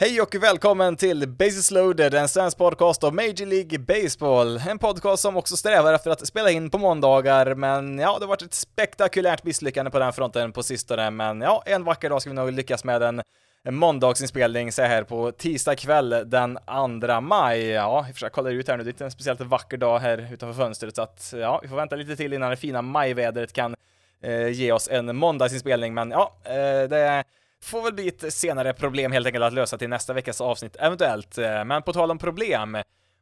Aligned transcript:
Hej 0.00 0.20
och 0.20 0.34
välkommen 0.34 0.96
till 0.96 1.28
Basis 1.28 1.70
loaded, 1.70 2.14
en 2.14 2.28
svensk 2.28 2.58
podcast 2.58 3.04
om 3.04 3.16
Major 3.16 3.46
League 3.46 3.78
Baseball. 3.78 4.56
En 4.68 4.78
podcast 4.78 5.22
som 5.22 5.36
också 5.36 5.56
strävar 5.56 5.94
efter 5.94 6.10
att 6.10 6.26
spela 6.26 6.50
in 6.50 6.70
på 6.70 6.78
måndagar, 6.78 7.54
men 7.54 7.98
ja, 7.98 8.18
det 8.18 8.24
har 8.24 8.28
varit 8.28 8.42
ett 8.42 8.54
spektakulärt 8.54 9.44
misslyckande 9.44 9.90
på 9.90 9.98
den 9.98 10.12
fronten 10.12 10.52
på 10.52 10.62
sistone, 10.62 11.10
men 11.10 11.40
ja, 11.40 11.62
en 11.66 11.84
vacker 11.84 12.10
dag 12.10 12.20
ska 12.20 12.30
vi 12.30 12.36
nog 12.36 12.52
lyckas 12.52 12.84
med 12.84 13.02
en, 13.02 13.22
en 13.62 13.74
måndagsinspelning 13.74 14.72
så 14.72 14.82
här 14.82 15.02
på 15.02 15.32
tisdag 15.32 15.76
kväll 15.76 16.24
den 16.26 16.58
2 17.00 17.20
maj. 17.20 17.66
Ja, 17.66 18.04
vi 18.06 18.12
försöker 18.12 18.34
kolla 18.34 18.50
ut 18.50 18.68
här 18.68 18.76
nu, 18.76 18.84
det 18.84 18.88
är 18.88 18.92
inte 18.92 19.04
en 19.04 19.10
speciellt 19.10 19.40
vacker 19.40 19.76
dag 19.76 19.98
här 19.98 20.32
utanför 20.32 20.62
fönstret, 20.62 20.96
så 20.96 21.02
att 21.02 21.34
ja, 21.36 21.60
vi 21.62 21.68
får 21.68 21.76
vänta 21.76 21.96
lite 21.96 22.16
till 22.16 22.32
innan 22.32 22.50
det 22.50 22.56
fina 22.56 22.82
majvädret 22.82 23.52
kan 23.52 23.76
eh, 24.22 24.48
ge 24.48 24.72
oss 24.72 24.88
en 24.88 25.16
måndagsinspelning, 25.16 25.94
men 25.94 26.10
ja, 26.10 26.34
eh, 26.44 26.88
det 26.88 27.24
får 27.62 27.82
väl 27.82 27.94
bli 27.94 28.08
ett 28.08 28.34
senare 28.34 28.72
problem 28.72 29.12
helt 29.12 29.26
enkelt 29.26 29.44
att 29.44 29.52
lösa 29.52 29.78
till 29.78 29.88
nästa 29.88 30.12
veckas 30.12 30.40
avsnitt 30.40 30.76
eventuellt. 30.76 31.38
Eh, 31.38 31.64
men 31.64 31.82
på 31.82 31.92
tal 31.92 32.10
om 32.10 32.18
problem, 32.18 32.76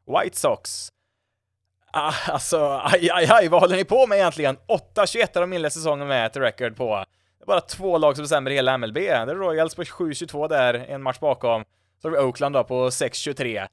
White 0.06 0.38
Sox. 0.38 0.92
Ah, 1.92 2.12
alltså, 2.26 2.80
aj, 2.84 3.10
aj, 3.10 3.26
aj, 3.30 3.48
vad 3.48 3.60
håller 3.60 3.76
ni 3.76 3.84
på 3.84 4.06
med 4.06 4.18
egentligen? 4.18 4.56
8-21 4.94 5.28
har 5.34 5.40
de 5.40 5.52
inlett 5.52 5.72
säsongen 5.72 6.08
med 6.08 6.26
ett 6.26 6.36
record 6.36 6.76
på. 6.76 7.04
Det 7.38 7.44
är 7.44 7.46
bara 7.46 7.60
två 7.60 7.98
lag 7.98 8.16
som 8.16 8.22
bestämmer 8.22 8.50
hela 8.50 8.78
MLB. 8.78 8.94
Det 8.94 9.08
är 9.08 9.34
Royals 9.34 9.74
på 9.74 9.82
7-22 9.82 10.48
där, 10.48 10.74
en 10.74 11.02
match 11.02 11.18
bakom. 11.18 11.64
Så 12.02 12.08
har 12.08 12.12
vi 12.16 12.18
Oakland 12.18 12.54
då 12.54 12.64
på 12.64 12.88
6-23. 12.88 13.66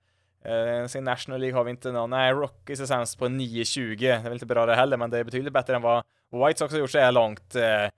Eh, 0.46 0.88
sen 0.88 1.04
National 1.04 1.40
League 1.40 1.58
har 1.58 1.64
vi 1.64 1.72
inte 1.72 1.92
någon, 1.92 2.10
nej, 2.10 2.34
Rockies 2.34 2.80
är 2.80 2.86
sämst 2.86 3.20
på 3.20 3.26
9-20. 3.26 3.96
Det 3.98 4.08
är 4.08 4.24
väl 4.24 4.34
inte 4.34 4.46
bra 4.46 4.66
det 4.66 4.76
heller, 4.76 4.98
men 4.98 5.10
det 5.10 5.20
är 5.20 5.24
betydligt 5.24 5.54
bättre 5.54 5.76
än 5.76 5.82
vad 5.82 6.04
White 6.32 6.60
Sox 6.60 6.72
har 6.74 6.80
gjort 6.80 6.92
så 6.92 7.00
här 7.00 7.12
långt. 7.12 7.56
Eh, 7.56 7.90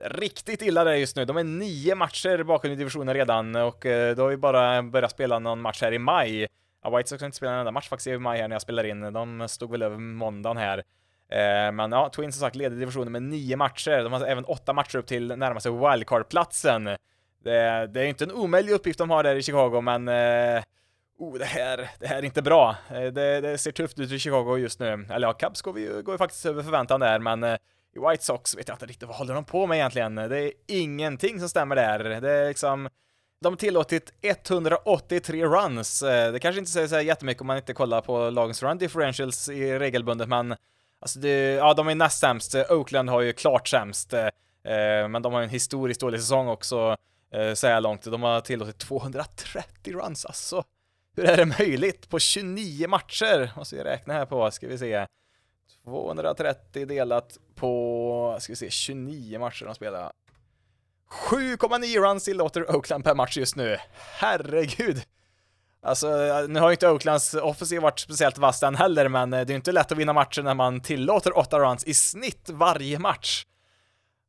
riktigt 0.00 0.62
illa 0.62 0.84
där 0.84 0.94
just 0.94 1.16
nu. 1.16 1.24
De 1.24 1.36
är 1.36 1.44
nio 1.44 1.94
matcher 1.94 2.42
bakom 2.42 2.70
i 2.70 2.74
divisionen 2.74 3.14
redan 3.14 3.56
och 3.56 3.86
eh, 3.86 4.16
då 4.16 4.22
har 4.22 4.28
vi 4.28 4.36
bara 4.36 4.82
börjat 4.82 5.10
spela 5.10 5.38
någon 5.38 5.60
match 5.60 5.82
här 5.82 5.92
i 5.92 5.98
maj. 5.98 6.46
Ja, 6.82 6.96
White 6.96 7.08
Sox 7.08 7.22
har 7.22 7.26
inte 7.26 7.36
spelat 7.36 7.52
en 7.52 7.58
enda 7.58 7.72
match 7.72 7.88
faktiskt 7.88 8.06
i 8.06 8.18
maj 8.18 8.40
här 8.40 8.48
när 8.48 8.54
jag 8.54 8.62
spelar 8.62 8.84
in. 8.84 9.12
De 9.12 9.48
stod 9.48 9.70
väl 9.70 9.82
över 9.82 9.96
måndagen 9.96 10.56
här. 10.56 10.78
Eh, 11.28 11.72
men 11.72 11.92
ja, 11.92 12.10
Twins 12.16 12.34
som 12.34 12.40
sagt 12.40 12.56
leder 12.56 12.76
divisionen 12.76 13.12
med 13.12 13.22
nio 13.22 13.56
matcher. 13.56 14.02
De 14.02 14.12
har 14.12 14.26
även 14.26 14.44
åtta 14.44 14.72
matcher 14.72 14.98
upp 14.98 15.06
till 15.06 15.26
närmaste 15.26 15.70
wildcard-platsen. 15.70 16.84
Det, 17.44 17.86
det 17.86 18.00
är 18.00 18.04
inte 18.04 18.24
en 18.24 18.32
omöjlig 18.32 18.72
uppgift 18.72 18.98
de 18.98 19.10
har 19.10 19.22
där 19.22 19.36
i 19.36 19.42
Chicago, 19.42 19.80
men 19.80 20.08
eh, 20.08 20.62
oh, 21.18 21.38
det 21.38 21.44
här, 21.44 21.90
det 21.98 22.06
här 22.06 22.18
är 22.18 22.24
inte 22.24 22.42
bra. 22.42 22.76
Det, 22.88 23.40
det, 23.40 23.58
ser 23.58 23.72
tufft 23.72 23.98
ut 23.98 24.12
i 24.12 24.18
Chicago 24.18 24.56
just 24.56 24.80
nu. 24.80 25.06
Eller 25.10 25.26
ja, 25.26 25.32
Cubs 25.32 25.62
går, 25.62 25.72
vi, 25.72 26.02
går 26.02 26.14
ju 26.14 26.18
faktiskt 26.18 26.46
över 26.46 26.62
förväntan 26.62 27.00
där, 27.00 27.18
men 27.18 27.58
i 27.96 27.98
White 27.98 28.24
Sox 28.24 28.56
vet 28.56 28.68
jag 28.68 28.74
inte 28.74 28.86
riktigt 28.86 29.08
vad 29.08 29.16
håller 29.16 29.34
de 29.34 29.44
på 29.44 29.66
med 29.66 29.76
egentligen. 29.76 30.14
Det 30.14 30.38
är 30.38 30.52
ingenting 30.66 31.40
som 31.40 31.48
stämmer 31.48 31.76
där. 31.76 32.20
Det 32.20 32.30
är 32.30 32.48
liksom 32.48 32.88
de 33.42 33.52
har 33.52 33.56
tillåtit 33.56 34.12
183 34.22 35.44
runs. 35.44 36.02
Eh, 36.02 36.32
det 36.32 36.38
kanske 36.38 36.58
inte 36.58 36.70
säger 36.70 36.88
så 36.88 37.00
jättemycket 37.00 37.40
om 37.40 37.46
man 37.46 37.56
inte 37.56 37.72
kollar 37.74 38.00
på 38.00 38.30
lagens 38.30 38.62
run 38.62 38.78
differentials 38.78 39.48
i 39.48 39.78
regelbundet, 39.78 40.28
men 40.28 40.56
alltså 41.00 41.18
det, 41.18 41.54
ja, 41.54 41.74
de 41.74 41.88
är 41.88 41.94
näst 41.94 42.20
sämst. 42.20 42.54
Oakland 42.54 43.10
har 43.10 43.20
ju 43.20 43.32
klart 43.32 43.68
sämst, 43.68 44.12
eh, 44.12 44.26
eh, 44.64 45.08
men 45.08 45.22
de 45.22 45.32
har 45.32 45.42
en 45.42 45.48
historiskt 45.48 46.00
dålig 46.00 46.20
säsong 46.20 46.48
också 46.48 46.96
eh, 47.32 47.54
så 47.54 47.66
här 47.66 47.80
långt. 47.80 48.02
De 48.02 48.22
har 48.22 48.40
tillåtit 48.40 48.78
230 48.78 49.92
runs, 49.92 50.26
alltså. 50.26 50.64
Hur 51.16 51.24
är 51.24 51.36
det 51.36 51.46
möjligt 51.58 52.08
på 52.08 52.18
29 52.18 52.88
matcher? 52.88 53.52
Måste 53.56 53.76
vi 53.76 53.82
räkna 53.82 54.14
här 54.14 54.26
på, 54.26 54.50
ska 54.50 54.68
vi 54.68 54.78
se. 54.78 55.06
230 55.84 56.86
delat 56.86 57.38
på, 57.60 58.36
ska 58.40 58.52
vi 58.52 58.56
se, 58.56 58.70
29 58.70 59.38
matcher 59.38 59.64
de 59.64 59.74
spelar. 59.74 60.12
7,9 61.30 62.00
runs 62.00 62.24
tillåter 62.24 62.76
Oakland 62.76 63.04
per 63.04 63.14
match 63.14 63.36
just 63.36 63.56
nu. 63.56 63.76
Herregud! 64.18 65.02
Alltså, 65.82 66.08
nu 66.48 66.60
har 66.60 66.68
ju 66.68 66.72
inte 66.72 66.90
Oaklands 66.90 67.34
offensiv 67.34 67.82
varit 67.82 67.98
speciellt 67.98 68.38
vass 68.38 68.60
den 68.60 68.74
heller, 68.74 69.08
men 69.08 69.32
eh, 69.32 69.46
det 69.46 69.52
är 69.52 69.54
inte 69.54 69.72
lätt 69.72 69.92
att 69.92 69.98
vinna 69.98 70.12
matcher 70.12 70.42
när 70.42 70.54
man 70.54 70.80
tillåter 70.80 71.38
8 71.38 71.58
runs 71.58 71.84
i 71.84 71.94
snitt 71.94 72.50
varje 72.50 72.98
match. 72.98 73.44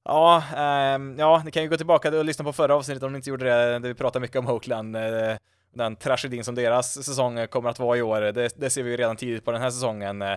Ja, 0.05 0.43
eh, 0.55 0.99
ja, 1.17 1.41
ni 1.45 1.51
kan 1.51 1.63
ju 1.63 1.69
gå 1.69 1.77
tillbaka 1.77 2.17
och 2.17 2.25
lyssna 2.25 2.45
på 2.45 2.53
förra 2.53 2.75
avsnittet 2.75 3.03
om 3.03 3.11
ni 3.11 3.15
inte 3.15 3.29
gjorde 3.29 3.45
det, 3.45 3.79
där 3.79 3.87
vi 3.87 3.93
pratade 3.93 4.21
mycket 4.21 4.37
om 4.37 4.47
Oakland. 4.47 4.95
Eh, 4.95 5.35
den 5.73 5.95
tragedin 5.95 6.43
som 6.43 6.55
deras 6.55 7.05
säsong 7.05 7.47
kommer 7.47 7.69
att 7.69 7.79
vara 7.79 7.97
i 7.97 8.01
år, 8.01 8.21
det, 8.21 8.59
det 8.59 8.69
ser 8.69 8.83
vi 8.83 8.91
ju 8.91 8.97
redan 8.97 9.15
tidigt 9.15 9.45
på 9.45 9.51
den 9.51 9.61
här 9.61 9.71
säsongen. 9.71 10.21
Eh. 10.21 10.35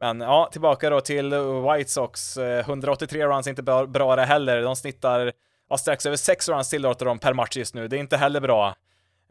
Men 0.00 0.20
ja, 0.20 0.48
tillbaka 0.52 0.90
då 0.90 1.00
till 1.00 1.34
White 1.34 1.90
Sox. 1.90 2.36
Eh, 2.36 2.58
183 2.58 3.26
runs 3.26 3.46
är 3.46 3.50
inte 3.50 3.62
bra, 3.62 4.16
det 4.16 4.24
heller. 4.24 4.62
De 4.62 4.76
snittar 4.76 5.32
ja, 5.70 5.78
strax 5.78 6.06
över 6.06 6.16
6 6.16 6.48
runs 6.48 6.70
tillåter 6.70 7.06
de 7.06 7.18
per 7.18 7.32
match 7.32 7.56
just 7.56 7.74
nu. 7.74 7.88
Det 7.88 7.96
är 7.96 8.00
inte 8.00 8.16
heller 8.16 8.40
bra. 8.40 8.74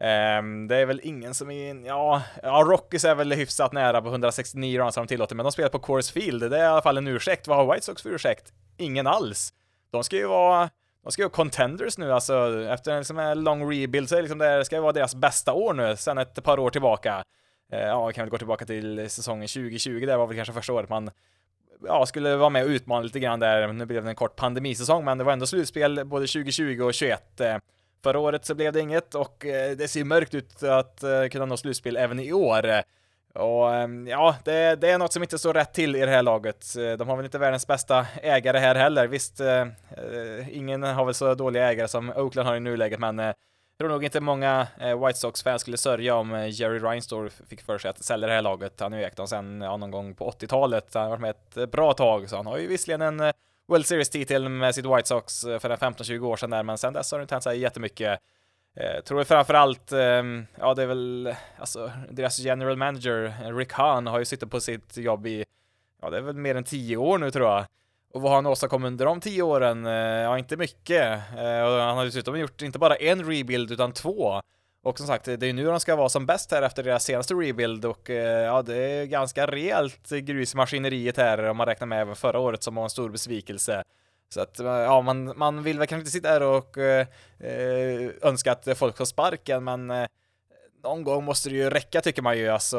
Um, 0.00 0.68
det 0.68 0.76
är 0.76 0.86
väl 0.86 1.00
ingen 1.02 1.34
som 1.34 1.50
är, 1.50 1.86
ja, 1.86 2.22
ja, 2.42 2.64
Rockies 2.66 3.04
är 3.04 3.14
väl 3.14 3.32
hyfsat 3.32 3.72
nära 3.72 4.02
på 4.02 4.08
169 4.08 4.78
runs 4.80 4.94
som 4.94 5.06
de 5.06 5.08
tillåter, 5.08 5.34
men 5.34 5.44
de 5.44 5.52
spelar 5.52 5.68
på 5.68 5.78
Coors 5.78 6.10
Field. 6.10 6.50
Det 6.50 6.58
är 6.58 6.62
i 6.62 6.66
alla 6.66 6.82
fall 6.82 6.98
en 6.98 7.06
ursäkt. 7.06 7.48
Vad 7.48 7.56
har 7.56 7.74
White 7.74 7.86
Sox 7.86 8.02
för 8.02 8.10
ursäkt? 8.10 8.52
Ingen 8.76 9.06
alls. 9.06 9.52
De 9.90 10.04
ska 10.04 10.16
ju 10.16 10.26
vara, 10.26 10.70
de 11.02 11.12
ska 11.12 11.22
ju 11.22 11.24
vara 11.24 11.34
contenders 11.34 11.98
nu, 11.98 12.12
alltså 12.12 12.64
efter 12.70 12.92
en 12.92 12.98
liksom 12.98 13.32
lång 13.36 13.72
rebuild 13.72 14.08
så 14.08 14.16
är 14.16 14.22
liksom 14.22 14.38
det 14.38 14.64
ska 14.64 14.76
ju 14.76 14.82
vara 14.82 14.92
deras 14.92 15.14
bästa 15.14 15.52
år 15.52 15.74
nu, 15.74 15.96
sen 15.96 16.18
ett 16.18 16.44
par 16.44 16.58
år 16.58 16.70
tillbaka. 16.70 17.24
Eh, 17.72 17.80
ja, 17.80 18.06
vi 18.06 18.12
kan 18.12 18.24
väl 18.24 18.30
gå 18.30 18.38
tillbaka 18.38 18.64
till 18.64 19.10
säsongen 19.10 19.48
2020, 19.48 20.06
det 20.06 20.16
var 20.16 20.26
väl 20.26 20.36
kanske 20.36 20.54
första 20.54 20.72
året 20.72 20.90
man 20.90 21.10
ja, 21.86 22.06
skulle 22.06 22.36
vara 22.36 22.50
med 22.50 22.64
och 22.64 22.68
utmana 22.68 23.02
lite 23.02 23.20
grann 23.20 23.40
där. 23.40 23.72
Nu 23.72 23.86
blev 23.86 24.04
det 24.04 24.10
en 24.10 24.16
kort 24.16 24.36
pandemisäsong, 24.36 25.04
men 25.04 25.18
det 25.18 25.24
var 25.24 25.32
ändå 25.32 25.46
slutspel 25.46 26.04
både 26.04 26.26
2020 26.26 26.62
och 26.64 26.94
2021. 26.94 27.40
Eh, 27.40 27.56
förra 28.02 28.18
året 28.18 28.44
så 28.44 28.54
blev 28.54 28.72
det 28.72 28.80
inget 28.80 29.14
och 29.14 29.46
eh, 29.46 29.76
det 29.76 29.88
ser 29.88 30.04
mörkt 30.04 30.34
ut 30.34 30.62
att 30.62 31.04
kunna 31.30 31.44
nå 31.44 31.56
slutspel 31.56 31.96
även 31.96 32.20
i 32.20 32.32
år. 32.32 32.82
Och 33.34 33.74
ehm, 33.74 34.06
ja, 34.06 34.36
det, 34.44 34.76
det, 34.76 34.90
är 34.90 34.98
något 34.98 35.12
som 35.12 35.22
inte 35.22 35.38
står 35.38 35.54
rätt 35.54 35.74
till 35.74 35.96
i 35.96 36.00
det 36.00 36.10
här 36.10 36.22
laget. 36.22 36.74
De 36.98 37.08
har 37.08 37.16
väl 37.16 37.24
inte 37.24 37.38
världens 37.38 37.66
bästa 37.66 38.06
ägare 38.22 38.58
här 38.58 38.74
heller. 38.74 39.06
Visst, 39.06 39.40
ingen 40.50 40.82
har 40.82 41.04
väl 41.04 41.14
så 41.14 41.34
dåliga 41.34 41.70
ägare 41.70 41.88
som 41.88 42.10
Oakland 42.10 42.48
har 42.48 42.56
i 42.56 42.60
nuläget, 42.60 43.00
men 43.00 43.34
tror 43.78 43.88
nog 43.88 44.04
inte 44.04 44.20
många 44.20 44.66
eh, 44.80 45.06
White 45.06 45.18
Sox-fans 45.18 45.62
skulle 45.62 45.76
sörja 45.76 46.14
om 46.14 46.34
eh, 46.34 46.48
Jerry 46.48 46.78
Reinsdorf 46.78 47.40
fick 47.48 47.62
för 47.62 47.78
sig 47.78 47.88
att 47.88 48.04
sälja 48.04 48.26
det 48.26 48.32
här 48.32 48.42
laget. 48.42 48.80
Han 48.80 48.92
har 48.92 48.98
ju 48.98 49.04
ägt 49.04 49.16
dem 49.16 49.28
sen 49.28 49.60
ja, 49.60 49.76
någon 49.76 49.90
gång 49.90 50.14
på 50.14 50.30
80-talet. 50.30 50.94
Han 50.94 51.02
har 51.02 51.10
varit 51.10 51.20
med 51.20 51.30
ett 51.30 51.56
eh, 51.56 51.66
bra 51.66 51.92
tag, 51.92 52.30
så 52.30 52.36
han 52.36 52.46
har 52.46 52.58
ju 52.58 52.66
visserligen 52.66 53.02
en 53.02 53.32
World 53.68 53.86
Series-titel 53.86 54.48
med 54.48 54.74
sitt 54.74 54.86
White 54.86 55.08
Sox 55.08 55.40
för 55.40 55.70
en 55.70 55.78
15-20 55.78 56.20
år 56.20 56.36
sedan 56.36 56.50
där, 56.50 56.62
men 56.62 56.78
sen 56.78 56.92
dess 56.92 57.12
har 57.12 57.18
det 57.18 57.22
inte 57.22 57.34
hänt 57.34 57.44
så 57.44 57.52
jättemycket. 57.52 58.18
Jag 58.74 59.04
tror 59.04 59.24
framförallt, 59.24 59.92
ehm, 59.92 60.46
ja 60.58 60.74
det 60.74 60.82
är 60.82 60.86
väl, 60.86 61.34
alltså 61.58 61.90
deras 62.10 62.38
general 62.38 62.76
manager 62.76 63.52
Rick 63.56 63.72
Hahn 63.72 64.06
har 64.06 64.18
ju 64.18 64.24
suttit 64.24 64.50
på 64.50 64.60
sitt 64.60 64.96
jobb 64.96 65.26
i, 65.26 65.44
ja 66.02 66.10
det 66.10 66.16
är 66.16 66.20
väl 66.20 66.36
mer 66.36 66.54
än 66.54 66.64
10 66.64 66.96
år 66.96 67.18
nu 67.18 67.30
tror 67.30 67.48
jag. 67.48 67.64
Och 68.16 68.22
vad 68.22 68.30
har 68.30 68.36
han 68.36 68.46
åstadkommit 68.46 68.86
under 68.86 69.04
de 69.04 69.20
tio 69.20 69.42
åren? 69.42 69.86
Eh, 69.86 69.92
ja, 69.92 70.38
inte 70.38 70.56
mycket. 70.56 71.12
Eh, 71.36 71.62
och 71.62 71.80
han 71.80 71.96
har 71.96 72.04
dessutom 72.04 72.38
gjort 72.38 72.62
inte 72.62 72.78
bara 72.78 72.96
en 72.96 73.24
rebuild, 73.24 73.70
utan 73.70 73.92
två. 73.92 74.40
Och 74.82 74.98
som 74.98 75.06
sagt, 75.06 75.24
det 75.24 75.46
är 75.46 75.52
nu 75.52 75.64
de 75.64 75.80
ska 75.80 75.96
vara 75.96 76.08
som 76.08 76.26
bäst 76.26 76.50
här 76.50 76.62
efter 76.62 76.82
deras 76.82 77.04
senaste 77.04 77.34
rebuild 77.34 77.84
och 77.84 78.10
eh, 78.10 78.44
ja, 78.44 78.62
det 78.62 78.76
är 78.76 79.04
ganska 79.04 79.46
rejält 79.46 80.10
grus 80.10 80.54
i 80.54 80.56
maskineriet 80.56 81.16
här 81.16 81.44
om 81.48 81.56
man 81.56 81.66
räknar 81.66 81.86
med 81.86 82.00
även 82.00 82.16
förra 82.16 82.38
året 82.38 82.62
som 82.62 82.74
var 82.74 82.82
en 82.82 82.90
stor 82.90 83.08
besvikelse. 83.08 83.82
Så 84.28 84.40
att 84.40 84.58
ja, 84.58 85.00
man, 85.00 85.38
man 85.38 85.62
vill 85.62 85.78
väl 85.78 85.86
kanske 85.86 86.00
inte 86.00 86.10
sitta 86.10 86.28
här 86.28 86.42
och 86.42 86.78
eh, 86.78 87.06
önska 88.22 88.52
att 88.52 88.78
folk 88.78 88.96
får 88.96 89.04
sparken, 89.04 89.64
men 89.64 89.90
eh, 89.90 90.06
någon 90.84 91.04
gång 91.04 91.24
måste 91.24 91.48
det 91.48 91.56
ju 91.56 91.70
räcka 91.70 92.00
tycker 92.00 92.22
man 92.22 92.38
ju. 92.38 92.48
Alltså, 92.48 92.76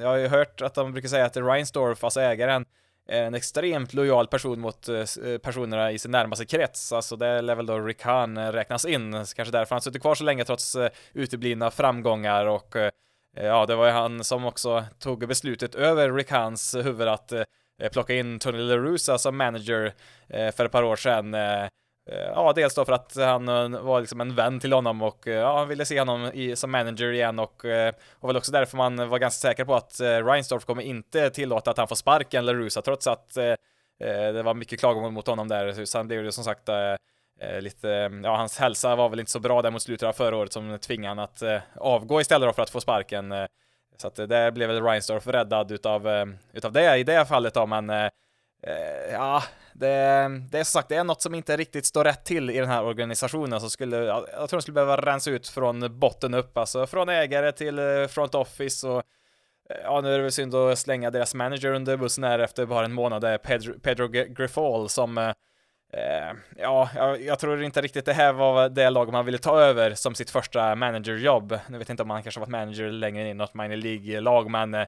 jag 0.00 0.08
har 0.08 0.16
ju 0.16 0.28
hört 0.28 0.62
att 0.62 0.74
de 0.74 0.92
brukar 0.92 1.08
säga 1.08 1.24
att 1.24 1.36
Reinsdorf, 1.36 2.04
alltså 2.04 2.20
ägaren, 2.20 2.66
en 3.08 3.34
extremt 3.34 3.94
lojal 3.94 4.26
person 4.26 4.60
mot 4.60 4.88
eh, 4.88 4.96
eh, 4.96 5.38
personerna 5.38 5.92
i 5.92 5.98
sin 5.98 6.10
närmaste 6.10 6.46
krets. 6.46 6.92
Alltså 6.92 7.16
det 7.16 7.42
lär 7.42 7.54
väl 7.54 7.66
då 7.66 7.78
Rick 7.78 8.02
Hahn 8.02 8.36
eh, 8.36 8.52
räknas 8.52 8.84
in, 8.84 9.26
så 9.26 9.36
kanske 9.36 9.52
därför 9.52 9.74
han 9.74 9.82
suttit 9.82 10.02
kvar 10.02 10.14
så 10.14 10.24
länge 10.24 10.44
trots 10.44 10.76
uteblivna 11.12 11.70
framgångar 11.70 12.46
och 12.46 12.76
ja, 13.36 13.66
det 13.66 13.74
var 13.74 13.86
ju 13.86 13.92
han 13.92 14.24
som 14.24 14.44
också 14.44 14.84
tog 14.98 15.28
beslutet 15.28 15.74
över 15.74 16.12
Rick 16.12 16.30
Hahns 16.30 16.74
huvud 16.74 17.08
att 17.08 17.32
plocka 17.92 18.14
in 18.14 18.38
Tony 18.38 18.58
LaRusa 18.58 19.18
som 19.18 19.36
manager 19.36 19.92
för 20.28 20.64
ett 20.64 20.72
par 20.72 20.82
år 20.82 20.96
sedan 20.96 21.34
Eh, 22.10 22.18
ja, 22.18 22.52
dels 22.52 22.74
då 22.74 22.84
för 22.84 22.92
att 22.92 23.16
han 23.16 23.48
eh, 23.48 23.80
var 23.80 24.00
liksom 24.00 24.20
en 24.20 24.34
vän 24.34 24.60
till 24.60 24.72
honom 24.72 25.02
och 25.02 25.28
eh, 25.28 25.34
ja, 25.34 25.58
han 25.58 25.68
ville 25.68 25.84
se 25.84 25.98
honom 25.98 26.30
i, 26.34 26.56
som 26.56 26.70
manager 26.70 27.12
igen 27.12 27.38
och, 27.38 27.64
och 28.20 28.28
väl 28.28 28.36
också 28.36 28.52
därför 28.52 28.76
man 28.76 29.08
var 29.08 29.18
ganska 29.18 29.48
säker 29.48 29.64
på 29.64 29.74
att 29.74 30.00
Reinsdorf 30.00 30.64
kommer 30.64 30.82
inte 30.82 31.30
tillåta 31.30 31.70
att 31.70 31.78
han 31.78 31.88
får 31.88 31.96
sparken 31.96 32.46
LaRusa 32.46 32.82
trots 32.82 33.06
att 33.06 33.34
det 33.98 34.42
var 34.42 34.54
mycket 34.54 34.80
klagomål 34.80 35.12
mot 35.12 35.26
honom 35.26 35.48
där. 35.48 35.84
Sen 35.84 36.08
blev 36.08 36.24
det 36.24 36.32
som 36.32 36.44
sagt 36.44 36.68
lite, 37.60 37.88
ja 38.24 38.36
hans 38.36 38.58
hälsa 38.58 38.96
var 38.96 39.08
väl 39.08 39.20
inte 39.20 39.32
så 39.32 39.40
bra 39.40 39.62
där 39.62 39.70
mot 39.70 39.82
slutet 39.82 40.08
av 40.08 40.12
förra 40.12 40.36
året 40.36 40.52
som 40.52 40.78
tvingade 40.78 41.08
han 41.08 41.18
att 41.18 41.42
avgå 41.74 42.20
istället 42.20 42.48
då 42.48 42.52
för 42.52 42.62
att 42.62 42.70
få 42.70 42.80
sparken. 42.80 43.34
Så 43.96 44.06
att 44.06 44.16
där 44.16 44.50
blev 44.50 44.68
väl 44.68 44.82
Reinsdorf 44.82 45.26
räddad 45.26 45.72
utav, 45.72 46.08
utav 46.52 46.72
det 46.72 46.96
i 46.96 47.04
det 47.04 47.26
fallet 47.26 47.54
då, 47.54 47.66
men 47.66 48.10
ja, 49.12 49.42
det, 49.78 50.28
det 50.50 50.58
är 50.58 50.64
som 50.64 50.80
sagt, 50.80 50.88
det 50.88 50.96
är 50.96 51.04
något 51.04 51.22
som 51.22 51.34
inte 51.34 51.56
riktigt 51.56 51.86
står 51.86 52.04
rätt 52.04 52.24
till 52.24 52.50
i 52.50 52.58
den 52.58 52.68
här 52.68 52.84
organisationen 52.84 53.60
som 53.60 53.70
skulle, 53.70 53.96
jag, 53.96 54.26
tror 54.26 54.58
de 54.58 54.62
skulle 54.62 54.74
behöva 54.74 54.96
rensa 54.96 55.30
ut 55.30 55.48
från 55.48 55.98
botten 55.98 56.34
upp, 56.34 56.58
alltså 56.58 56.86
från 56.86 57.08
ägare 57.08 57.52
till 57.52 57.78
eh, 57.78 58.06
front 58.08 58.34
office 58.34 58.88
och 58.88 59.02
eh, 59.70 59.76
Ja, 59.82 60.00
nu 60.00 60.12
är 60.12 60.16
det 60.16 60.22
väl 60.22 60.32
synd 60.32 60.54
att 60.54 60.78
slänga 60.78 61.10
deras 61.10 61.34
manager 61.34 61.72
under 61.72 61.96
bussen 61.96 62.24
här 62.24 62.38
efter 62.38 62.66
bara 62.66 62.84
en 62.84 62.92
månad. 62.92 63.22
Det 63.22 63.28
är 63.28 63.38
Pedro, 63.38 63.80
Pedro 63.80 64.08
Grifol 64.08 64.88
som 64.88 65.18
eh, 65.18 66.32
ja, 66.56 66.90
jag, 66.94 67.22
jag, 67.22 67.38
tror 67.38 67.62
inte 67.62 67.82
riktigt 67.82 68.04
det 68.04 68.12
här 68.12 68.32
var 68.32 68.68
det 68.68 68.90
lag 68.90 69.12
man 69.12 69.24
ville 69.24 69.38
ta 69.38 69.60
över 69.60 69.94
som 69.94 70.14
sitt 70.14 70.30
första 70.30 70.74
managerjobb. 70.74 71.58
Nu 71.68 71.78
vet 71.78 71.88
jag 71.88 71.92
inte 71.92 72.02
om 72.02 72.10
han 72.10 72.22
kanske 72.22 72.40
varit 72.40 72.50
manager 72.50 72.90
längre 72.90 73.28
i 73.28 73.34
något 73.34 73.54
minor 73.54 73.76
League-lag, 73.76 74.50
men 74.50 74.74
eh, 74.74 74.86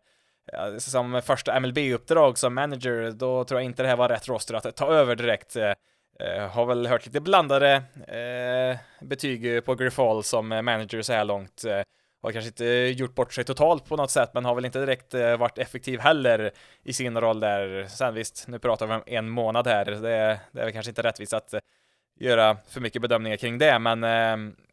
som 0.79 1.23
första 1.23 1.61
MLB-uppdrag 1.61 2.39
som 2.39 2.55
manager, 2.55 3.11
då 3.11 3.45
tror 3.45 3.61
jag 3.61 3.65
inte 3.65 3.83
det 3.83 3.89
här 3.89 3.97
var 3.97 4.09
rätt 4.09 4.29
roster 4.29 4.55
att 4.55 4.77
ta 4.77 4.93
över 4.93 5.17
direkt. 5.17 5.56
Eh, 5.56 5.73
eh 6.21 6.49
har 6.49 6.67
väl 6.67 6.87
hört 6.87 7.06
lite 7.06 7.21
blandade 7.21 7.83
eh, 8.09 9.06
betyg 9.06 9.65
på 9.65 9.75
Griffall 9.75 10.25
som 10.25 10.49
manager 10.49 11.03
så 11.03 11.12
här 11.12 11.25
långt. 11.25 11.65
Eh, 11.65 11.83
har 12.23 12.33
kanske 12.33 12.49
inte 12.49 12.65
gjort 13.03 13.15
bort 13.15 13.33
sig 13.33 13.45
totalt 13.45 13.89
på 13.89 13.97
något 13.97 14.11
sätt, 14.11 14.31
men 14.35 14.45
har 14.45 14.55
väl 14.55 14.65
inte 14.65 14.81
direkt 14.81 15.15
eh, 15.15 15.37
varit 15.37 15.59
effektiv 15.59 16.00
heller 16.00 16.51
i 16.83 16.93
sin 16.93 17.21
roll 17.21 17.41
där. 17.41 17.87
Sen 17.89 18.15
visst, 18.15 18.49
nu 18.49 18.59
pratar 18.59 18.87
vi 18.87 18.94
om 18.94 19.03
en 19.06 19.29
månad 19.29 19.67
här. 19.67 19.85
Det, 19.85 20.01
det 20.01 20.61
är 20.61 20.65
väl 20.65 20.73
kanske 20.73 20.91
inte 20.91 21.03
rättvist 21.03 21.33
att 21.33 21.55
eh, 21.55 21.61
göra 22.21 22.56
för 22.69 22.81
mycket 22.81 23.03
bedömningar 23.03 23.37
kring 23.37 23.59
det, 23.59 23.79
men 23.79 24.05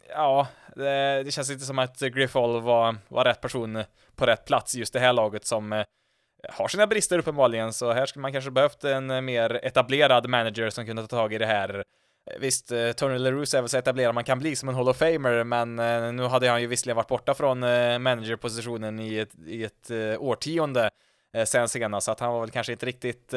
ja, 0.10 0.48
det, 0.76 1.24
det, 1.24 1.32
känns 1.32 1.52
inte 1.52 1.66
som 1.66 1.80
att 1.80 2.00
Griffall 2.00 2.62
var, 2.62 2.96
var 3.08 3.26
rätt 3.26 3.42
person 3.42 3.84
på 4.16 4.26
rätt 4.26 4.46
plats 4.46 4.76
just 4.76 4.94
det 4.94 5.00
här 5.00 5.14
laget 5.14 5.46
som 5.46 5.74
eh, 5.74 5.86
har 6.50 6.68
sina 6.68 6.88
brister 6.88 7.20
uppenbarligen, 7.20 7.74
så 7.74 7.92
här 7.92 8.06
skulle 8.06 8.22
man 8.22 8.32
kanske 8.32 8.52
behövt 8.52 8.84
en 8.84 9.12
eh, 9.12 9.22
mer 9.22 9.60
etablerad 9.64 10.30
manager 10.30 10.70
som 10.70 10.86
kunde 10.86 11.02
ta 11.02 11.08
tag 11.08 11.34
i 11.34 11.38
det 11.38 11.46
här. 11.46 11.84
Eh, 12.32 12.40
visst, 12.40 12.72
Tony 12.96 13.18
LaRusse 13.18 13.58
är 13.58 13.62
väl 13.62 13.70
så 13.70 13.78
etablerad 13.78 14.16
man 14.16 14.24
kan 14.24 14.40
bli 14.40 14.56
som 14.56 14.70
en 14.70 14.76
Hall 14.76 14.90
of 14.90 14.98
Famer, 14.98 15.44
men 15.44 15.76
nu 16.16 16.24
hade 16.24 16.50
han 16.50 16.62
ju 16.62 16.68
visserligen 16.68 16.96
varit 16.96 17.08
borta 17.08 17.34
från 17.34 17.60
managerpositionen 18.02 19.00
i 19.00 19.18
ett, 19.18 19.36
i 19.46 19.64
ett 19.64 19.92
årtionde 20.20 20.90
sen 21.46 21.70
senast, 21.70 22.06
så 22.06 22.12
att 22.12 22.20
han 22.20 22.34
var 22.34 22.40
väl 22.40 22.52
kanske 22.52 22.74
inte 22.74 22.86
riktigt 22.86 23.34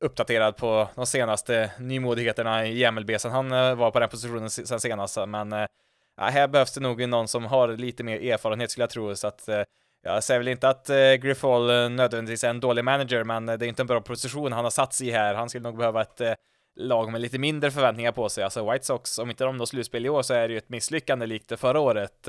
uppdaterad 0.00 0.56
på 0.56 0.88
de 0.94 1.06
senaste 1.06 1.70
nymodigheterna 1.78 2.66
i 2.66 2.90
MLB 2.90 3.10
sen 3.18 3.30
han 3.30 3.48
var 3.78 3.90
på 3.90 4.00
den 4.00 4.08
positionen 4.08 4.50
sen 4.50 4.80
senast, 4.80 5.18
men 5.26 5.66
ja, 6.20 6.26
här 6.26 6.48
behövs 6.48 6.72
det 6.72 6.80
nog 6.80 7.08
någon 7.08 7.28
som 7.28 7.44
har 7.44 7.68
lite 7.68 8.04
mer 8.04 8.32
erfarenhet 8.32 8.70
skulle 8.70 8.82
jag 8.82 8.90
tro, 8.90 9.16
så 9.16 9.26
att 9.26 9.48
eh, 9.48 9.62
jag 10.02 10.24
säger 10.24 10.40
väl 10.40 10.48
inte 10.48 10.68
att 10.68 10.90
eh, 10.90 11.14
Griffall 11.14 11.70
eh, 11.70 11.88
nödvändigtvis 11.88 12.44
är 12.44 12.50
en 12.50 12.60
dålig 12.60 12.84
manager, 12.84 13.24
men 13.24 13.46
det 13.46 13.52
är 13.52 13.64
inte 13.64 13.82
en 13.82 13.86
bra 13.86 14.00
position 14.00 14.52
han 14.52 14.64
har 14.64 14.70
satt 14.70 14.94
sig 14.94 15.08
i 15.08 15.10
här. 15.10 15.34
Han 15.34 15.48
skulle 15.48 15.62
nog 15.62 15.76
behöva 15.76 16.02
ett 16.02 16.20
lag 16.76 17.12
med 17.12 17.20
lite 17.20 17.38
mindre 17.38 17.70
förväntningar 17.70 18.12
på 18.12 18.28
sig. 18.28 18.44
Alltså 18.44 18.70
White 18.70 18.86
Sox, 18.86 19.18
om 19.18 19.30
inte 19.30 19.44
de 19.44 19.56
når 19.56 19.66
slutspel 19.66 20.06
i 20.06 20.08
år 20.08 20.22
så 20.22 20.34
är 20.34 20.48
det 20.48 20.52
ju 20.52 20.58
ett 20.58 20.68
misslyckande 20.68 21.26
likt 21.26 21.48
det 21.48 21.56
förra 21.56 21.80
året. 21.80 22.28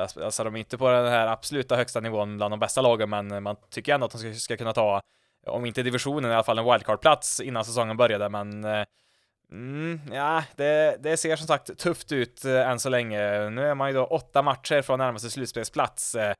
Alltså, 0.00 0.24
alltså 0.24 0.44
de 0.44 0.54
är 0.54 0.58
inte 0.58 0.78
på 0.78 0.90
den 0.90 1.08
här 1.08 1.26
absoluta 1.26 1.76
högsta 1.76 2.00
nivån 2.00 2.36
bland 2.36 2.52
de 2.52 2.60
bästa 2.60 2.80
lagen, 2.80 3.10
men 3.10 3.42
man 3.42 3.56
tycker 3.70 3.94
ändå 3.94 4.06
att 4.06 4.12
de 4.12 4.18
ska, 4.18 4.34
ska 4.34 4.56
kunna 4.56 4.72
ta, 4.72 5.00
om 5.46 5.66
inte 5.66 5.82
divisionen, 5.82 6.30
i 6.30 6.34
alla 6.34 6.42
fall 6.42 6.58
en 6.58 6.64
wildcard-plats 6.64 7.40
innan 7.40 7.64
säsongen 7.64 7.96
började, 7.96 8.28
men 8.28 8.64
Mm, 9.52 10.00
ja, 10.12 10.44
det, 10.56 10.96
det, 11.00 11.16
ser 11.16 11.36
som 11.36 11.46
sagt 11.46 11.78
tufft 11.78 12.12
ut 12.12 12.44
eh, 12.44 12.70
än 12.70 12.78
så 12.78 12.88
länge. 12.88 13.50
Nu 13.50 13.66
är 13.66 13.74
man 13.74 13.88
ju 13.88 13.94
då 13.94 14.04
åtta 14.04 14.42
matcher 14.42 14.82
från 14.82 14.98
närmaste 14.98 15.30
slutspelsplats. 15.30 16.14
Eh, 16.14 16.34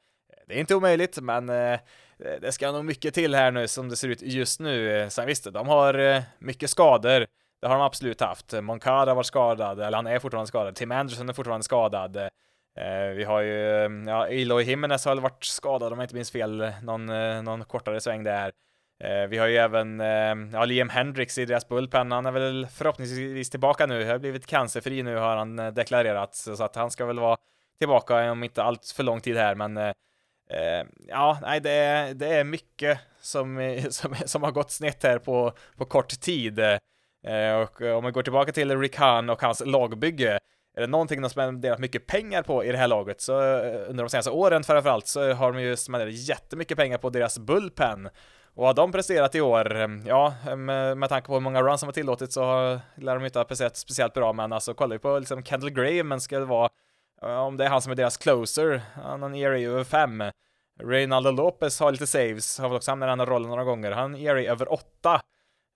det 0.47 0.55
är 0.55 0.59
inte 0.59 0.75
omöjligt, 0.75 1.21
men 1.21 1.49
eh, 1.49 1.81
det 2.17 2.53
ska 2.53 2.73
nog 2.73 2.85
mycket 2.85 3.15
till 3.15 3.35
här 3.35 3.51
nu 3.51 3.69
som 3.69 3.89
det 3.89 3.97
ser 3.97 4.09
ut 4.09 4.23
just 4.23 4.61
nu. 4.61 5.01
Eh, 5.01 5.09
sen 5.09 5.27
visst, 5.27 5.53
de 5.53 5.69
har 5.69 5.95
eh, 5.99 6.23
mycket 6.39 6.71
skador. 6.71 7.27
Det 7.61 7.67
har 7.67 7.75
de 7.75 7.83
absolut 7.83 8.21
haft. 8.21 8.53
Moncada 8.63 9.15
var 9.15 9.23
skadad, 9.23 9.81
eller 9.81 9.97
han 9.97 10.07
är 10.07 10.19
fortfarande 10.19 10.49
skadad. 10.49 10.75
Tim 10.75 10.93
Anderson 10.93 11.29
är 11.29 11.33
fortfarande 11.33 11.65
skadad. 11.65 12.17
Eh, 12.77 13.15
vi 13.15 13.25
har 13.25 13.41
ju, 13.41 13.85
eh, 13.85 13.91
ja, 14.07 14.29
Eloy 14.29 14.65
Jimenez 14.65 15.05
har 15.05 15.15
väl 15.15 15.23
varit 15.23 15.45
skadad 15.45 15.93
om 15.93 15.99
jag 15.99 16.05
inte 16.05 16.15
minns 16.15 16.31
fel, 16.31 16.73
någon, 16.83 17.09
eh, 17.09 17.43
någon 17.43 17.65
kortare 17.65 18.01
sväng 18.01 18.25
där. 18.25 18.53
Eh, 19.01 19.29
vi 19.29 19.39
har 19.39 19.47
ju 19.47 19.57
även 19.57 20.01
eh, 20.01 20.59
ja, 20.59 20.65
Liam 20.65 20.89
Hendricks 20.89 21.39
i 21.39 21.45
deras 21.45 21.69
bullpen. 21.69 22.13
Han 22.13 22.27
är 22.27 22.33
väl 22.33 22.67
förhoppningsvis 22.67 23.51
tillbaka 23.51 23.87
nu. 23.87 24.05
Har 24.05 24.19
blivit 24.19 24.47
cancerfri 24.47 25.03
nu 25.03 25.17
har 25.17 25.37
han 25.37 25.59
eh, 25.59 25.73
deklarerat, 25.73 26.35
så 26.35 26.65
att 26.65 26.77
han 26.77 26.91
ska 26.91 27.07
väl 27.07 27.19
vara 27.19 27.37
tillbaka 27.79 28.33
om 28.33 28.45
inte 28.45 28.63
allt 28.63 28.93
för 28.97 29.03
lång 29.03 29.21
tid 29.21 29.37
här, 29.37 29.55
men 29.55 29.95
Eh, 30.51 30.87
ja, 31.09 31.39
nej, 31.43 31.61
det 31.61 31.71
är, 31.71 32.15
det 32.15 32.27
är 32.27 32.45
mycket 32.45 32.99
som, 33.21 33.79
som, 33.91 34.15
som 34.27 34.43
har 34.43 34.51
gått 34.51 34.71
snett 34.71 35.03
här 35.03 35.19
på, 35.19 35.53
på 35.77 35.85
kort 35.85 36.21
tid. 36.21 36.59
Eh, 36.59 37.55
och 37.63 37.81
om 37.81 38.05
vi 38.05 38.11
går 38.11 38.23
tillbaka 38.23 38.53
till 38.53 38.81
Rick 38.81 38.97
Hahn 38.97 39.31
och 39.31 39.43
hans 39.43 39.63
lagbygge, 39.67 40.39
är 40.77 40.81
det 40.81 40.87
någonting 40.87 41.23
de 41.23 41.31
spenderat 41.31 41.79
mycket 41.79 42.07
pengar 42.07 42.43
på 42.43 42.65
i 42.65 42.73
det 42.73 42.79
här 42.79 42.89
laget, 42.89 43.21
så 43.21 43.41
under 43.63 44.05
de 44.05 44.11
senaste 44.11 44.31
åren 44.31 44.65
framförallt, 44.65 45.07
så 45.07 45.33
har 45.33 45.53
de 45.53 45.63
ju 45.63 45.77
spenderat 45.77 46.15
jättemycket 46.15 46.79
pengar 46.79 46.99
på 46.99 47.11
deras 47.11 47.39
bullpen. 47.39 48.09
Och 48.57 48.67
har 48.67 48.75
de 48.75 48.93
presterat 48.93 49.35
i 49.35 49.41
år, 49.41 49.77
eh, 49.77 49.89
ja, 50.05 50.35
eh, 50.49 50.57
med, 50.57 50.99
med 50.99 51.09
tanke 51.09 51.27
på 51.27 51.35
hur 51.35 51.41
många 51.41 51.63
runs 51.63 51.81
som 51.81 51.89
har 51.89 51.93
tillåtit 51.93 52.33
så 52.33 52.43
lär 52.95 53.15
de 53.15 53.25
inte 53.25 53.39
ha 53.39 53.45
presterat 53.45 53.77
speciellt 53.77 54.15
bra, 54.15 54.33
men 54.33 54.53
alltså 54.53 54.75
kollar 54.75 54.97
vi 54.97 54.99
på 54.99 55.19
liksom 55.19 55.45
Kendall 55.45 55.71
Gray, 55.71 56.03
men 56.03 56.21
ska 56.21 56.39
det 56.39 56.45
vara 56.45 56.71
eh, 57.23 57.39
om 57.39 57.57
det 57.57 57.65
är 57.65 57.69
han 57.69 57.83
som 57.83 57.93
är 57.93 57.97
deras 57.97 58.17
closer, 58.17 58.83
han 58.95 59.23
har 59.23 59.29
en 59.29 59.35
ERA 59.35 59.59
över 59.59 59.85
5. 59.85 60.23
Reynaldo 60.83 61.31
Lopez 61.31 61.81
har 61.81 61.93
lite 61.93 62.07
saves, 62.07 62.59
har 62.59 62.69
väl 62.69 62.77
också 62.77 62.91
hamnat 62.91 63.07
i 63.07 63.11
den 63.11 63.21
här 63.21 63.27
rollen 63.27 63.49
några 63.49 63.65
gånger. 63.65 63.91
Han 63.91 64.15
har 64.15 64.21
ERA 64.21 64.53
över 64.53 64.73
8. 64.73 65.21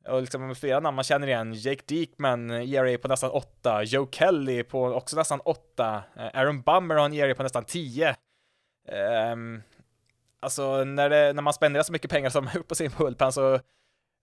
Och 0.09 0.21
liksom 0.21 0.55
flera 0.55 0.81
namn 0.81 0.95
man 0.95 1.05
känner 1.05 1.27
igen. 1.27 1.55
Jake 1.55 1.83
Diekman, 1.87 2.51
ERA 2.51 2.99
på 2.99 3.09
nästan 3.09 3.31
8. 3.31 3.83
Joe 3.83 4.09
Kelly 4.13 4.63
på 4.63 4.85
också 4.85 5.17
nästan 5.17 5.41
8. 5.41 6.03
Aaron 6.17 6.63
Bummer 6.63 6.95
har 6.95 7.05
en 7.05 7.13
ERA 7.13 7.35
på 7.35 7.43
nästan 7.43 7.65
10. 7.65 8.09
Um, 8.09 8.15
ehm, 8.95 9.63
alltså 10.41 10.85
när, 10.85 11.11
det, 11.11 11.33
när 11.33 11.43
man 11.43 11.53
spenderar 11.53 11.83
så 11.83 11.93
mycket 11.93 12.11
pengar 12.11 12.31
som 12.31 12.49
på 12.69 12.75
sin 12.75 12.91
bullpen 12.99 13.33
så 13.33 13.55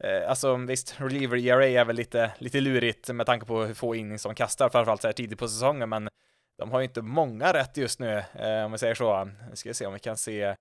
eh, 0.03 0.29
Alltså 0.29 0.55
visst, 0.55 0.95
reliever 0.97 1.37
ERA 1.37 1.67
är 1.67 1.85
väl 1.85 1.95
lite, 1.95 2.31
lite 2.37 2.61
lurigt 2.61 3.09
med 3.09 3.25
tanke 3.25 3.45
på 3.45 3.63
hur 3.63 3.73
få 3.73 3.95
innings 3.95 4.21
som 4.21 4.35
kastar, 4.35 4.69
framförallt 4.69 5.01
så 5.01 5.07
här 5.07 5.13
tidigt 5.13 5.39
på 5.39 5.47
säsongen, 5.47 5.89
men 5.89 6.09
de 6.57 6.71
har 6.71 6.79
ju 6.79 6.85
inte 6.85 7.01
många 7.01 7.53
rätt 7.53 7.77
just 7.77 7.99
nu, 7.99 8.23
eh, 8.33 8.65
om 8.65 8.71
vi 8.71 8.77
säger 8.77 8.95
så. 8.95 9.23
Nu 9.23 9.55
ska 9.55 9.69
vi 9.69 9.73
se 9.73 9.85
om 9.85 9.93
vi 9.93 9.99
kan 9.99 10.17
se 10.17 10.55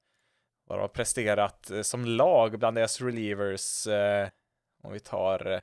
vad 0.67 0.79
de 0.79 0.81
har 0.81 0.89
presterat 0.89 1.71
eh, 1.71 1.83
som 1.83 2.05
lag 2.05 2.59
bland 2.59 2.77
deras 2.77 3.01
relievers. 3.01 3.87
Eh, 3.87 4.29
om 4.83 4.93
vi 4.93 5.01
tar, 5.01 5.53
eh, 5.53 5.61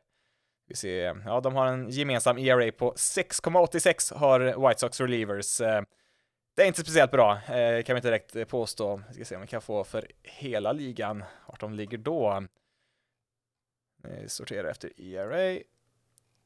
vi 0.67 0.75
ser, 0.75 1.23
ja, 1.25 1.39
de 1.39 1.55
har 1.55 1.67
en 1.67 1.89
gemensam 1.89 2.37
ERA 2.37 2.71
på 2.71 2.93
6,86 2.93 4.15
har 4.15 4.67
White 4.67 4.79
Sox 4.79 5.01
relievers. 5.01 5.61
Eh. 5.61 5.81
Det 6.55 6.61
är 6.61 6.67
inte 6.67 6.81
speciellt 6.81 7.11
bra, 7.11 7.31
eh, 7.33 7.83
kan 7.83 7.95
vi 7.95 7.97
inte 7.97 8.07
direkt 8.07 8.35
eh, 8.35 8.45
påstå. 8.45 9.01
Vi 9.07 9.13
ska 9.13 9.25
se 9.25 9.35
om 9.35 9.41
vi 9.41 9.47
kan 9.47 9.61
få 9.61 9.83
för 9.83 10.07
hela 10.23 10.71
ligan, 10.71 11.23
vart 11.47 11.59
de 11.59 11.73
ligger 11.73 11.97
då. 11.97 12.43
Vi 14.03 14.29
sorterar 14.29 14.69
efter 14.69 15.01
ERA. 15.01 15.59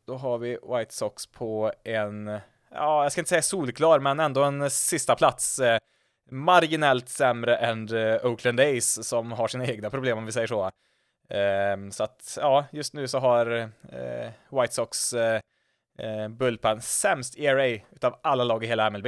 Då 0.06 0.16
har 0.16 0.38
vi 0.38 0.58
White 0.64 0.94
Sox 0.94 1.28
på 1.28 1.74
en 1.84 2.40
ja, 2.72 3.04
jag 3.04 3.12
ska 3.12 3.22
inte 3.22 3.30
säga 3.30 3.42
solklar, 3.42 4.00
men 4.00 4.20
ändå 4.20 4.44
en 4.44 4.70
sista 4.70 5.16
plats. 5.16 5.60
Eh, 5.60 5.80
marginellt 6.30 7.10
sämre 7.10 7.56
än 7.56 7.96
eh, 7.96 8.26
Oakland 8.26 8.60
Ace 8.60 9.04
som 9.04 9.32
har 9.32 9.48
sina 9.48 9.66
egna 9.66 9.90
problem 9.90 10.18
om 10.18 10.26
vi 10.26 10.32
säger 10.32 10.48
så. 10.48 10.72
Ehm, 11.30 11.92
så 11.92 12.04
att, 12.04 12.38
ja, 12.42 12.66
just 12.72 12.94
nu 12.94 13.08
så 13.08 13.20
har 13.20 13.52
eh, 13.92 14.32
White 14.50 14.74
Sox 14.74 15.14
eh, 15.14 15.42
Bullpen 16.30 16.82
sämst 16.82 17.38
ERA 17.38 17.82
utav 17.92 18.20
alla 18.24 18.44
lag 18.44 18.64
i 18.64 18.68
hela 18.68 18.90
MLB 18.90 19.08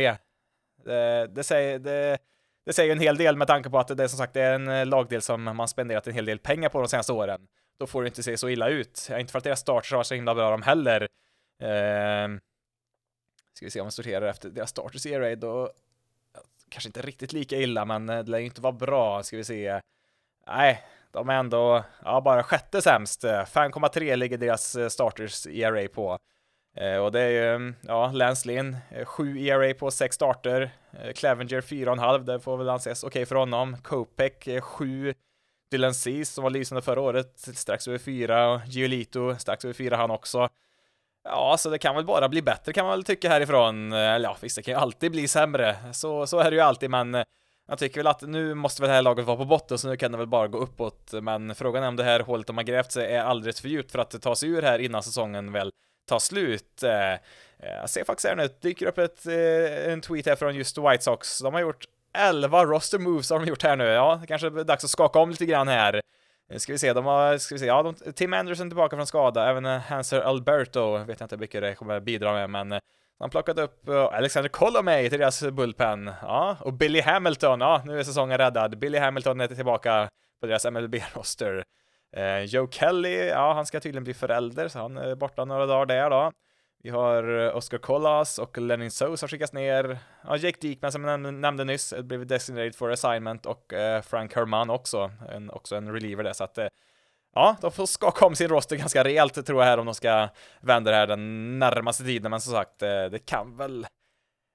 det, 1.29 1.43
säger, 1.43 1.79
det, 1.79 2.17
det 2.65 2.73
säger 2.73 2.91
en 2.91 2.99
hel 2.99 3.17
del 3.17 3.37
med 3.37 3.47
tanke 3.47 3.69
på 3.69 3.79
att 3.79 3.97
det 3.97 4.03
är 4.03 4.07
som 4.07 4.17
sagt 4.17 4.33
det 4.33 4.41
är 4.41 4.53
en 4.53 4.67
eh, 4.67 4.85
lagdel 4.85 5.21
som 5.21 5.43
man 5.43 5.67
spenderat 5.67 6.07
en 6.07 6.13
hel 6.13 6.25
del 6.25 6.39
pengar 6.39 6.69
på 6.69 6.79
de 6.79 6.87
senaste 6.87 7.13
åren. 7.13 7.47
Då 7.79 7.87
får 7.87 8.01
det 8.01 8.07
inte 8.07 8.23
se 8.23 8.37
så 8.37 8.49
illa 8.49 8.69
ut. 8.69 9.09
Inte 9.19 9.31
för 9.31 9.37
att 9.37 9.43
deras 9.43 9.59
starters 9.59 9.91
har 9.91 10.03
så 10.03 10.15
himla 10.15 10.35
bra 10.35 10.51
de 10.51 10.61
heller. 10.61 11.01
Eh, 11.61 12.39
Ska 13.53 13.65
vi 13.65 13.69
se 13.69 13.81
om 13.81 13.87
vi 13.87 13.91
sorterar 13.91 14.27
efter 14.27 14.49
deras 14.49 14.69
starters 14.69 15.05
ERA 15.05 15.35
då 15.35 15.71
kanske 16.69 16.89
inte 16.89 17.01
riktigt 17.01 17.33
lika 17.33 17.57
illa, 17.57 17.85
men 17.85 18.09
eh, 18.09 18.19
det 18.19 18.31
lär 18.31 18.39
ju 18.39 18.45
inte 18.45 18.61
vara 18.61 18.73
bra. 18.73 19.23
Ska 19.23 19.37
vi 19.37 19.43
se. 19.43 19.81
Nej, 20.47 20.83
de 21.11 21.29
är 21.29 21.33
ändå 21.33 21.83
ja, 22.03 22.21
bara 22.21 22.43
sjätte 22.43 22.81
sämst. 22.81 23.23
Eh, 23.23 23.29
5,3 23.29 24.15
ligger 24.15 24.37
deras 24.37 24.93
starters 24.93 25.47
ERA 25.47 25.87
på. 25.87 26.19
Eh, 26.79 26.97
och 26.97 27.11
det 27.11 27.21
är 27.21 27.29
ju, 27.29 27.55
mm, 27.55 27.75
ja, 27.81 28.11
Lance 28.11 28.47
Lynn, 28.47 28.77
eh, 28.89 29.05
7 29.05 29.39
ERA 29.39 29.73
på 29.73 29.91
6 29.91 30.15
starter. 30.15 30.71
Eh, 30.91 31.13
Clevenger 31.13 31.61
4,5, 31.61 32.25
det 32.25 32.39
får 32.39 32.57
väl 32.57 32.69
anses 32.69 33.03
okej 33.03 33.07
okay 33.07 33.25
för 33.25 33.35
honom. 33.35 33.77
Kopek 33.83 34.47
eh, 34.47 34.61
7. 34.61 35.13
Dylan 35.71 35.93
Cease 35.93 36.33
som 36.33 36.43
var 36.43 36.51
lysande 36.51 36.81
förra 36.81 37.01
året, 37.01 37.39
strax 37.55 37.87
över 37.87 37.97
4. 37.97 38.61
Giolito 38.65 39.35
strax 39.35 39.65
över 39.65 39.73
4 39.73 39.95
han 39.95 40.11
också. 40.11 40.49
Ja, 41.23 41.55
så 41.59 41.69
det 41.69 41.77
kan 41.77 41.95
väl 41.95 42.05
bara 42.05 42.29
bli 42.29 42.41
bättre 42.41 42.73
kan 42.73 42.85
man 42.85 42.97
väl 42.97 43.03
tycka 43.03 43.29
härifrån. 43.29 43.93
Eh, 43.93 43.99
eller 43.99 44.29
ja, 44.29 44.37
visst, 44.41 44.55
det 44.55 44.61
kan 44.61 44.73
ju 44.73 44.79
alltid 44.79 45.11
bli 45.11 45.27
sämre. 45.27 45.75
Så, 45.93 46.27
så 46.27 46.39
är 46.39 46.51
det 46.51 46.55
ju 46.55 46.61
alltid, 46.61 46.89
men 46.89 47.23
jag 47.67 47.79
tycker 47.79 47.99
väl 47.99 48.07
att 48.07 48.21
nu 48.21 48.53
måste 48.53 48.81
väl 48.81 48.89
det 48.89 48.95
här 48.95 49.01
laget 49.01 49.25
vara 49.25 49.37
på 49.37 49.45
botten, 49.45 49.77
så 49.77 49.87
nu 49.87 49.97
kan 49.97 50.11
det 50.11 50.17
väl 50.17 50.27
bara 50.27 50.47
gå 50.47 50.57
uppåt, 50.57 51.13
men 51.21 51.55
frågan 51.55 51.83
är 51.83 51.87
om 51.87 51.95
det 51.95 52.03
här 52.03 52.19
hålet 52.19 52.47
de 52.47 52.57
har 52.57 52.63
grävt 52.63 52.91
sig 52.91 53.15
är 53.15 53.23
alldeles 53.23 53.61
för 53.61 53.69
djupt 53.69 53.91
för 53.91 53.99
att 53.99 54.21
ta 54.21 54.35
sig 54.35 54.49
ur 54.49 54.61
här 54.61 54.79
innan 54.79 55.03
säsongen 55.03 55.51
väl 55.51 55.71
ta 56.09 56.19
slut. 56.19 56.83
Eh, 56.83 57.13
eh, 57.13 57.19
jag 57.59 57.89
ser 57.89 58.03
faktiskt 58.03 58.27
här 58.27 58.35
nu, 58.35 58.43
det 58.43 58.61
dyker 58.61 58.85
upp 58.85 58.97
ett, 58.97 59.25
eh, 59.25 59.91
en 59.91 60.01
tweet 60.01 60.25
här 60.25 60.35
från 60.35 60.55
just 60.55 60.77
White 60.77 61.03
Sox. 61.03 61.39
De 61.39 61.53
har 61.53 61.61
gjort 61.61 61.85
11 62.17 62.65
roster 62.65 62.99
moves 62.99 63.29
har 63.29 63.39
de 63.39 63.45
gjort 63.45 63.63
här 63.63 63.75
nu. 63.75 63.83
Ja, 63.83 64.17
det 64.21 64.27
kanske 64.27 64.47
är 64.47 64.63
dags 64.63 64.83
att 64.83 64.89
skaka 64.89 65.19
om 65.19 65.29
lite 65.29 65.45
grann 65.45 65.67
här. 65.67 66.01
Ska 66.57 66.73
vi 66.73 66.79
se, 66.79 66.93
de 66.93 67.05
har, 67.05 67.37
ska 67.37 67.55
vi 67.55 67.59
se, 67.59 67.65
ja, 67.65 67.83
de, 67.83 68.13
Tim 68.13 68.33
Anderson 68.33 68.69
tillbaka 68.69 68.95
från 68.95 69.07
skada, 69.07 69.49
även 69.49 69.65
Hanser 69.65 70.21
Alberto, 70.21 70.97
vet 70.97 71.19
jag 71.19 71.25
inte 71.25 71.35
hur 71.35 71.39
mycket 71.39 71.61
det 71.61 71.75
kommer 71.75 71.99
bidra 71.99 72.33
med, 72.33 72.49
men 72.49 72.79
han 73.19 73.29
plockat 73.29 73.57
upp 73.57 73.89
Alexander 73.89 74.49
Colomay 74.49 75.09
till 75.09 75.19
deras 75.19 75.43
bullpen. 75.43 76.11
Ja, 76.21 76.57
och 76.59 76.73
Billy 76.73 77.01
Hamilton, 77.01 77.61
ja, 77.61 77.81
nu 77.85 77.99
är 77.99 78.03
säsongen 78.03 78.37
räddad. 78.37 78.77
Billy 78.77 78.97
Hamilton 78.97 79.41
är 79.41 79.47
tillbaka 79.47 80.09
på 80.41 80.47
deras 80.47 80.65
MLB-roster. 80.65 81.63
Eh, 82.17 82.43
Joe 82.43 82.67
Kelly, 82.71 83.27
ja, 83.27 83.53
han 83.53 83.65
ska 83.65 83.79
tydligen 83.79 84.03
bli 84.03 84.13
förälder, 84.13 84.67
så 84.67 84.79
han 84.79 84.97
är 84.97 85.15
borta 85.15 85.45
några 85.45 85.65
dagar 85.65 85.85
där 85.85 86.09
då. 86.09 86.31
Vi 86.83 86.89
har 86.89 87.39
eh, 87.47 87.55
Oscar 87.55 87.77
Collas 87.77 88.39
och 88.39 88.57
Lenin 88.57 88.91
Sose 88.91 89.23
har 89.23 89.27
skickats 89.27 89.53
ner. 89.53 89.99
Ja, 90.23 90.37
Jake 90.37 90.57
Diekman 90.61 90.91
som 90.91 91.03
jag 91.03 91.19
nämnde 91.33 91.63
nyss, 91.63 91.93
eh, 91.93 92.01
blivit 92.01 92.27
designated 92.27 92.75
for 92.75 92.91
assignment 92.91 93.45
och 93.45 93.73
eh, 93.73 94.01
Frank 94.01 94.35
Herman 94.35 94.69
också, 94.69 95.11
en, 95.29 95.49
också 95.49 95.75
en 95.75 95.93
reliever 95.93 96.23
där, 96.23 96.33
så 96.33 96.43
att 96.43 96.57
eh, 96.57 96.67
ja, 97.35 97.55
de 97.61 97.71
får 97.71 97.85
skaka 97.85 98.25
om 98.25 98.35
sin 98.35 98.49
roster 98.49 98.75
ganska 98.75 99.03
rejält 99.03 99.45
tror 99.45 99.61
jag 99.61 99.69
här 99.69 99.77
om 99.77 99.85
de 99.85 99.95
ska 99.95 100.29
vända 100.61 100.91
det 100.91 100.97
här 100.97 101.07
den 101.07 101.59
närmaste 101.59 102.03
tiden, 102.03 102.31
men 102.31 102.41
som 102.41 102.53
sagt, 102.53 102.81
eh, 102.81 103.05
det 103.05 103.25
kan 103.25 103.57
väl 103.57 103.87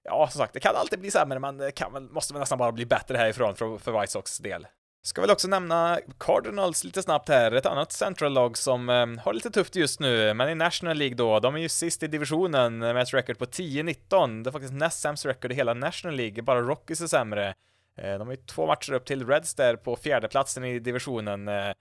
Ja, 0.07 0.29
som 0.29 0.39
sagt, 0.39 0.53
det 0.53 0.61
kan 0.61 0.77
alltid 0.77 1.01
bli 1.01 1.11
sämre, 1.11 1.39
men 1.39 1.59
det 1.59 1.73
kan 1.73 1.93
väl, 1.93 2.03
måste 2.03 2.35
väl 2.35 2.41
nästan 2.41 2.59
bara 2.59 2.73
bli 2.73 2.87
bättre 2.87 3.17
härifrån 3.17 3.55
för, 3.55 3.79
för 3.79 4.01
White 4.01 4.13
Sox 4.13 4.39
del. 4.39 4.67
Ska 5.07 5.21
väl 5.21 5.31
också 5.31 5.49
nämna 5.49 5.99
Cardinals 6.19 6.85
lite 6.85 7.03
snabbt 7.03 7.29
här, 7.29 7.53
ett 7.53 7.67
annat 7.67 7.93
central-lag 7.93 8.59
som 8.59 8.89
eh, 8.89 9.07
har 9.25 9.33
lite 9.33 9.51
tufft 9.51 9.77
just 9.77 10.01
nu, 10.01 10.35
men 10.35 10.49
i 10.49 10.55
National 10.55 10.97
League 10.97 11.17
då, 11.17 11.41
de 11.41 11.55
är 11.55 11.59
ju 11.59 11.69
sist 11.69 12.03
i 12.03 12.07
divisionen 12.07 12.79
med 12.79 12.97
ett 12.97 13.15
record 13.15 13.39
på 13.39 13.45
10-19, 13.45 14.43
det 14.43 14.51
är 14.51 14.53
faktiskt 14.53 14.75
näst 14.75 15.01
sämst 15.01 15.27
record 15.27 15.53
i 15.53 15.55
hela 15.55 15.75
National 15.75 16.17
League, 16.17 16.43
bara 16.43 16.61
Rockies 16.61 17.01
är 17.01 17.07
sämre. 17.07 17.55
Eh, 17.99 18.19
de 18.19 18.21
har 18.21 18.31
ju 18.31 18.37
två 18.37 18.67
matcher 18.67 18.93
upp 18.93 19.05
till 19.05 19.27
Reds 19.27 19.55
där 19.55 19.77
på 19.77 19.97
fjärdeplatsen 19.97 20.65
i 20.65 20.79
divisionen. 20.79 21.49
Eh, 21.49 21.73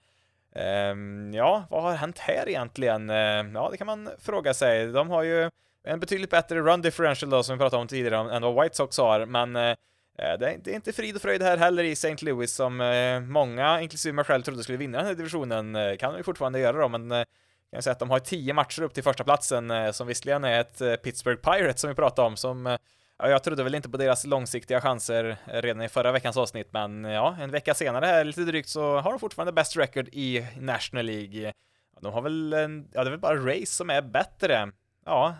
ehm, 0.54 1.34
ja, 1.34 1.64
vad 1.70 1.82
har 1.82 1.92
hänt 1.92 2.18
här 2.18 2.48
egentligen? 2.48 3.10
Eh, 3.10 3.16
ja, 3.54 3.68
det 3.70 3.76
kan 3.76 3.86
man 3.86 4.10
fråga 4.18 4.54
sig. 4.54 4.86
De 4.86 5.10
har 5.10 5.22
ju 5.22 5.50
en 5.84 6.00
betydligt 6.00 6.30
bättre 6.30 6.60
run 6.60 6.82
differential 6.82 7.30
då, 7.30 7.42
som 7.42 7.54
vi 7.56 7.58
pratade 7.58 7.80
om 7.80 7.88
tidigare, 7.88 8.36
än 8.36 8.42
vad 8.42 8.62
White 8.62 8.76
Sox 8.76 8.98
har, 8.98 9.26
men 9.26 9.56
Eh, 9.56 9.76
Eh, 10.18 10.38
det 10.38 10.70
är 10.70 10.74
inte 10.74 10.92
frid 10.92 11.16
och 11.16 11.22
fröjd 11.22 11.42
här 11.42 11.56
heller 11.56 11.84
i 11.84 11.92
St. 11.92 12.16
Louis 12.20 12.54
som 12.54 12.80
eh, 12.80 13.20
många, 13.20 13.80
inklusive 13.80 14.12
mig 14.12 14.24
själv, 14.24 14.42
trodde 14.42 14.62
skulle 14.62 14.78
vinna 14.78 14.98
den 14.98 15.06
här 15.06 15.14
divisionen. 15.14 15.76
Eh, 15.76 15.96
kan 15.96 16.12
de 16.12 16.18
ju 16.18 16.22
fortfarande 16.22 16.58
göra 16.58 16.78
då, 16.78 16.88
men 16.88 17.12
eh, 17.12 17.18
kan 17.18 17.26
jag 17.70 17.84
säga 17.84 17.92
att 17.92 17.98
de 17.98 18.10
har 18.10 18.18
tio 18.18 18.54
matcher 18.54 18.82
upp 18.82 18.94
till 18.94 19.02
första 19.02 19.24
platsen 19.24 19.70
eh, 19.70 19.90
som 19.90 20.06
visserligen 20.06 20.44
är 20.44 20.60
ett 20.60 21.02
Pittsburgh 21.02 21.40
Pirates 21.40 21.80
som 21.80 21.90
vi 21.90 21.96
pratade 21.96 22.28
om, 22.28 22.36
som 22.36 22.78
Ja, 23.18 23.28
jag 23.28 23.44
trodde 23.44 23.64
väl 23.64 23.74
inte 23.74 23.88
på 23.88 23.96
deras 23.96 24.24
långsiktiga 24.24 24.80
chanser 24.80 25.36
redan 25.46 25.82
i 25.82 25.88
förra 25.88 26.12
veckans 26.12 26.36
avsnitt, 26.36 26.68
men 26.72 27.04
ja, 27.04 27.36
en 27.40 27.50
vecka 27.50 27.74
senare 27.74 28.06
här 28.06 28.24
lite 28.24 28.40
drygt 28.40 28.68
så 28.68 28.98
har 28.98 29.10
de 29.10 29.20
fortfarande 29.20 29.52
best 29.52 29.76
record 29.76 30.08
i 30.12 30.46
National 30.58 31.04
League. 31.04 31.52
De 32.00 32.12
har 32.12 32.22
väl, 32.22 32.52
en, 32.52 32.88
ja 32.92 33.04
det 33.04 33.08
är 33.08 33.10
väl 33.10 33.20
bara 33.20 33.36
Race 33.36 33.66
som 33.66 33.90
är 33.90 34.02
bättre. 34.02 34.72
Ja, 35.04 35.34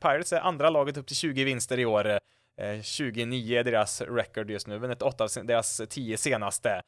Pirates 0.00 0.32
är 0.32 0.40
andra 0.40 0.70
laget 0.70 0.96
upp 0.96 1.06
till 1.06 1.16
20 1.16 1.44
vinster 1.44 1.78
i 1.78 1.84
år. 1.84 2.18
Eh, 2.60 2.82
29 2.82 3.58
är 3.58 3.64
deras 3.64 4.00
record 4.00 4.50
just 4.50 4.66
nu, 4.66 4.78
vunnit 4.78 5.02
8 5.02 5.24
av 5.24 5.30
deras 5.46 5.80
10 5.88 6.16
senaste. 6.16 6.82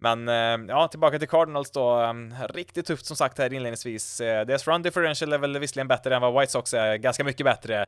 Men 0.00 0.28
eh, 0.28 0.68
ja, 0.68 0.88
tillbaka 0.88 1.18
till 1.18 1.28
Cardinals 1.28 1.70
då. 1.70 2.02
Eh, 2.02 2.14
riktigt 2.48 2.86
tufft 2.86 3.06
som 3.06 3.16
sagt 3.16 3.38
här 3.38 3.52
inledningsvis. 3.52 4.20
Eh, 4.20 4.46
deras 4.46 4.68
run 4.68 4.82
differential 4.82 5.32
är 5.32 5.38
väl 5.38 5.58
visserligen 5.58 5.88
bättre 5.88 6.14
än 6.14 6.22
vad 6.22 6.40
White 6.40 6.52
Sox 6.52 6.74
är, 6.74 6.96
ganska 6.96 7.24
mycket 7.24 7.44
bättre. 7.44 7.86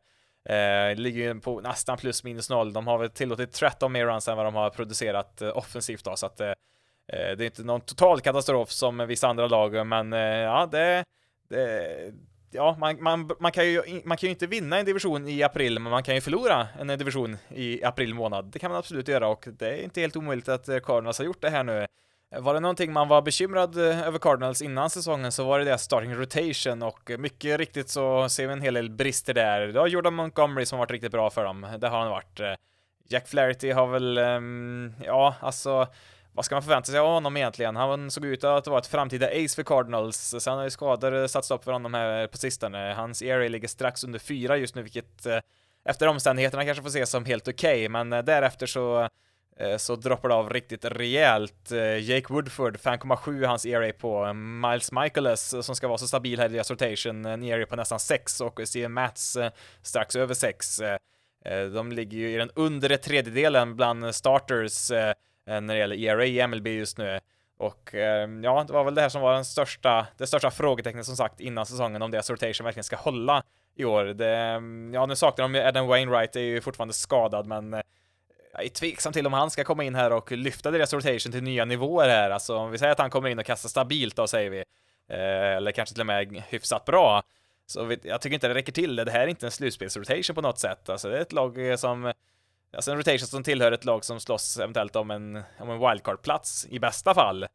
Eh, 0.49 0.97
ligger 0.97 1.23
ju 1.23 1.40
på 1.40 1.61
nästan 1.61 1.97
plus 1.97 2.25
minus 2.25 2.50
noll. 2.50 2.73
De 2.73 2.87
har 2.87 2.99
väl 2.99 3.11
tillåtit 3.11 3.52
13 3.52 3.93
mer 3.93 4.07
runs 4.07 4.28
än 4.28 4.37
vad 4.37 4.47
de 4.47 4.55
har 4.55 4.71
producerat 4.71 5.43
eh, 5.43 5.57
offensivt 5.57 6.05
då, 6.05 6.16
så 6.16 6.26
att 6.26 6.40
eh, 6.40 6.49
eh, 6.49 7.37
det 7.37 7.45
är 7.45 7.47
inte 7.47 7.64
någon 7.64 7.81
total 7.81 8.21
katastrof 8.21 8.71
som 8.71 9.07
vissa 9.07 9.28
andra 9.28 9.47
lag, 9.47 9.87
men 9.87 10.12
eh, 10.12 10.21
ja, 10.21 10.69
det, 10.73 11.05
det 11.49 12.12
ja, 12.56 12.76
man, 12.80 13.02
man, 13.02 13.30
man, 13.40 13.52
kan 13.52 13.66
ju, 13.66 14.02
man 14.04 14.16
kan 14.16 14.26
ju 14.26 14.30
inte 14.30 14.46
vinna 14.46 14.78
en 14.78 14.86
division 14.86 15.28
i 15.28 15.42
april, 15.42 15.78
men 15.78 15.90
man 15.90 16.02
kan 16.02 16.14
ju 16.14 16.20
förlora 16.20 16.68
en 16.80 16.86
division 16.86 17.36
i 17.48 17.84
april 17.84 18.14
månad. 18.14 18.44
Det 18.44 18.58
kan 18.58 18.70
man 18.70 18.78
absolut 18.78 19.08
göra 19.08 19.28
och 19.28 19.48
det 19.58 19.68
är 19.68 19.82
inte 19.82 20.00
helt 20.00 20.16
omöjligt 20.16 20.48
att 20.48 20.68
eh, 20.68 20.78
Cardinals 20.78 21.18
har 21.18 21.25
gjort 21.25 21.42
det 21.42 21.50
här 21.50 21.64
nu. 21.64 21.86
Var 22.38 22.54
det 22.54 22.60
någonting 22.60 22.92
man 22.92 23.08
var 23.08 23.22
bekymrad 23.22 23.76
eh, 23.76 24.06
över 24.06 24.18
Cardinals 24.18 24.62
innan 24.62 24.90
säsongen 24.90 25.32
så 25.32 25.44
var 25.44 25.58
det 25.58 25.64
deras 25.64 25.82
starting 25.82 26.14
rotation 26.14 26.82
och 26.82 27.10
mycket 27.18 27.58
riktigt 27.58 27.88
så 27.88 28.28
ser 28.28 28.46
vi 28.46 28.52
en 28.52 28.62
hel 28.62 28.75
del 28.75 28.90
brister 28.90 29.34
där. 29.34 29.60
Det 29.66 29.80
har 29.80 29.86
Jordan 29.86 30.14
Montgomery 30.14 30.66
som 30.66 30.78
varit 30.78 30.90
riktigt 30.90 31.12
bra 31.12 31.30
för 31.30 31.44
dem, 31.44 31.66
det 31.78 31.88
har 31.88 31.98
han 31.98 32.10
varit. 32.10 32.40
Jack 33.08 33.28
Flaherty 33.28 33.70
har 33.70 33.86
väl, 33.86 34.18
um, 34.18 34.94
ja, 35.04 35.34
alltså 35.40 35.86
vad 36.37 36.45
ska 36.45 36.55
man 36.55 36.62
förvänta 36.62 36.93
sig 36.93 37.00
av 37.00 37.07
honom 37.07 37.37
egentligen? 37.37 37.76
Han 37.76 38.11
såg 38.11 38.25
ut 38.25 38.45
att 38.45 38.66
vara 38.66 38.78
ett 38.78 38.87
framtida 38.87 39.26
ace 39.26 39.55
för 39.57 39.62
Cardinals, 39.62 40.35
sen 40.38 40.57
har 40.57 40.64
ju 40.64 40.71
skador 40.71 41.14
eh, 41.14 41.26
satt 41.26 41.45
stopp 41.45 41.64
för 41.64 41.73
honom 41.73 41.95
här 41.95 42.26
på 42.26 42.37
sistone. 42.37 42.95
Hans 42.97 43.23
ERA 43.23 43.49
ligger 43.49 43.69
strax 43.69 44.05
under 44.05 44.19
fyra 44.19 44.57
just 44.57 44.75
nu, 44.75 44.83
vilket 44.83 45.26
eh, 45.26 45.38
efter 45.85 46.09
omständigheterna 46.09 46.64
kanske 46.64 46.83
får 46.83 46.88
ses 46.88 47.11
som 47.11 47.25
helt 47.25 47.49
okej, 47.49 47.75
okay, 47.75 47.88
men 47.88 48.12
eh, 48.12 48.23
därefter 48.23 48.66
så 48.66 49.09
så 49.78 49.97
droppar 49.97 50.28
det 50.28 50.35
av 50.35 50.50
riktigt 50.50 50.85
rejält. 50.85 51.71
Jake 52.00 52.33
Woodford, 52.33 52.76
5,7 52.76 53.47
hans 53.47 53.66
ERA 53.66 53.93
på. 53.93 54.33
Miles 54.33 54.93
Michaelis 54.93 55.55
som 55.61 55.76
ska 55.76 55.88
vara 55.88 55.99
så 55.99 56.07
stabil 56.07 56.38
här 56.38 56.49
i 56.49 56.52
deras 56.52 56.71
rotation, 56.71 57.26
en 57.26 57.43
ERA 57.43 57.66
på 57.66 57.76
nästan 57.76 58.00
6 58.00 58.40
och 58.40 58.61
Steven 58.64 58.93
Mats 58.93 59.38
strax 59.83 60.16
över 60.16 60.35
6. 60.35 60.81
De 61.75 61.93
ligger 61.93 62.19
ju 62.19 62.35
i 62.35 62.37
den 62.37 62.50
undre 62.55 62.97
tredjedelen 62.97 63.76
bland 63.76 64.14
starters 64.14 64.90
Eh, 65.46 65.60
när 65.60 65.74
det 65.74 65.80
gäller 65.80 65.96
ERA 65.96 66.24
i 66.24 66.46
MLB 66.46 66.66
just 66.66 66.98
nu. 66.98 67.20
Och 67.58 67.94
eh, 67.94 68.30
ja, 68.42 68.64
det 68.66 68.72
var 68.72 68.84
väl 68.84 68.94
det 68.94 69.00
här 69.00 69.08
som 69.08 69.22
var 69.22 69.34
den 69.34 69.44
största, 69.44 70.06
det 70.16 70.26
största 70.26 70.50
frågetecknet 70.50 71.06
som 71.06 71.16
sagt 71.16 71.40
innan 71.40 71.66
säsongen 71.66 72.02
om 72.02 72.10
deras 72.10 72.30
rotation 72.30 72.64
verkligen 72.64 72.84
ska 72.84 72.96
hålla 72.96 73.42
i 73.74 73.84
år. 73.84 74.04
Det, 74.04 74.36
mm, 74.36 74.94
ja, 74.94 75.06
nu 75.06 75.16
saknar 75.16 75.44
de 75.44 75.54
ju 75.54 75.60
Adam 75.60 75.86
Wainwright, 75.86 76.36
är 76.36 76.40
ju 76.40 76.60
fortfarande 76.60 76.94
skadad, 76.94 77.46
men 77.46 77.74
eh, 77.74 77.80
jag 78.52 78.64
är 78.64 78.68
tveksam 78.68 79.12
till 79.12 79.26
om 79.26 79.32
han 79.32 79.50
ska 79.50 79.64
komma 79.64 79.84
in 79.84 79.94
här 79.94 80.12
och 80.12 80.32
lyfta 80.32 80.70
deras 80.70 80.92
rotation 80.92 81.32
till 81.32 81.42
nya 81.42 81.64
nivåer 81.64 82.08
här. 82.08 82.30
Alltså 82.30 82.56
om 82.56 82.70
vi 82.70 82.78
säger 82.78 82.92
att 82.92 82.98
han 82.98 83.10
kommer 83.10 83.28
in 83.28 83.38
och 83.38 83.44
kastar 83.44 83.68
stabilt 83.68 84.16
då 84.16 84.26
säger 84.26 84.50
vi, 84.50 84.64
eller 85.08 85.72
kanske 85.72 85.94
till 85.94 86.00
och 86.00 86.06
med 86.06 86.42
hyfsat 86.48 86.84
bra, 86.84 87.22
så 87.66 87.96
jag 88.02 88.20
tycker 88.20 88.34
inte 88.34 88.48
det 88.48 88.54
räcker 88.54 88.72
till. 88.72 88.96
Det 88.96 89.10
här 89.10 89.20
är 89.20 89.26
inte 89.26 89.46
en 89.46 89.50
slutspelsrotation 89.50 90.34
på 90.34 90.40
något 90.40 90.58
sätt. 90.58 90.88
Alltså 90.88 91.08
det 91.08 91.16
är 91.16 91.20
ett 91.20 91.32
lag 91.32 91.78
som 91.78 92.12
Alltså 92.73 92.90
en 92.90 92.96
rotation 92.96 93.26
som 93.26 93.42
tillhör 93.42 93.73
ett 93.73 93.85
lag 93.85 94.04
som 94.04 94.20
slåss 94.20 94.58
eventuellt 94.58 94.96
om 94.96 95.11
en, 95.11 95.42
om 95.58 95.70
en 95.70 95.78
wildcard-plats 95.78 96.66
i 96.70 96.78
bästa 96.78 97.14
fall. 97.14 97.46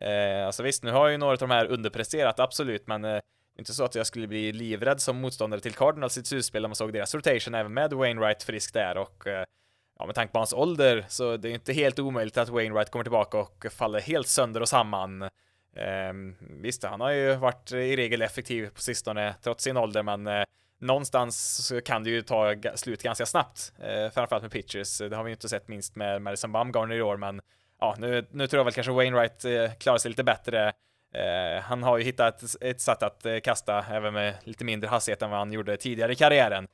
Eh, 0.00 0.46
alltså 0.46 0.62
visst, 0.62 0.82
nu 0.82 0.90
har 0.90 1.08
ju 1.08 1.16
några 1.16 1.32
av 1.32 1.38
de 1.38 1.50
här 1.50 1.66
underpresterat, 1.66 2.40
absolut, 2.40 2.86
men 2.86 3.04
eh, 3.04 3.20
inte 3.58 3.72
så 3.72 3.84
att 3.84 3.94
jag 3.94 4.06
skulle 4.06 4.26
bli 4.26 4.52
livrädd 4.52 5.00
som 5.00 5.20
motståndare 5.20 5.60
till 5.60 5.74
Cardinals 5.74 6.16
i 6.16 6.20
ett 6.20 6.26
slutspel 6.26 6.62
när 6.62 6.68
man 6.68 6.76
såg 6.76 6.92
deras 6.92 7.14
rotation, 7.14 7.54
även 7.54 7.74
med 7.74 7.92
Wainwright 7.92 8.42
frisk 8.42 8.74
där 8.74 8.98
och 8.98 9.26
eh, 9.26 9.44
ja, 9.98 10.06
med 10.06 10.14
tanke 10.14 10.32
på 10.32 10.38
hans 10.38 10.52
ålder 10.52 11.04
så 11.08 11.36
det 11.36 11.48
är 11.48 11.52
inte 11.52 11.72
helt 11.72 11.98
omöjligt 11.98 12.36
att 12.36 12.48
Wainwright 12.48 12.90
kommer 12.90 13.04
tillbaka 13.04 13.38
och 13.38 13.66
faller 13.70 14.00
helt 14.00 14.28
sönder 14.28 14.60
och 14.60 14.68
samman. 14.68 15.22
Eh, 15.76 16.12
visst, 16.40 16.84
han 16.84 17.00
har 17.00 17.10
ju 17.10 17.34
varit 17.34 17.72
i 17.72 17.96
regel 17.96 18.22
effektiv 18.22 18.70
på 18.70 18.80
sistone 18.80 19.34
trots 19.42 19.64
sin 19.64 19.76
ålder, 19.76 20.02
men 20.02 20.26
eh, 20.26 20.44
någonstans 20.80 21.66
så 21.66 21.80
kan 21.80 22.04
det 22.04 22.10
ju 22.10 22.22
ta 22.22 22.54
slut 22.74 23.02
ganska 23.02 23.26
snabbt, 23.26 23.72
eh, 23.78 24.10
framförallt 24.10 24.42
med 24.42 24.52
pitchers. 24.52 24.98
Det 24.98 25.16
har 25.16 25.24
vi 25.24 25.30
ju 25.30 25.34
inte 25.34 25.48
sett 25.48 25.68
minst 25.68 25.96
med 25.96 26.22
Madison 26.22 26.52
Bumgarner 26.52 26.96
i 26.96 27.02
år, 27.02 27.16
men 27.16 27.40
ja, 27.80 27.94
nu, 27.98 28.26
nu 28.30 28.46
tror 28.46 28.58
jag 28.58 28.64
väl 28.64 28.74
kanske 28.74 28.92
Wainwright 28.92 29.44
eh, 29.44 29.72
klarar 29.78 29.98
sig 29.98 30.08
lite 30.08 30.24
bättre. 30.24 30.72
Eh, 31.14 31.62
han 31.62 31.82
har 31.82 31.98
ju 31.98 32.04
hittat 32.04 32.42
ett, 32.42 32.56
ett 32.60 32.80
sätt 32.80 33.02
att 33.02 33.26
eh, 33.26 33.38
kasta 33.38 33.84
även 33.90 34.14
med 34.14 34.34
lite 34.44 34.64
mindre 34.64 34.88
hastighet 34.88 35.22
än 35.22 35.30
vad 35.30 35.38
han 35.38 35.52
gjorde 35.52 35.76
tidigare 35.76 36.12
i 36.12 36.16
karriären. 36.16 36.68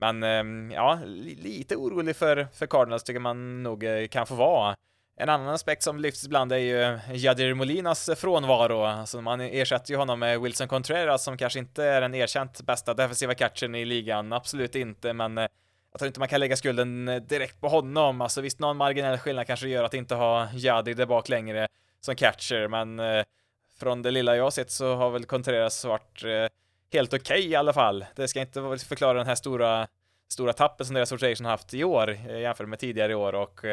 Men 0.00 0.22
ehm, 0.22 0.70
ja, 0.70 0.98
lite 1.04 1.76
orolig 1.76 2.16
för, 2.16 2.46
för 2.52 2.66
Cardinals 2.66 3.04
tycker 3.04 3.20
man 3.20 3.62
nog 3.62 3.84
eh, 3.84 4.06
kan 4.06 4.26
få 4.26 4.34
vara. 4.34 4.76
En 5.16 5.28
annan 5.28 5.48
aspekt 5.48 5.82
som 5.82 6.00
lyfts 6.00 6.24
ibland 6.24 6.52
är 6.52 6.58
ju 6.58 6.98
Jadir 7.14 7.54
Molinas 7.54 8.10
frånvaro. 8.16 8.84
Alltså 8.84 9.20
man 9.20 9.40
ersätter 9.40 9.90
ju 9.90 9.96
honom 9.96 10.18
med 10.18 10.40
Wilson 10.40 10.68
Contreras 10.68 11.24
som 11.24 11.36
kanske 11.36 11.58
inte 11.58 11.84
är 11.84 12.00
den 12.00 12.14
erkänt 12.14 12.62
bästa 12.62 12.94
defensiva 12.94 13.34
catchen 13.34 13.74
i 13.74 13.84
ligan, 13.84 14.32
absolut 14.32 14.74
inte, 14.74 15.12
men 15.12 15.38
eh, 15.38 15.46
jag 15.92 15.98
tror 15.98 16.06
inte 16.06 16.20
man 16.20 16.28
kan 16.28 16.40
lägga 16.40 16.56
skulden 16.56 17.08
eh, 17.08 17.16
direkt 17.16 17.60
på 17.60 17.68
honom. 17.68 18.20
Alltså 18.20 18.40
visst, 18.40 18.58
någon 18.58 18.76
marginell 18.76 19.18
skillnad 19.18 19.46
kanske 19.46 19.68
gör 19.68 19.84
att 19.84 19.94
inte 19.94 20.14
ha 20.14 20.48
Jadir 20.52 20.94
där 20.94 21.06
bak 21.06 21.28
längre 21.28 21.68
som 22.00 22.16
catcher, 22.16 22.68
men 22.68 23.00
eh, 23.00 23.24
från 23.80 24.02
det 24.02 24.10
lilla 24.10 24.36
jag 24.36 24.44
har 24.44 24.50
sett 24.50 24.70
så 24.70 24.94
har 24.94 25.10
väl 25.10 25.24
Contreras 25.24 25.84
varit 25.84 26.22
helt 26.92 27.14
okej 27.14 27.38
okay, 27.38 27.50
i 27.50 27.54
alla 27.56 27.72
fall. 27.72 28.04
Det 28.14 28.28
ska 28.28 28.40
inte 28.40 28.60
förklara 28.88 29.18
den 29.18 29.26
här 29.26 29.34
stora, 29.34 29.86
stora 30.28 30.52
tappen 30.52 30.86
som 30.86 30.94
deras 30.94 31.12
rotation 31.12 31.46
haft 31.46 31.74
i 31.74 31.84
år 31.84 32.10
jämfört 32.10 32.68
med 32.68 32.78
tidigare 32.78 33.12
i 33.12 33.14
år 33.14 33.34
och 33.34 33.64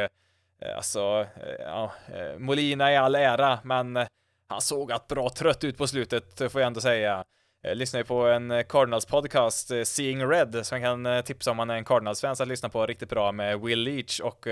Eh, 0.66 0.76
alltså, 0.76 1.26
eh, 1.36 1.66
ja, 1.66 1.92
eh, 2.14 2.40
Molina 2.40 2.94
i 2.94 2.98
all 2.98 3.16
ära, 3.16 3.60
men 3.64 4.08
han 4.48 4.62
såg 4.62 4.92
att 4.92 5.08
bra 5.08 5.30
trött 5.30 5.64
ut 5.64 5.78
på 5.78 5.88
slutet, 5.88 6.52
får 6.52 6.62
jag 6.62 6.68
ändå 6.68 6.82
säga. 6.82 7.24
Jag 7.62 7.78
lyssnade 7.78 8.06
på 8.06 8.28
en 8.28 8.64
Cardinals 8.70 9.06
podcast, 9.06 9.72
Seeing 9.84 10.28
Red, 10.28 10.66
som 10.66 10.82
jag 10.82 10.86
kan 10.86 11.24
tipsa 11.24 11.52
om 11.52 11.58
man 11.58 11.70
är 11.70 11.76
en 11.76 11.86
Cardinals-fan 11.86 12.32
att 12.32 12.48
lyssna 12.48 12.70
på 12.70 12.86
riktigt 12.86 13.10
bra 13.10 13.32
med 13.32 13.62
Will 13.62 13.80
Leach 13.80 14.20
och 14.20 14.48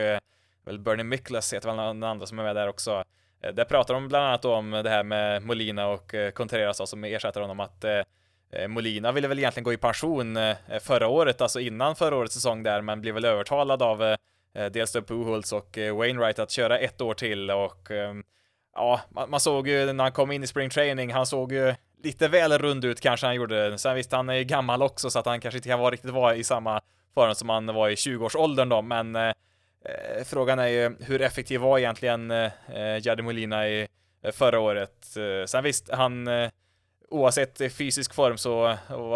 väl 0.65 0.79
Bernie 0.79 1.03
Miklas 1.03 1.53
heter 1.53 1.67
väl 1.67 1.75
någon 1.75 2.03
andra 2.03 2.25
som 2.25 2.39
är 2.39 2.43
med 2.43 2.55
där 2.55 2.67
också. 2.67 3.03
Där 3.53 3.65
pratar 3.65 3.93
de 3.93 4.07
bland 4.07 4.25
annat 4.25 4.45
om 4.45 4.71
det 4.71 4.89
här 4.89 5.03
med 5.03 5.43
Molina 5.43 5.87
och 5.87 6.15
Contreras 6.33 6.89
som 6.89 7.03
ersätter 7.03 7.41
honom 7.41 7.59
att 7.59 7.85
Molina 8.67 9.11
ville 9.11 9.27
väl 9.27 9.39
egentligen 9.39 9.63
gå 9.63 9.73
i 9.73 9.77
pension 9.77 10.37
förra 10.81 11.07
året, 11.07 11.41
alltså 11.41 11.59
innan 11.59 11.95
förra 11.95 12.15
årets 12.15 12.33
säsong 12.33 12.63
där, 12.63 12.81
men 12.81 13.01
blev 13.01 13.13
väl 13.13 13.25
övertalad 13.25 13.81
av 13.81 14.15
Eh, 14.59 14.65
dels 14.65 14.91
då 14.91 15.01
Puholz 15.01 15.53
och 15.53 15.77
eh, 15.77 15.95
Wainwright 15.95 16.39
att 16.39 16.51
köra 16.51 16.79
ett 16.79 17.01
år 17.01 17.13
till 17.13 17.51
och 17.51 17.91
ehm, 17.91 18.23
ja, 18.75 19.01
man 19.27 19.39
såg 19.39 19.67
ju 19.67 19.93
när 19.93 20.03
han 20.03 20.13
kom 20.13 20.31
in 20.31 20.43
i 20.43 20.47
spring 20.47 20.69
training, 20.69 21.13
han 21.13 21.25
såg 21.25 21.53
ju 21.53 21.75
lite 22.03 22.27
väl 22.27 22.57
rund 22.57 22.85
ut 22.85 23.01
kanske 23.01 23.25
han 23.25 23.35
gjorde. 23.35 23.77
Sen 23.77 23.95
visst, 23.95 24.11
han 24.11 24.29
är 24.29 24.33
ju 24.33 24.43
gammal 24.43 24.81
också 24.81 25.09
så 25.09 25.19
att 25.19 25.25
han 25.25 25.41
kanske 25.41 25.57
inte 25.57 25.69
kan 25.69 25.79
vara 25.79 25.91
riktigt 25.91 26.11
vara 26.11 26.35
i 26.35 26.43
samma 26.43 26.81
form 27.13 27.35
som 27.35 27.49
han 27.49 27.65
var 27.65 27.89
i 27.89 27.95
20-årsåldern 27.95 28.69
då, 28.69 28.81
men 28.81 29.15
eh, 29.15 29.27
eh, 29.85 30.23
frågan 30.25 30.59
är 30.59 30.67
ju 30.67 30.95
hur 30.99 31.21
effektiv 31.21 31.59
var 31.59 31.77
egentligen 31.77 32.31
eh, 32.31 32.51
Jadimolina 33.01 33.67
i 33.67 33.87
förra 34.33 34.59
året? 34.59 35.05
sen 35.45 35.63
visst, 35.63 35.89
han 35.91 36.27
oavsett 37.11 37.73
fysisk 37.73 38.13
form 38.13 38.37
så 38.37 38.65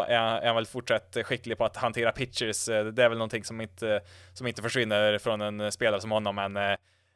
är 0.07 0.45
han 0.45 0.55
väl 0.55 0.65
fortsatt 0.65 1.17
skicklig 1.23 1.57
på 1.57 1.65
att 1.65 1.77
hantera 1.77 2.11
pitchers. 2.11 2.69
Eh, 2.69 2.85
det 2.85 3.03
är 3.03 3.09
väl 3.09 3.17
någonting 3.17 3.43
som 3.43 3.61
inte, 3.61 4.01
som 4.33 4.47
inte 4.47 4.61
försvinner 4.61 5.17
från 5.17 5.41
en 5.41 5.71
spelare 5.71 6.01
som 6.01 6.11
honom, 6.11 6.35
men 6.35 6.57
eh, 6.57 6.75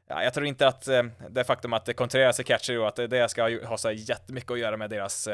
ja, 0.10 0.24
jag 0.24 0.34
tror 0.34 0.46
inte 0.46 0.68
att 0.68 0.88
eh, 0.88 1.04
det 1.30 1.44
faktum 1.44 1.74
att 1.74 1.96
Contreras 1.96 2.40
är 2.40 2.44
catcher 2.44 2.80
och 2.80 2.88
att 2.88 2.96
det 2.96 3.30
ska 3.30 3.66
ha 3.66 3.78
så 3.78 3.92
jättemycket 3.92 4.52
att 4.52 4.60
göra 4.60 4.78
med 4.78 4.90
deras, 4.90 5.28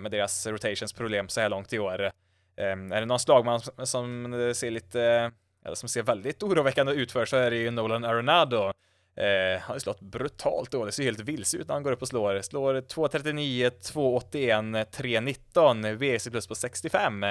med 0.00 0.10
deras 0.10 0.46
rotations 0.46 0.92
problem 0.92 1.28
så 1.28 1.40
här 1.40 1.48
långt 1.48 1.72
i 1.72 1.78
år. 1.78 2.10
Ehm, 2.56 2.92
är 2.92 3.00
det 3.00 3.06
någon 3.06 3.18
slagman 3.18 3.60
som 3.60 4.52
ser 4.54 4.70
lite, 4.70 5.00
eller 5.64 5.74
som 5.74 5.88
ser 5.88 6.02
väldigt 6.02 6.42
oroväckande 6.42 6.92
ut 6.92 7.12
för 7.12 7.26
så 7.26 7.36
är 7.36 7.50
det 7.50 7.56
ju 7.56 7.70
Nolan 7.70 8.04
Arenado 8.04 8.72
Eh, 9.16 9.60
han 9.60 9.72
har 9.74 9.78
slått 9.78 10.00
brutalt 10.00 10.70
dåligt, 10.70 10.94
ser 10.94 11.02
helt 11.02 11.20
vilse 11.20 11.56
ut 11.56 11.68
när 11.68 11.74
han 11.74 11.82
går 11.82 11.92
upp 11.92 12.02
och 12.02 12.08
slår. 12.08 12.42
Slår 12.42 12.74
2.39, 12.74 13.70
2.81, 13.70 14.86
3.19, 14.90 15.94
VC 15.94 16.28
plus 16.28 16.46
på 16.46 16.54
65. 16.54 17.24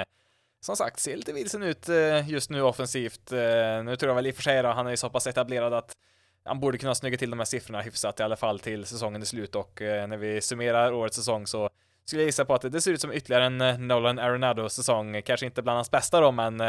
Som 0.61 0.75
sagt, 0.75 0.99
ser 0.99 1.15
lite 1.15 1.33
vilsen 1.33 1.63
ut 1.63 1.89
eh, 1.89 2.29
just 2.29 2.49
nu 2.49 2.61
offensivt. 2.61 3.31
Eh, 3.31 3.83
nu 3.83 3.95
tror 3.95 4.09
jag 4.09 4.15
väl 4.15 4.27
i 4.27 4.31
och 4.31 4.35
för 4.35 4.43
sig 4.43 4.63
då, 4.63 4.69
han 4.69 4.87
är 4.87 4.91
ju 4.91 4.97
så 4.97 5.09
pass 5.09 5.27
etablerad 5.27 5.73
att 5.73 5.97
han 6.45 6.59
borde 6.59 6.77
kunna 6.77 6.95
snygga 6.95 7.17
till 7.17 7.29
de 7.29 7.39
här 7.39 7.45
siffrorna 7.45 7.81
hyfsat 7.81 8.19
i 8.19 8.23
alla 8.23 8.35
fall 8.35 8.59
till 8.59 8.85
säsongen 8.85 9.21
är 9.21 9.25
slut 9.25 9.55
och 9.55 9.81
eh, 9.81 10.07
när 10.07 10.17
vi 10.17 10.41
summerar 10.41 10.91
årets 10.91 11.15
säsong 11.15 11.47
så 11.47 11.69
skulle 12.05 12.21
jag 12.21 12.27
gissa 12.27 12.45
på 12.45 12.53
att 12.53 12.71
det 12.71 12.81
ser 12.81 12.91
ut 12.91 13.01
som 13.01 13.13
ytterligare 13.13 13.45
en 13.45 13.87
Nolan 13.87 14.19
Arenado-säsong. 14.19 15.21
Kanske 15.21 15.45
inte 15.45 15.61
bland 15.61 15.77
hans 15.77 15.91
bästa 15.91 16.21
då, 16.21 16.31
men 16.31 16.61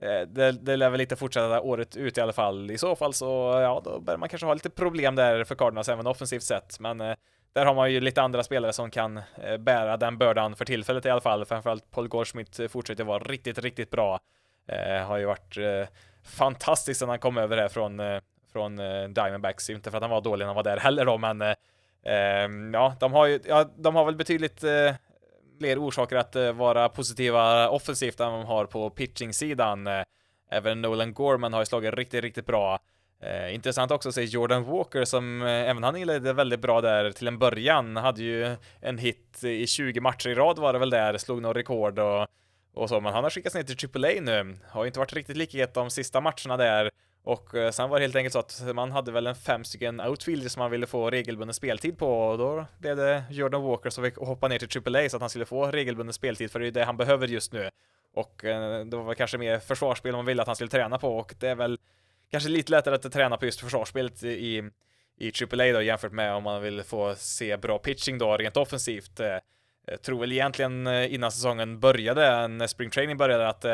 Eh, 0.00 0.20
det, 0.20 0.52
det 0.52 0.76
lär 0.76 0.90
väl 0.90 1.00
inte 1.00 1.16
fortsätta 1.16 1.60
året 1.60 1.96
ut 1.96 2.18
i 2.18 2.20
alla 2.20 2.32
fall. 2.32 2.70
I 2.70 2.78
så 2.78 2.96
fall 2.96 3.14
så, 3.14 3.26
ja, 3.62 3.82
då 3.84 4.00
börjar 4.00 4.18
man 4.18 4.28
kanske 4.28 4.46
ha 4.46 4.54
lite 4.54 4.70
problem 4.70 5.14
där 5.14 5.44
för 5.44 5.54
Cardinals 5.54 5.88
även 5.88 6.06
offensivt 6.06 6.42
sett, 6.42 6.80
men 6.80 7.00
eh, 7.00 7.14
där 7.52 7.66
har 7.66 7.74
man 7.74 7.92
ju 7.92 8.00
lite 8.00 8.22
andra 8.22 8.42
spelare 8.42 8.72
som 8.72 8.90
kan 8.90 9.16
eh, 9.16 9.56
bära 9.58 9.96
den 9.96 10.18
bördan 10.18 10.56
för 10.56 10.64
tillfället 10.64 11.06
i 11.06 11.10
alla 11.10 11.20
fall. 11.20 11.44
Framförallt 11.44 11.90
Paul 11.90 12.08
Goldschmidt 12.08 12.60
eh, 12.60 12.68
fortsätter 12.68 13.04
vara 13.04 13.18
riktigt, 13.18 13.58
riktigt 13.58 13.90
bra. 13.90 14.20
Eh, 14.68 15.06
har 15.06 15.18
ju 15.18 15.24
varit 15.24 15.56
eh, 15.56 15.88
fantastiskt 16.24 17.00
sedan 17.00 17.08
han 17.08 17.18
kom 17.18 17.38
över 17.38 17.56
här 17.56 17.68
från, 17.68 18.00
eh, 18.00 18.20
från 18.52 18.78
eh, 18.78 19.08
Diamondbacks. 19.08 19.70
Inte 19.70 19.90
för 19.90 19.98
att 19.98 20.02
han 20.02 20.10
var 20.10 20.20
dålig 20.20 20.42
när 20.42 20.46
han 20.46 20.56
var 20.56 20.62
där 20.62 20.76
heller 20.76 21.04
då, 21.04 21.18
men 21.18 21.42
ehm, 22.04 22.74
ja, 22.74 22.96
de 23.00 23.12
har 23.12 23.26
ju, 23.26 23.40
ja, 23.48 23.70
de 23.76 23.94
har 23.94 24.04
väl 24.04 24.16
betydligt 24.16 24.64
fler 25.60 25.78
orsaker 25.78 26.16
att 26.16 26.36
eh, 26.36 26.52
vara 26.52 26.88
positiva 26.88 27.68
offensivt 27.68 28.20
än 28.20 28.32
de 28.32 28.44
har 28.44 28.64
på 28.64 28.90
pitching-sidan. 28.90 29.86
Eh, 29.86 30.02
även 30.50 30.82
Nolan 30.82 31.14
Gorman 31.14 31.52
har 31.52 31.60
ju 31.60 31.66
slagit 31.66 31.94
riktigt, 31.94 32.22
riktigt 32.22 32.46
bra. 32.46 32.78
Eh, 33.22 33.54
intressant 33.54 33.90
också 33.90 34.08
att 34.08 34.14
se 34.14 34.24
Jordan 34.24 34.64
Walker 34.64 35.04
som 35.04 35.42
eh, 35.42 35.48
även 35.48 35.82
han 35.82 35.96
inledde 35.96 36.32
väldigt 36.32 36.60
bra 36.60 36.80
där 36.80 37.10
till 37.12 37.28
en 37.28 37.38
början. 37.38 37.96
Hade 37.96 38.22
ju 38.22 38.56
en 38.80 38.98
hit 38.98 39.44
i 39.44 39.66
20 39.66 40.00
matcher 40.00 40.28
i 40.28 40.34
rad 40.34 40.58
var 40.58 40.72
det 40.72 40.78
väl 40.78 40.90
där, 40.90 41.18
slog 41.18 41.42
några 41.42 41.58
rekord 41.58 41.98
och, 41.98 42.26
och 42.74 42.88
så, 42.88 43.00
men 43.00 43.12
han 43.12 43.22
har 43.22 43.30
skickats 43.30 43.54
ner 43.54 43.62
till 43.62 44.04
AAA 44.04 44.20
nu. 44.20 44.58
Har 44.68 44.84
ju 44.84 44.86
inte 44.86 44.98
varit 44.98 45.12
riktigt 45.12 45.36
lika 45.36 45.58
het 45.58 45.74
de 45.74 45.90
sista 45.90 46.20
matcherna 46.20 46.56
där. 46.56 46.90
Och 47.22 47.54
eh, 47.54 47.70
sen 47.70 47.90
var 47.90 47.98
det 47.98 48.04
helt 48.04 48.16
enkelt 48.16 48.32
så 48.32 48.38
att 48.38 48.74
man 48.74 48.92
hade 48.92 49.12
väl 49.12 49.26
en 49.26 49.34
fem 49.34 49.64
stycken 49.64 50.00
outfielders 50.00 50.52
som 50.52 50.60
man 50.60 50.70
ville 50.70 50.86
få 50.86 51.10
regelbunden 51.10 51.54
speltid 51.54 51.98
på 51.98 52.28
och 52.28 52.38
då 52.38 52.66
blev 52.78 52.96
det 52.96 53.24
Jordan 53.30 53.62
Walker 53.62 53.90
som 53.90 54.04
fick 54.04 54.16
hoppa 54.16 54.48
ner 54.48 54.58
till 54.58 54.96
AAA 54.96 55.08
så 55.08 55.16
att 55.16 55.20
han 55.20 55.30
skulle 55.30 55.44
få 55.44 55.66
regelbunden 55.66 56.12
speltid 56.12 56.50
för 56.50 56.58
det 56.58 56.64
är 56.64 56.66
ju 56.66 56.70
det 56.70 56.84
han 56.84 56.96
behöver 56.96 57.28
just 57.28 57.52
nu. 57.52 57.70
Och 58.14 58.44
eh, 58.44 58.84
det 58.84 58.96
var 58.96 59.04
väl 59.04 59.14
kanske 59.14 59.38
mer 59.38 59.58
försvarsspel 59.58 60.12
man 60.12 60.24
ville 60.26 60.42
att 60.42 60.48
han 60.48 60.56
skulle 60.56 60.70
träna 60.70 60.98
på 60.98 61.16
och 61.16 61.34
det 61.38 61.48
är 61.48 61.54
väl 61.54 61.78
kanske 62.30 62.50
lite 62.50 62.72
lättare 62.72 62.94
att 62.94 63.12
träna 63.12 63.36
på 63.36 63.44
just 63.44 63.60
försvarsspelet 63.60 64.22
i, 64.22 64.70
i 65.18 65.32
AAA 65.52 65.72
då 65.72 65.82
jämfört 65.82 66.12
med 66.12 66.34
om 66.34 66.42
man 66.42 66.62
vill 66.62 66.82
få 66.82 67.14
se 67.14 67.56
bra 67.56 67.78
pitching 67.78 68.18
då 68.18 68.36
rent 68.36 68.56
offensivt. 68.56 69.20
Eh, 69.20 69.38
jag 69.86 70.02
tror 70.02 70.20
väl 70.20 70.32
egentligen 70.32 70.86
innan 70.86 71.32
säsongen 71.32 71.80
började, 71.80 72.48
när 72.48 72.66
spring 72.66 72.90
training 72.90 73.16
började, 73.16 73.48
att 73.48 73.64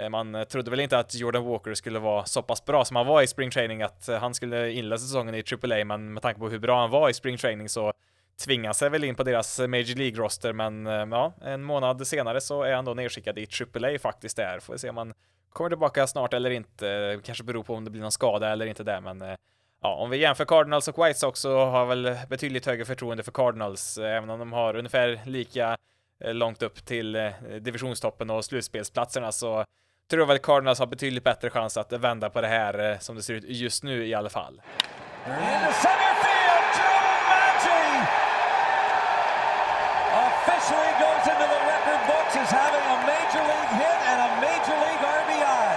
Eh, 0.00 0.08
man 0.08 0.46
trodde 0.48 0.70
väl 0.70 0.80
inte 0.80 0.98
att 0.98 1.14
Jordan 1.14 1.44
Walker 1.44 1.74
skulle 1.74 1.98
vara 1.98 2.24
så 2.24 2.42
pass 2.42 2.64
bra 2.64 2.84
som 2.84 2.96
han 2.96 3.06
var 3.06 3.22
i 3.22 3.26
spring 3.26 3.50
training, 3.50 3.82
att 3.82 4.08
eh, 4.08 4.18
han 4.18 4.34
skulle 4.34 4.72
inleda 4.72 4.98
säsongen 4.98 5.34
i 5.34 5.44
AAA, 5.62 5.84
men 5.84 6.12
med 6.12 6.22
tanke 6.22 6.40
på 6.40 6.48
hur 6.48 6.58
bra 6.58 6.80
han 6.80 6.90
var 6.90 7.10
i 7.10 7.14
spring 7.14 7.36
training 7.36 7.68
så 7.68 7.92
tvingas 8.44 8.78
sig 8.78 8.90
väl 8.90 9.04
in 9.04 9.14
på 9.14 9.22
deras 9.22 9.60
eh, 9.60 9.66
Major 9.66 9.96
League-roster, 9.96 10.52
men 10.52 10.86
ja, 11.12 11.32
en 11.42 11.62
månad 11.62 12.06
senare 12.06 12.40
så 12.40 12.62
är 12.62 12.74
han 12.74 12.84
då 12.84 12.94
nedskickad 12.94 13.38
i 13.38 13.46
AAA 13.74 13.98
faktiskt 13.98 14.36
där. 14.36 14.60
Får 14.60 14.72
vi 14.72 14.78
se 14.78 14.90
om 14.90 14.96
han 14.96 15.14
kommer 15.52 15.70
tillbaka 15.70 16.06
snart 16.06 16.34
eller 16.34 16.50
inte. 16.50 17.20
Kanske 17.24 17.44
beror 17.44 17.62
på 17.62 17.74
om 17.74 17.84
det 17.84 17.90
blir 17.90 18.02
någon 18.02 18.12
skada 18.12 18.48
eller 18.48 18.66
inte 18.66 18.84
där, 18.84 19.00
men 19.00 19.36
ja, 19.82 19.94
om 19.94 20.10
vi 20.10 20.16
jämför 20.16 20.44
Cardinals 20.44 20.88
och 20.88 21.06
White 21.06 21.18
Sox 21.18 21.40
så 21.40 21.64
har 21.64 21.86
väl 21.86 22.16
betydligt 22.28 22.66
högre 22.66 22.84
förtroende 22.84 23.22
för 23.22 23.32
Cardinals, 23.32 23.98
även 23.98 24.30
om 24.30 24.38
de 24.38 24.52
har 24.52 24.76
ungefär 24.76 25.20
lika 25.26 25.76
långt 26.24 26.62
upp 26.62 26.86
till 26.86 27.32
divisionstoppen 27.60 28.30
och 28.30 28.44
slutspelsplatserna 28.44 29.32
så 29.32 29.64
tror 30.10 30.26
väl 30.26 30.38
Cardinals 30.38 30.78
har 30.78 30.86
betydligt 30.86 31.24
bättre 31.24 31.50
chans 31.50 31.76
att 31.76 31.92
vända 31.92 32.30
på 32.30 32.40
det 32.40 32.48
här 32.48 32.90
eh, 32.90 32.98
som 32.98 33.16
det 33.16 33.22
ser 33.22 33.34
ut 33.34 33.44
just 33.46 33.82
nu 33.82 34.06
i 34.06 34.14
alla 34.14 34.28
fall. 34.30 34.62
Officially 40.26 40.92
goes 41.04 41.24
into 41.32 41.46
the 41.54 41.62
record 41.72 42.00
books 42.10 42.36
as 42.42 42.50
having 42.50 42.86
a 42.96 42.98
major 43.12 43.42
league 43.50 43.72
hit 43.80 43.98
and 44.10 44.20
a 44.28 44.30
major 44.46 44.76
league 44.84 45.02
RBI. 45.20 45.68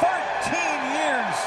13 0.00 0.58
years 1.00 1.38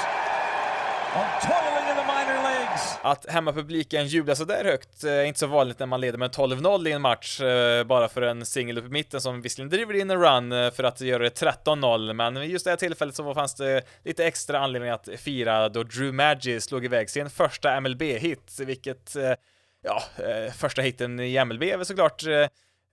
of 1.19 1.26
toiling 1.48 1.88
in 1.91 1.95
the 2.02 2.08
minor 2.13 2.39
leagues. 2.50 2.99
Att 3.12 3.26
hemmapubliken 3.30 4.08
jublar 4.08 4.36
sådär 4.36 4.65
högt 4.65 5.04
är 5.04 5.24
inte 5.24 5.39
så 5.39 5.48
vanligt 5.48 5.80
när 5.80 5.86
man 5.86 6.02
leder 6.02 6.17
med 6.17 6.32
12-0 6.32 6.88
i 6.88 6.91
en 6.91 7.02
match, 7.02 7.41
eh, 7.41 7.84
bara 7.84 8.08
för 8.08 8.22
en 8.22 8.45
singel 8.45 8.78
upp 8.78 8.86
i 8.86 8.89
mitten 8.89 9.22
som 9.22 9.41
visserligen 9.41 9.69
driver 9.69 9.93
in 9.93 10.12
en 10.12 10.22
run 10.22 10.52
eh, 10.52 10.72
för 10.72 10.84
att 10.84 11.02
göra 11.02 11.24
det 11.24 11.41
13-0, 11.41 12.13
men 12.13 12.50
just 12.50 12.65
det 12.65 12.72
här 12.72 12.78
tillfället 12.78 13.15
så 13.15 13.34
fanns 13.34 13.56
det 13.56 13.82
lite 14.04 14.26
extra 14.26 14.60
anledning 14.60 14.91
att 14.91 15.10
fira 15.17 15.69
då 15.69 15.84
Drew 15.84 16.13
Maggi 16.13 16.62
slog 16.62 16.86
iväg 16.86 17.10
sin 17.10 17.30
första 17.30 17.80
MLB-hit, 17.82 18.60
vilket, 18.60 19.15
ja, 19.84 20.04
första 20.58 20.82
hitten 20.82 21.19
i 21.19 21.45
MLB 21.45 21.63
är 21.63 21.78
väl 21.78 21.86
såklart 21.86 22.24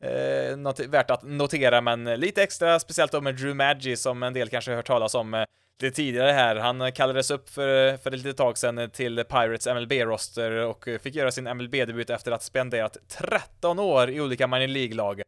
Eh, 0.02 0.56
något 0.56 0.80
värt 0.80 1.10
att 1.10 1.22
notera, 1.22 1.80
men 1.80 2.04
lite 2.04 2.42
extra, 2.42 2.80
speciellt 2.80 3.12
då 3.12 3.20
med 3.20 3.34
Drew 3.34 3.56
Maggi 3.56 3.96
som 3.96 4.22
en 4.22 4.32
del 4.32 4.48
kanske 4.48 4.74
hört 4.74 4.86
talas 4.86 5.14
om 5.14 5.44
det 5.78 5.90
tidigare 5.90 6.30
här. 6.30 6.56
Han 6.56 6.92
kallades 6.92 7.30
upp 7.30 7.48
för, 7.48 7.96
för 7.96 8.10
ett 8.10 8.18
litet 8.18 8.36
tag 8.36 8.58
sedan 8.58 8.90
till 8.90 9.24
Pirates 9.24 9.66
MLB-roster 9.66 10.50
och 10.50 10.88
fick 11.02 11.14
göra 11.14 11.30
sin 11.30 11.44
MLB-debut 11.44 12.10
efter 12.10 12.32
att 12.32 12.42
spenderat 12.42 12.96
13 13.08 13.78
år 13.78 14.10
i 14.10 14.20
olika 14.20 14.46
minor 14.46 14.66
League-lag. 14.66 15.22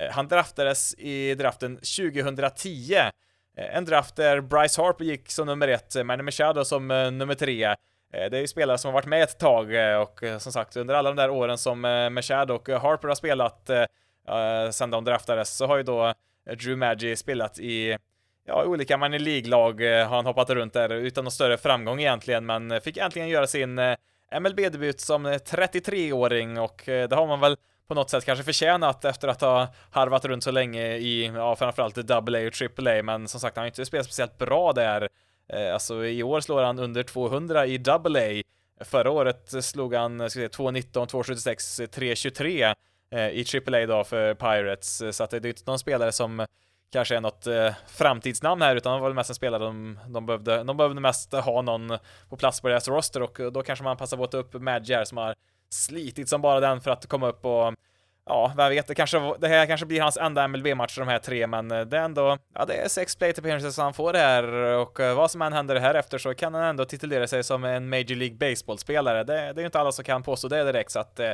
Eh, 0.00 0.10
han 0.10 0.28
draftades 0.28 0.94
i 0.94 1.34
draften 1.34 1.76
2010. 1.76 2.94
Eh, 3.56 3.76
en 3.76 3.84
draft 3.84 4.16
där 4.16 4.40
Bryce 4.40 4.82
Harper 4.82 5.04
gick 5.04 5.30
som 5.30 5.46
nummer 5.46 5.68
ett, 5.68 5.96
eh, 5.96 6.04
Manny 6.04 6.22
Machado 6.22 6.64
som 6.64 6.88
nummer 6.88 7.34
tre. 7.34 7.74
Det 8.10 8.36
är 8.36 8.40
ju 8.40 8.48
spelare 8.48 8.78
som 8.78 8.88
har 8.88 8.92
varit 8.92 9.06
med 9.06 9.22
ett 9.22 9.38
tag 9.38 9.70
och 10.02 10.20
som 10.42 10.52
sagt 10.52 10.76
under 10.76 10.94
alla 10.94 11.10
de 11.10 11.16
där 11.16 11.30
åren 11.30 11.58
som 11.58 11.80
Machado 12.10 12.54
och 12.54 12.68
Harper 12.68 13.08
har 13.08 13.14
spelat 13.14 13.70
sen 14.70 14.90
de 14.90 15.04
draftades 15.04 15.56
så 15.56 15.66
har 15.66 15.76
ju 15.76 15.82
då 15.82 16.14
Drew 16.56 16.78
Maggi 16.78 17.16
spelat 17.16 17.58
i 17.58 17.98
ja, 18.44 18.64
olika 18.64 18.96
minor 18.96 19.18
League-lag 19.18 19.80
eh, 19.80 20.08
har 20.08 20.16
han 20.16 20.26
hoppat 20.26 20.50
runt 20.50 20.72
där 20.72 20.92
utan 20.92 21.24
någon 21.24 21.30
större 21.32 21.56
framgång 21.56 22.00
egentligen, 22.00 22.46
men 22.46 22.70
eh, 22.70 22.80
fick 22.80 22.96
äntligen 22.96 23.28
göra 23.28 23.46
sin 23.46 23.78
eh, 23.78 23.96
MLB-debut 24.40 25.00
som 25.00 25.26
33-åring 25.26 26.58
och 26.58 26.82
det 26.86 27.12
har 27.12 27.26
man 27.26 27.40
väl 27.40 27.56
på 27.88 27.94
något 27.94 28.10
sätt 28.10 28.24
kanske 28.24 28.44
förtjänat 28.44 29.04
efter 29.04 29.28
att 29.28 29.40
ha 29.40 29.68
harvat 29.90 30.24
runt 30.24 30.44
så 30.44 30.50
länge 30.50 30.96
i, 30.96 31.26
ja, 31.34 31.56
framförallt 31.56 32.10
AA 32.10 32.18
och 32.18 32.86
AAA, 32.86 33.02
men 33.02 33.28
som 33.28 33.40
sagt, 33.40 33.56
han 33.56 33.62
har 33.62 33.66
inte 33.66 33.86
spelat 33.86 34.06
speciellt 34.06 34.38
bra 34.38 34.72
där. 34.72 35.08
Alltså 35.72 36.06
i 36.06 36.22
år 36.22 36.40
slår 36.40 36.62
han 36.62 36.78
under 36.78 37.02
200 37.02 37.66
i 37.66 37.82
AA. 37.88 38.42
Förra 38.84 39.10
året 39.10 39.64
slog 39.64 39.94
han, 39.94 40.30
ska 40.30 40.38
säga, 40.38 40.48
2.19, 40.48 41.06
2.76, 41.06 42.74
3.23 43.10 43.30
i 43.30 43.76
AAA 43.76 43.86
då 43.86 44.04
för 44.04 44.34
Pirates, 44.34 45.16
så 45.16 45.24
att 45.24 45.30
det 45.30 45.36
är 45.36 45.46
inte 45.46 45.62
någon 45.66 45.78
spelare 45.78 46.12
som 46.12 46.46
kanske 46.92 47.16
är 47.16 47.20
något 47.20 47.46
eh, 47.46 47.72
framtidsnamn 47.86 48.62
här, 48.62 48.76
utan 48.76 48.94
det 48.94 49.00
var 49.00 49.08
väl 49.08 49.14
mest 49.14 49.30
en 49.30 49.34
spelare 49.34 49.64
de, 49.64 49.98
de, 50.08 50.26
behövde, 50.26 50.64
de 50.64 50.76
behövde 50.76 51.00
mest 51.00 51.32
ha 51.32 51.62
någon 51.62 51.98
på 52.28 52.36
plats 52.36 52.60
på 52.60 52.68
deras 52.68 52.88
roster 52.88 53.22
och 53.22 53.52
då 53.52 53.62
kanske 53.62 53.84
man 53.84 53.96
passar 53.96 54.16
på 54.16 54.24
att 54.24 54.30
ta 54.30 54.38
upp 54.38 54.54
Madger 54.54 55.04
som 55.04 55.18
har 55.18 55.34
slitit 55.70 56.28
som 56.28 56.42
bara 56.42 56.60
den 56.60 56.80
för 56.80 56.90
att 56.90 57.06
komma 57.06 57.28
upp 57.28 57.44
och 57.44 57.74
Ja, 58.26 58.52
vem 58.56 58.70
vet, 58.70 58.86
det, 58.86 58.94
kanske, 58.94 59.34
det 59.38 59.48
här 59.48 59.66
kanske 59.66 59.86
blir 59.86 60.00
hans 60.00 60.16
enda 60.16 60.48
MLB-match 60.48 60.98
de 60.98 61.08
här 61.08 61.18
tre, 61.18 61.46
men 61.46 61.70
eh, 61.70 61.80
det 61.80 61.98
är 61.98 62.02
ändå, 62.02 62.38
ja 62.54 62.64
det 62.64 62.74
är 62.74 62.88
sex 62.88 63.16
plate 63.16 63.40
appearances 63.40 63.78
han 63.78 63.94
får 63.94 64.12
det 64.12 64.18
här 64.18 64.52
och 64.54 65.00
eh, 65.00 65.16
vad 65.16 65.30
som 65.30 65.42
än 65.42 65.52
händer 65.52 65.76
här 65.76 65.94
efter 65.94 66.18
så 66.18 66.34
kan 66.34 66.54
han 66.54 66.64
ändå 66.64 66.84
titulera 66.84 67.26
sig 67.26 67.44
som 67.44 67.64
en 67.64 67.88
Major 67.88 68.14
League 68.14 68.36
Baseball-spelare. 68.36 69.24
Det, 69.24 69.32
det 69.32 69.38
är 69.40 69.58
ju 69.58 69.64
inte 69.64 69.80
alla 69.80 69.92
som 69.92 70.04
kan 70.04 70.22
påstå 70.22 70.48
det 70.48 70.64
direkt, 70.64 70.90
så 70.90 70.98
att 70.98 71.20
eh, 71.20 71.26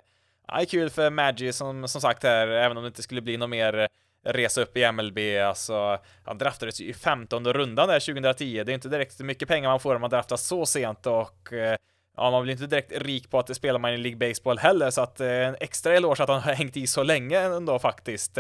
ja, 0.49 0.57
det 0.57 0.63
är 0.63 0.65
kul 0.65 0.91
för 0.91 1.11
Maggie 1.11 1.53
som, 1.53 1.89
som 1.89 2.01
sagt 2.01 2.23
här, 2.23 2.49
även 2.49 2.77
om 2.77 2.83
det 2.83 2.89
inte 2.89 3.03
skulle 3.03 3.21
bli 3.21 3.37
något 3.37 3.51
mer 3.51 3.89
resa 4.25 4.63
upp 4.63 4.77
i 4.77 4.93
MLB, 4.93 5.19
alltså 5.49 5.99
han 6.25 6.39
draftades 6.39 6.81
ju 6.81 6.85
i 6.85 6.95
15 6.95 7.53
rundan 7.53 7.89
där 7.89 8.01
2010. 8.01 8.65
Det 8.65 8.73
är 8.73 8.75
inte 8.75 8.89
direkt 8.89 9.21
mycket 9.21 9.49
pengar 9.49 9.69
man 9.69 9.81
får 9.81 9.95
om 9.95 10.01
man 10.01 10.11
draftas 10.11 10.47
så 10.47 10.67
sent 10.67 11.07
och 11.07 11.53
eh, 11.53 11.77
ja, 12.17 12.31
man 12.31 12.43
blir 12.43 12.53
inte 12.53 12.67
direkt 12.67 12.93
rik 12.93 13.31
på 13.31 13.39
att 13.39 13.57
spela 13.57 13.79
man 13.79 13.93
i 13.93 13.97
League 13.97 14.29
Baseball 14.29 14.59
heller, 14.59 14.91
så 14.91 15.01
att 15.01 15.21
eh, 15.21 15.29
en 15.29 15.57
extra 15.61 15.95
eloge 15.95 16.23
att 16.23 16.29
han 16.29 16.41
har 16.41 16.53
hängt 16.53 16.77
i 16.77 16.87
så 16.87 17.03
länge 17.03 17.39
ändå 17.41 17.79
faktiskt. 17.79 18.39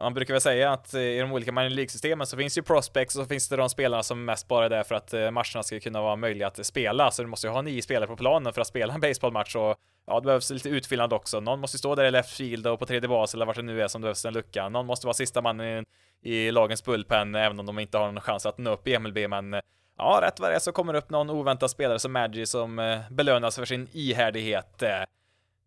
Man 0.00 0.14
brukar 0.14 0.34
väl 0.34 0.40
säga 0.40 0.72
att 0.72 0.94
eh, 0.94 1.00
i 1.00 1.20
de 1.20 1.32
olika 1.32 1.52
minor 1.52 1.70
League-systemen 1.70 2.26
så 2.26 2.36
finns 2.36 2.58
ju 2.58 2.62
prospects 2.62 3.16
och 3.16 3.22
så 3.22 3.28
finns 3.28 3.48
det 3.48 3.56
de 3.56 3.70
spelarna 3.70 4.02
som 4.02 4.24
mest 4.24 4.48
bara 4.48 4.64
är 4.64 4.70
där 4.70 4.82
för 4.82 4.94
att 4.94 5.14
eh, 5.14 5.30
matcherna 5.30 5.62
ska 5.62 5.80
kunna 5.80 6.02
vara 6.02 6.16
möjliga 6.16 6.46
att 6.46 6.58
eh, 6.58 6.62
spela. 6.62 7.10
Så 7.10 7.22
du 7.22 7.28
måste 7.28 7.46
ju 7.46 7.52
ha 7.52 7.62
nio 7.62 7.82
spelare 7.82 8.06
på 8.06 8.16
planen 8.16 8.52
för 8.52 8.60
att 8.60 8.66
spela 8.66 8.94
en 8.94 9.00
baseballmatch 9.00 9.56
och 9.56 9.76
ja, 10.06 10.20
det 10.20 10.26
behövs 10.26 10.50
lite 10.50 10.68
utfyllnad 10.68 11.12
också. 11.12 11.40
Någon 11.40 11.60
måste 11.60 11.78
stå 11.78 11.94
där 11.94 12.04
i 12.04 12.10
left 12.10 12.36
field 12.36 12.66
och 12.66 12.78
på 12.78 12.86
tredje 12.86 13.08
bas 13.08 13.34
eller 13.34 13.46
vart 13.46 13.56
det 13.56 13.62
nu 13.62 13.82
är 13.82 13.88
som 13.88 14.02
behövs 14.02 14.24
en 14.24 14.34
lucka. 14.34 14.68
Någon 14.68 14.86
måste 14.86 15.06
vara 15.06 15.14
sista 15.14 15.42
man 15.42 15.60
i, 15.60 15.84
i 16.22 16.50
lagens 16.50 16.84
bullpen, 16.84 17.34
även 17.34 17.60
om 17.60 17.66
de 17.66 17.78
inte 17.78 17.98
har 17.98 18.06
någon 18.06 18.20
chans 18.20 18.46
att 18.46 18.58
nå 18.58 18.70
upp 18.70 18.88
i 18.88 18.98
MLB, 18.98 19.18
men 19.28 19.60
ja, 19.98 20.18
rätt 20.22 20.40
vad 20.40 20.50
det 20.50 20.54
är 20.54 20.58
så 20.58 20.72
kommer 20.72 20.92
det 20.92 20.98
upp 20.98 21.10
någon 21.10 21.30
oväntad 21.30 21.70
spelare 21.70 21.98
som 21.98 22.12
Magic 22.12 22.50
som 22.50 23.00
belönas 23.10 23.56
för 23.56 23.64
sin 23.64 23.88
ihärdighet. 23.92 24.82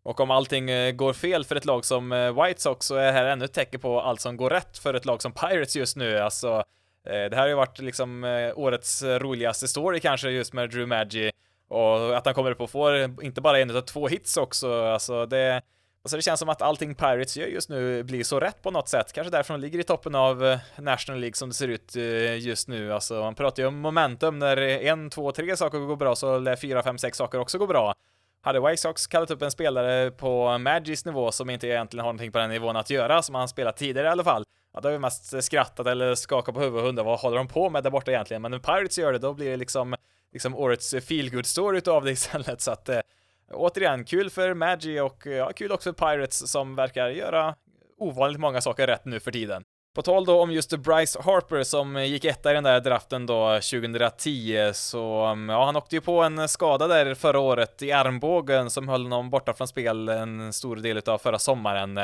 Och 0.02 0.20
om 0.20 0.30
allting 0.30 0.70
eh, 0.70 0.92
går 0.92 1.12
fel 1.12 1.44
för 1.44 1.56
ett 1.56 1.64
lag 1.64 1.84
som 1.84 2.12
eh, 2.12 2.44
White 2.44 2.60
Sox 2.60 2.86
så 2.86 2.94
är 2.94 3.06
det 3.06 3.12
här 3.12 3.24
ännu 3.24 3.44
ett 3.44 3.52
tecken 3.52 3.80
på 3.80 4.00
allt 4.00 4.20
som 4.20 4.36
går 4.36 4.50
rätt 4.50 4.78
för 4.78 4.94
ett 4.94 5.04
lag 5.04 5.22
som 5.22 5.32
Pirates 5.32 5.76
just 5.76 5.96
nu. 5.96 6.18
Alltså, 6.18 6.64
eh, 7.06 7.30
det 7.30 7.36
här 7.36 7.40
har 7.40 7.48
ju 7.48 7.54
varit 7.54 7.78
liksom 7.78 8.24
årets 8.56 9.02
roligaste 9.02 9.68
story 9.68 10.00
kanske 10.00 10.30
just 10.30 10.52
med 10.52 10.70
Drew 10.70 10.88
Maggi 10.88 11.30
och 11.68 12.16
att 12.16 12.24
han 12.24 12.34
kommer 12.34 12.50
upp 12.50 12.60
och 12.60 12.70
får 12.70 12.96
inte 13.22 13.40
bara 13.40 13.58
en 13.58 13.70
utan 13.70 13.84
två 13.84 14.08
hits 14.08 14.36
också, 14.36 14.84
alltså 14.84 15.26
det... 15.26 15.62
Alltså 16.02 16.16
det 16.16 16.22
känns 16.22 16.40
som 16.40 16.48
att 16.48 16.62
allting 16.62 16.94
Pirates 16.94 17.36
gör 17.36 17.46
just 17.46 17.68
nu 17.68 18.02
blir 18.02 18.24
så 18.24 18.40
rätt 18.40 18.62
på 18.62 18.70
något 18.70 18.88
sätt. 18.88 19.12
Kanske 19.12 19.30
därför 19.30 19.54
de 19.54 19.60
ligger 19.60 19.78
i 19.78 19.82
toppen 19.82 20.14
av 20.14 20.58
National 20.76 21.20
League 21.20 21.34
som 21.34 21.48
det 21.48 21.54
ser 21.54 21.68
ut 21.68 21.94
just 22.38 22.68
nu. 22.68 22.92
Alltså 22.92 23.14
man 23.14 23.34
pratar 23.34 23.62
ju 23.62 23.66
om 23.66 23.78
momentum. 23.78 24.38
När 24.38 24.56
en, 24.56 25.10
två, 25.10 25.32
tre 25.32 25.56
saker 25.56 25.78
går 25.78 25.96
bra 25.96 26.16
så 26.16 26.38
lär 26.38 26.56
fyra, 26.56 26.82
fem, 26.82 26.98
sex 26.98 27.18
saker 27.18 27.38
också 27.38 27.58
gå 27.58 27.66
bra. 27.66 27.94
Hade 28.42 28.60
White 28.60 28.76
Sox 28.76 29.06
kallat 29.06 29.30
upp 29.30 29.42
en 29.42 29.50
spelare 29.50 30.10
på 30.10 30.58
Magis 30.58 31.04
nivå 31.04 31.32
som 31.32 31.50
inte 31.50 31.66
egentligen 31.66 32.04
har 32.04 32.12
någonting 32.12 32.32
på 32.32 32.38
den 32.38 32.50
nivån 32.50 32.76
att 32.76 32.90
göra, 32.90 33.22
som 33.22 33.34
han 33.34 33.48
spelat 33.48 33.76
tidigare 33.76 34.06
i 34.06 34.10
alla 34.10 34.24
fall, 34.24 34.44
ja, 34.72 34.80
då 34.80 34.88
har 34.88 34.92
vi 34.92 34.98
mest 34.98 35.44
skrattat 35.44 35.86
eller 35.86 36.14
skakat 36.14 36.54
på 36.54 36.60
huvudet 36.60 36.82
och 36.82 36.88
undrat 36.88 37.06
vad 37.06 37.20
håller 37.20 37.36
de 37.36 37.48
på 37.48 37.70
med 37.70 37.82
där 37.82 37.90
borta 37.90 38.10
egentligen? 38.10 38.42
Men 38.42 38.50
när 38.50 38.58
Pirates 38.58 38.98
gör 38.98 39.12
det, 39.12 39.18
då 39.18 39.34
blir 39.34 39.50
det 39.50 39.56
liksom 39.56 39.96
liksom 40.32 40.56
årets 40.56 40.94
feelgood 41.08 41.46
story 41.46 41.78
utav 41.78 42.04
det 42.04 42.10
istället. 42.10 42.60
Så 42.60 42.70
att 42.70 42.88
eh, 42.88 43.00
återigen, 43.50 44.04
kul 44.04 44.30
för 44.30 44.54
Magi 44.54 45.00
och 45.00 45.26
ja, 45.26 45.52
kul 45.52 45.72
också 45.72 45.92
för 45.92 46.16
Pirates 46.16 46.50
som 46.50 46.74
verkar 46.74 47.08
göra 47.08 47.54
ovanligt 47.98 48.40
många 48.40 48.60
saker 48.60 48.86
rätt 48.86 49.04
nu 49.04 49.20
för 49.20 49.32
tiden. 49.32 49.64
På 49.94 50.02
tal 50.02 50.24
då 50.24 50.42
om 50.42 50.52
just 50.52 50.70
Bryce 50.70 51.18
Harper 51.22 51.62
som 51.62 52.04
gick 52.04 52.24
etta 52.24 52.50
i 52.50 52.54
den 52.54 52.64
där 52.64 52.80
draften 52.80 53.26
då 53.26 53.54
2010 53.54 54.70
så, 54.74 55.24
mm, 55.24 55.48
ja 55.48 55.64
han 55.64 55.76
åkte 55.76 55.96
ju 55.96 56.00
på 56.00 56.22
en 56.22 56.48
skada 56.48 56.86
där 56.86 57.14
förra 57.14 57.38
året 57.38 57.82
i 57.82 57.92
armbågen 57.92 58.70
som 58.70 58.88
höll 58.88 59.02
honom 59.02 59.30
borta 59.30 59.54
från 59.54 59.68
spel 59.68 60.08
en 60.08 60.52
stor 60.52 60.76
del 60.76 60.96
utav 60.96 61.18
förra 61.18 61.38
sommaren. 61.38 61.98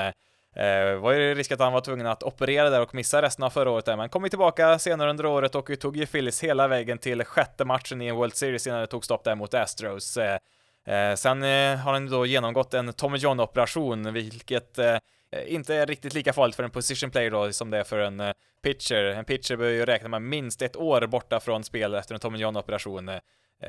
Eh, 0.57 0.97
var 1.01 1.13
ju 1.13 1.35
risk 1.35 1.53
att 1.53 1.61
han 1.61 1.73
var 1.73 1.81
tvungen 1.81 2.07
att 2.07 2.23
operera 2.23 2.71
där 2.71 2.81
och 2.81 2.95
missa 2.95 3.23
resten 3.23 3.45
av 3.45 3.51
förra 3.51 3.71
året 3.71 3.85
där, 3.85 3.97
men 3.97 4.09
kom 4.09 4.25
ju 4.25 4.29
tillbaka 4.29 4.79
senare 4.79 5.11
under 5.11 5.27
året 5.27 5.55
och 5.55 5.81
tog 5.81 5.97
ju 5.97 6.07
Phillies 6.07 6.45
hela 6.45 6.69
vägen 6.69 6.99
till 6.99 7.25
sjätte 7.25 7.65
matchen 7.65 8.03
i 8.03 8.07
en 8.07 8.17
World 8.17 8.35
Series 8.35 8.67
innan 8.67 8.81
det 8.81 8.87
tog 8.87 9.05
stopp 9.05 9.25
där 9.25 9.35
mot 9.35 9.55
Astros. 9.55 10.17
Eh, 10.17 10.39
eh, 10.87 11.15
sen 11.15 11.43
eh, 11.43 11.77
har 11.77 11.93
han 11.93 12.11
då 12.11 12.27
genomgått 12.27 12.75
en 12.75 12.93
Tommy 12.93 13.19
John-operation, 13.19 14.13
vilket 14.13 14.79
eh, 14.79 14.97
Eh, 15.31 15.55
inte 15.55 15.75
är 15.75 15.87
riktigt 15.87 16.15
lika 16.15 16.33
farligt 16.33 16.57
för 16.57 16.63
en 16.63 16.71
position 16.71 17.11
player 17.11 17.31
då 17.31 17.53
som 17.53 17.71
det 17.71 17.79
är 17.79 17.85
för 17.85 17.99
en 17.99 18.21
eh, 18.21 18.33
pitcher. 18.63 19.05
En 19.05 19.25
pitcher 19.25 19.57
behöver 19.57 19.79
ju 19.79 19.85
räkna 19.85 20.09
med 20.09 20.23
minst 20.23 20.63
ett 20.63 20.77
år 20.77 21.07
borta 21.07 21.41
från 21.41 21.65
spel 21.65 21.95
efter 21.95 22.15
en 22.15 22.21
Tommy 22.21 22.39
John-operation. 22.39 23.09
Eh, 23.09 23.21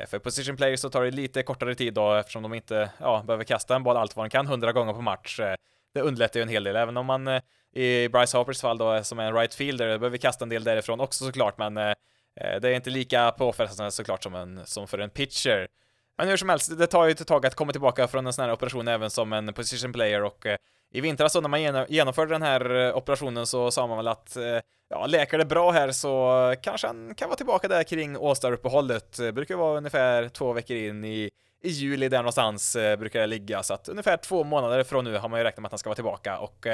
för 0.08 0.20
position 0.20 0.58
players 0.58 0.80
så 0.80 0.90
tar 0.90 1.04
det 1.04 1.12
lite 1.12 1.44
kortare 1.44 1.76
tid 1.76 1.94
då 1.94 2.14
eftersom 2.14 2.44
de 2.44 2.54
inte 2.54 2.90
ja, 3.00 3.24
behöver 3.28 3.44
kasta 3.44 3.76
en 3.76 3.84
boll 3.84 3.98
allt 3.98 4.16
vad 4.16 4.26
de 4.26 4.30
kan 4.30 4.48
hundra 4.48 4.72
gånger 4.72 4.94
på 4.94 5.02
match 5.02 5.40
det 5.94 6.02
underlättar 6.02 6.40
ju 6.40 6.42
en 6.42 6.50
hel 6.50 6.64
del, 6.64 6.76
även 6.76 6.98
om 6.98 7.06
man 7.06 7.28
i 7.74 8.10
Bryce 8.10 8.38
Harpers 8.38 8.62
fall 8.62 8.78
då 8.78 9.04
som 9.04 9.20
är 9.20 9.24
en 9.24 9.34
right 9.34 9.54
fielder 9.54 9.98
behöver 9.98 10.18
kasta 10.18 10.46
en 10.46 10.50
del 10.50 10.64
därifrån 10.64 11.00
också 11.00 11.26
såklart, 11.26 11.58
men 11.58 11.74
det 11.74 11.96
är 12.36 12.72
inte 12.72 12.90
lika 12.90 13.32
påfrestande 13.32 13.92
såklart 13.92 14.24
som, 14.24 14.36
en, 14.36 14.66
som 14.66 14.88
för 14.88 15.00
en 15.00 15.10
pitcher. 15.10 15.68
Men 16.18 16.28
hur 16.28 16.38
som 16.38 16.50
helst, 16.50 16.78
det 16.78 16.88
tar 16.88 17.06
ju 17.06 17.12
ett 17.12 17.28
tag 17.28 17.46
att 17.46 17.56
komma 17.56 17.72
tillbaka 17.72 18.08
från 18.08 18.28
en 18.28 18.34
sån 18.34 18.46
här 18.46 18.52
operation 18.52 18.88
även 18.88 19.10
som 19.10 19.34
en 19.34 19.54
position 19.54 19.94
player 19.94 20.24
och 20.24 20.46
i 20.92 21.02
vintras 21.02 21.34
då, 21.34 21.42
när 21.42 21.50
man 21.50 21.86
genomförde 21.90 22.34
den 22.34 22.42
här 22.42 22.76
eh, 22.76 22.98
operationen 22.98 23.48
så 23.48 23.72
sa 23.72 23.88
man 23.88 23.98
väl 23.98 24.08
att 24.08 24.36
eh, 24.36 24.60
ja, 24.90 25.06
läker 25.06 25.38
det 25.38 25.46
bra 25.46 25.72
här 25.72 25.92
så 25.92 26.56
kanske 26.62 26.88
han 26.88 27.16
kan 27.16 27.30
vara 27.30 27.38
tillbaka 27.38 27.68
där 27.68 27.84
kring 27.84 28.16
All-Star-uppehållet. 28.16 29.18
Det 29.18 29.28
eh, 29.28 29.32
brukar 29.32 29.56
vara 29.56 29.78
ungefär 29.78 30.30
två 30.30 30.54
veckor 30.54 30.78
in 30.78 31.06
i 31.06 31.30
i 31.64 31.70
juli 31.70 32.10
där 32.10 32.18
någonstans 32.18 32.78
brukar 33.00 33.20
det 33.20 33.28
ligga, 33.28 33.64
så 33.64 33.74
att 33.74 33.90
ungefär 33.90 34.18
två 34.18 34.44
månader 34.44 34.84
från 34.84 35.04
nu 35.04 35.18
har 35.18 35.30
man 35.30 35.40
ju 35.40 35.44
räknat 35.44 35.62
med 35.62 35.66
att 35.66 35.72
han 35.72 35.80
ska 35.80 35.90
vara 35.90 35.96
tillbaka 35.96 36.40
och 36.40 36.68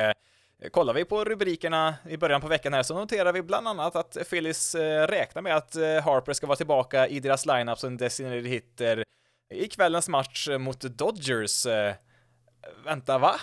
Kollar 0.72 0.94
vi 0.94 1.06
på 1.06 1.24
rubrikerna 1.24 1.96
i 2.10 2.18
början 2.18 2.42
på 2.42 2.48
veckan 2.48 2.74
här 2.74 2.84
så 2.84 2.94
noterar 2.94 3.34
vi 3.34 3.42
bland 3.42 3.68
annat 3.68 3.96
att 3.96 4.18
Phillies 4.30 4.76
räknar 5.08 5.42
med 5.42 5.56
att 5.56 5.76
Harper 6.04 6.34
ska 6.34 6.48
vara 6.48 6.56
tillbaka 6.56 7.08
i 7.08 7.20
deras 7.20 7.46
lineup 7.46 7.80
som 7.80 7.98
designated 7.98 8.48
hitter 8.48 9.04
i 9.54 9.68
kvällens 9.68 10.10
match 10.10 10.50
mot 10.60 10.82
Dodgers. 10.82 11.68
Vänta, 12.86 13.18
va? 13.18 13.36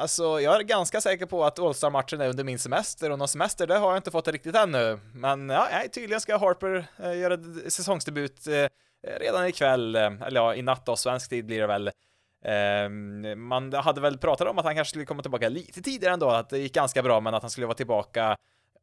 Alltså, 0.00 0.40
jag 0.40 0.56
är 0.56 0.60
ganska 0.60 1.00
säker 1.00 1.26
på 1.26 1.44
att 1.44 1.58
All-Star-matchen 1.58 2.20
är 2.20 2.28
under 2.28 2.44
min 2.44 2.58
semester 2.58 3.10
och 3.10 3.18
någon 3.18 3.28
semester, 3.28 3.66
det 3.66 3.76
har 3.78 3.88
jag 3.88 3.98
inte 3.98 4.10
fått 4.10 4.28
riktigt 4.28 4.56
ännu. 4.56 5.00
Men 5.14 5.48
ja, 5.48 5.68
tydligen 5.92 6.20
ska 6.20 6.38
Harper 6.38 6.86
eh, 7.02 7.18
göra 7.18 7.38
säsongsdebut 7.70 8.46
eh, 8.46 8.66
redan 9.18 9.46
ikväll, 9.46 9.96
eh, 9.96 10.02
eller 10.02 10.40
ja, 10.40 10.54
i 10.54 10.62
natt 10.62 10.86
då, 10.86 10.96
svensk 10.96 11.30
tid 11.30 11.46
blir 11.46 11.60
det 11.60 11.66
väl. 11.66 11.90
Ehm, 12.44 13.48
man 13.48 13.72
hade 13.72 14.00
väl 14.00 14.18
pratat 14.18 14.48
om 14.48 14.58
att 14.58 14.64
han 14.64 14.74
kanske 14.74 14.90
skulle 14.90 15.04
komma 15.04 15.22
tillbaka 15.22 15.48
lite 15.48 15.82
tidigare 15.82 16.14
ändå, 16.14 16.30
att 16.30 16.48
det 16.48 16.58
gick 16.58 16.74
ganska 16.74 17.02
bra, 17.02 17.20
men 17.20 17.34
att 17.34 17.42
han 17.42 17.50
skulle 17.50 17.66
vara 17.66 17.76
tillbaka 17.76 18.36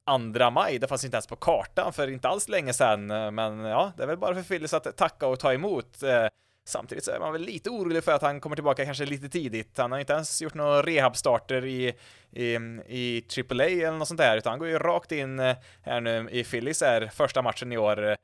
andra 0.05 0.49
maj, 0.49 0.79
det 0.79 0.87
fanns 0.87 1.05
inte 1.05 1.15
ens 1.15 1.27
på 1.27 1.35
kartan 1.35 1.93
för 1.93 2.07
inte 2.07 2.27
alls 2.27 2.49
länge 2.49 2.73
sedan, 2.73 3.11
eh, 3.11 3.31
men 3.31 3.59
ja, 3.59 3.91
det 3.97 4.03
är 4.03 4.07
väl 4.07 4.17
bara 4.17 4.35
för 4.35 4.43
Phillies 4.43 4.73
att 4.73 4.97
tacka 4.97 5.27
och 5.27 5.39
ta 5.39 5.53
emot. 5.53 6.03
Eh, 6.03 6.27
Samtidigt 6.67 7.03
så 7.03 7.11
är 7.11 7.19
man 7.19 7.33
väl 7.33 7.41
lite 7.41 7.69
orolig 7.69 8.03
för 8.03 8.11
att 8.11 8.21
han 8.21 8.39
kommer 8.39 8.55
tillbaka 8.55 8.85
kanske 8.85 9.05
lite 9.05 9.29
tidigt. 9.29 9.77
Han 9.77 9.91
har 9.91 9.99
inte 9.99 10.13
ens 10.13 10.41
gjort 10.41 10.53
några 10.53 10.81
rehabstarter 10.81 11.65
i, 11.65 11.93
i, 12.31 12.45
i 12.87 13.25
AAA 13.49 13.65
eller 13.65 13.91
något 13.97 14.07
sånt 14.07 14.17
där, 14.17 14.37
utan 14.37 14.49
han 14.51 14.59
går 14.59 14.67
ju 14.67 14.79
rakt 14.79 15.11
in 15.11 15.39
eh, 15.39 15.55
här 15.81 16.01
nu 16.01 16.29
i 16.31 16.43
Phillies 16.43 16.81
är 16.81 17.07
första 17.07 17.41
matchen 17.41 17.71
i 17.71 17.77
år. 17.77 18.09
Eh, 18.09 18.17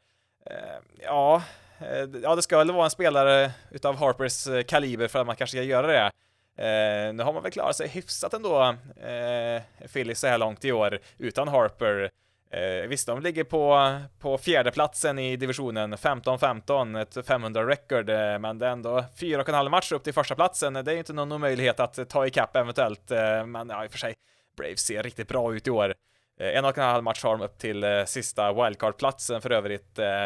ja, 1.01 1.43
eh, 1.79 2.09
ja, 2.23 2.35
det 2.35 2.41
ska 2.41 2.57
väl 2.57 2.71
vara 2.71 2.85
en 2.85 2.91
spelare 2.91 3.51
utav 3.71 3.95
Harpers 3.95 4.47
kaliber 4.67 5.07
för 5.07 5.19
att 5.19 5.27
man 5.27 5.35
kanske 5.35 5.57
ska 5.57 5.63
göra 5.63 5.87
det. 5.87 6.11
Eh, 6.57 7.13
nu 7.13 7.23
har 7.23 7.33
man 7.33 7.43
väl 7.43 7.51
klarat 7.51 7.75
sig 7.75 7.87
hyfsat 7.87 8.33
ändå, 8.33 8.75
eh, 9.01 9.87
Phillies 9.93 10.19
så 10.19 10.27
här 10.27 10.37
långt 10.37 10.65
i 10.65 10.71
år, 10.71 10.99
utan 11.17 11.47
Harper. 11.47 12.09
Eh, 12.53 12.87
visst, 12.87 13.07
de 13.07 13.21
ligger 13.21 13.43
på, 13.43 13.97
på 14.19 14.37
fjärdeplatsen 14.37 15.19
i 15.19 15.35
divisionen, 15.35 15.95
15-15, 15.95 17.01
ett 17.01 17.27
500 17.27 17.67
record, 17.67 18.09
eh, 18.09 18.39
men 18.39 18.59
det 18.59 18.67
är 18.67 18.71
ändå 18.71 19.05
fyra 19.19 19.41
och 19.41 19.49
en 19.49 19.55
halv 19.55 19.71
match 19.71 19.91
upp 19.91 20.03
till 20.03 20.13
första 20.13 20.35
platsen. 20.35 20.73
Det 20.73 20.79
är 20.79 20.91
ju 20.91 20.97
inte 20.97 21.13
någon 21.13 21.41
möjlighet 21.41 21.79
att 21.79 21.97
eh, 21.97 22.05
ta 22.05 22.27
ikapp 22.27 22.55
eventuellt, 22.55 23.11
eh, 23.11 23.45
men 23.45 23.69
ja, 23.69 23.83
i 23.83 23.87
och 23.87 23.91
för 23.91 23.97
sig, 23.97 24.13
Braves 24.57 24.79
ser 24.79 25.03
riktigt 25.03 25.27
bra 25.27 25.55
ut 25.55 25.67
i 25.67 25.71
år. 25.71 25.93
Eh, 26.39 26.57
en 26.57 26.65
och 26.65 26.77
en 26.77 26.83
halv 26.83 27.03
match 27.03 27.23
har 27.23 27.37
de 27.37 27.45
upp 27.45 27.57
till 27.57 27.83
eh, 27.83 28.05
sista 28.05 28.53
wildcard-platsen 28.53 29.41
för 29.41 29.51
övrigt. 29.51 29.99
Eh, 29.99 30.23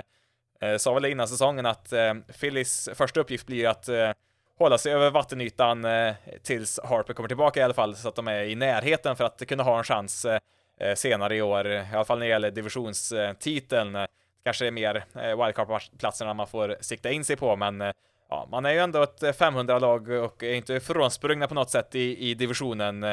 eh 0.62 0.78
sa 0.78 0.94
väl 0.94 1.06
innan 1.06 1.28
säsongen 1.28 1.66
att 1.66 1.94
eh, 1.94 2.14
Phillies 2.40 2.90
första 2.94 3.20
uppgift 3.20 3.48
blir 3.48 3.68
att 3.68 3.90
eh, 3.90 4.12
hålla 4.58 4.78
sig 4.78 4.94
över 4.94 5.12
vattenytan 5.12 5.86
eh, 5.86 6.14
tills 6.44 6.80
Harper 6.84 7.14
kommer 7.14 7.28
tillbaka 7.28 7.60
i 7.60 7.64
alla 7.64 7.74
fall, 7.74 7.96
så 7.96 8.08
att 8.08 8.16
de 8.16 8.28
är 8.28 8.44
i 8.44 8.56
närheten 8.56 9.16
för 9.16 9.24
att 9.24 9.48
kunna 9.48 9.64
ha 9.64 9.78
en 9.78 9.84
chans 9.84 10.26
eh, 10.26 10.40
Eh, 10.80 10.96
senare 10.96 11.36
i 11.36 11.42
år, 11.42 11.68
i 11.68 11.86
alla 11.94 12.06
fall 12.06 12.20
när 12.20 12.26
det 12.26 12.30
gäller 12.30 12.52
divisionstiteln. 12.52 13.98
kanske 14.44 14.68
är 14.68 14.72
mer 14.72 15.06
eh, 15.16 15.46
wildcard-platserna 15.46 16.34
man 16.34 16.48
får 16.48 16.78
sikta 16.82 17.12
in 17.12 17.26
sig 17.26 17.36
på, 17.36 17.56
men 17.56 17.82
eh, 17.82 17.92
ja, 18.30 18.48
man 18.52 18.66
är 18.66 18.72
ju 18.72 18.80
ändå 18.80 19.04
ett 19.04 19.22
500-lag 19.22 20.10
och 20.10 20.44
är 20.44 20.54
inte 20.54 20.80
frånsprungna 20.80 21.48
på 21.48 21.54
något 21.54 21.70
sätt 21.70 21.96
i, 21.96 22.30
i 22.30 22.34
divisionen. 22.34 23.06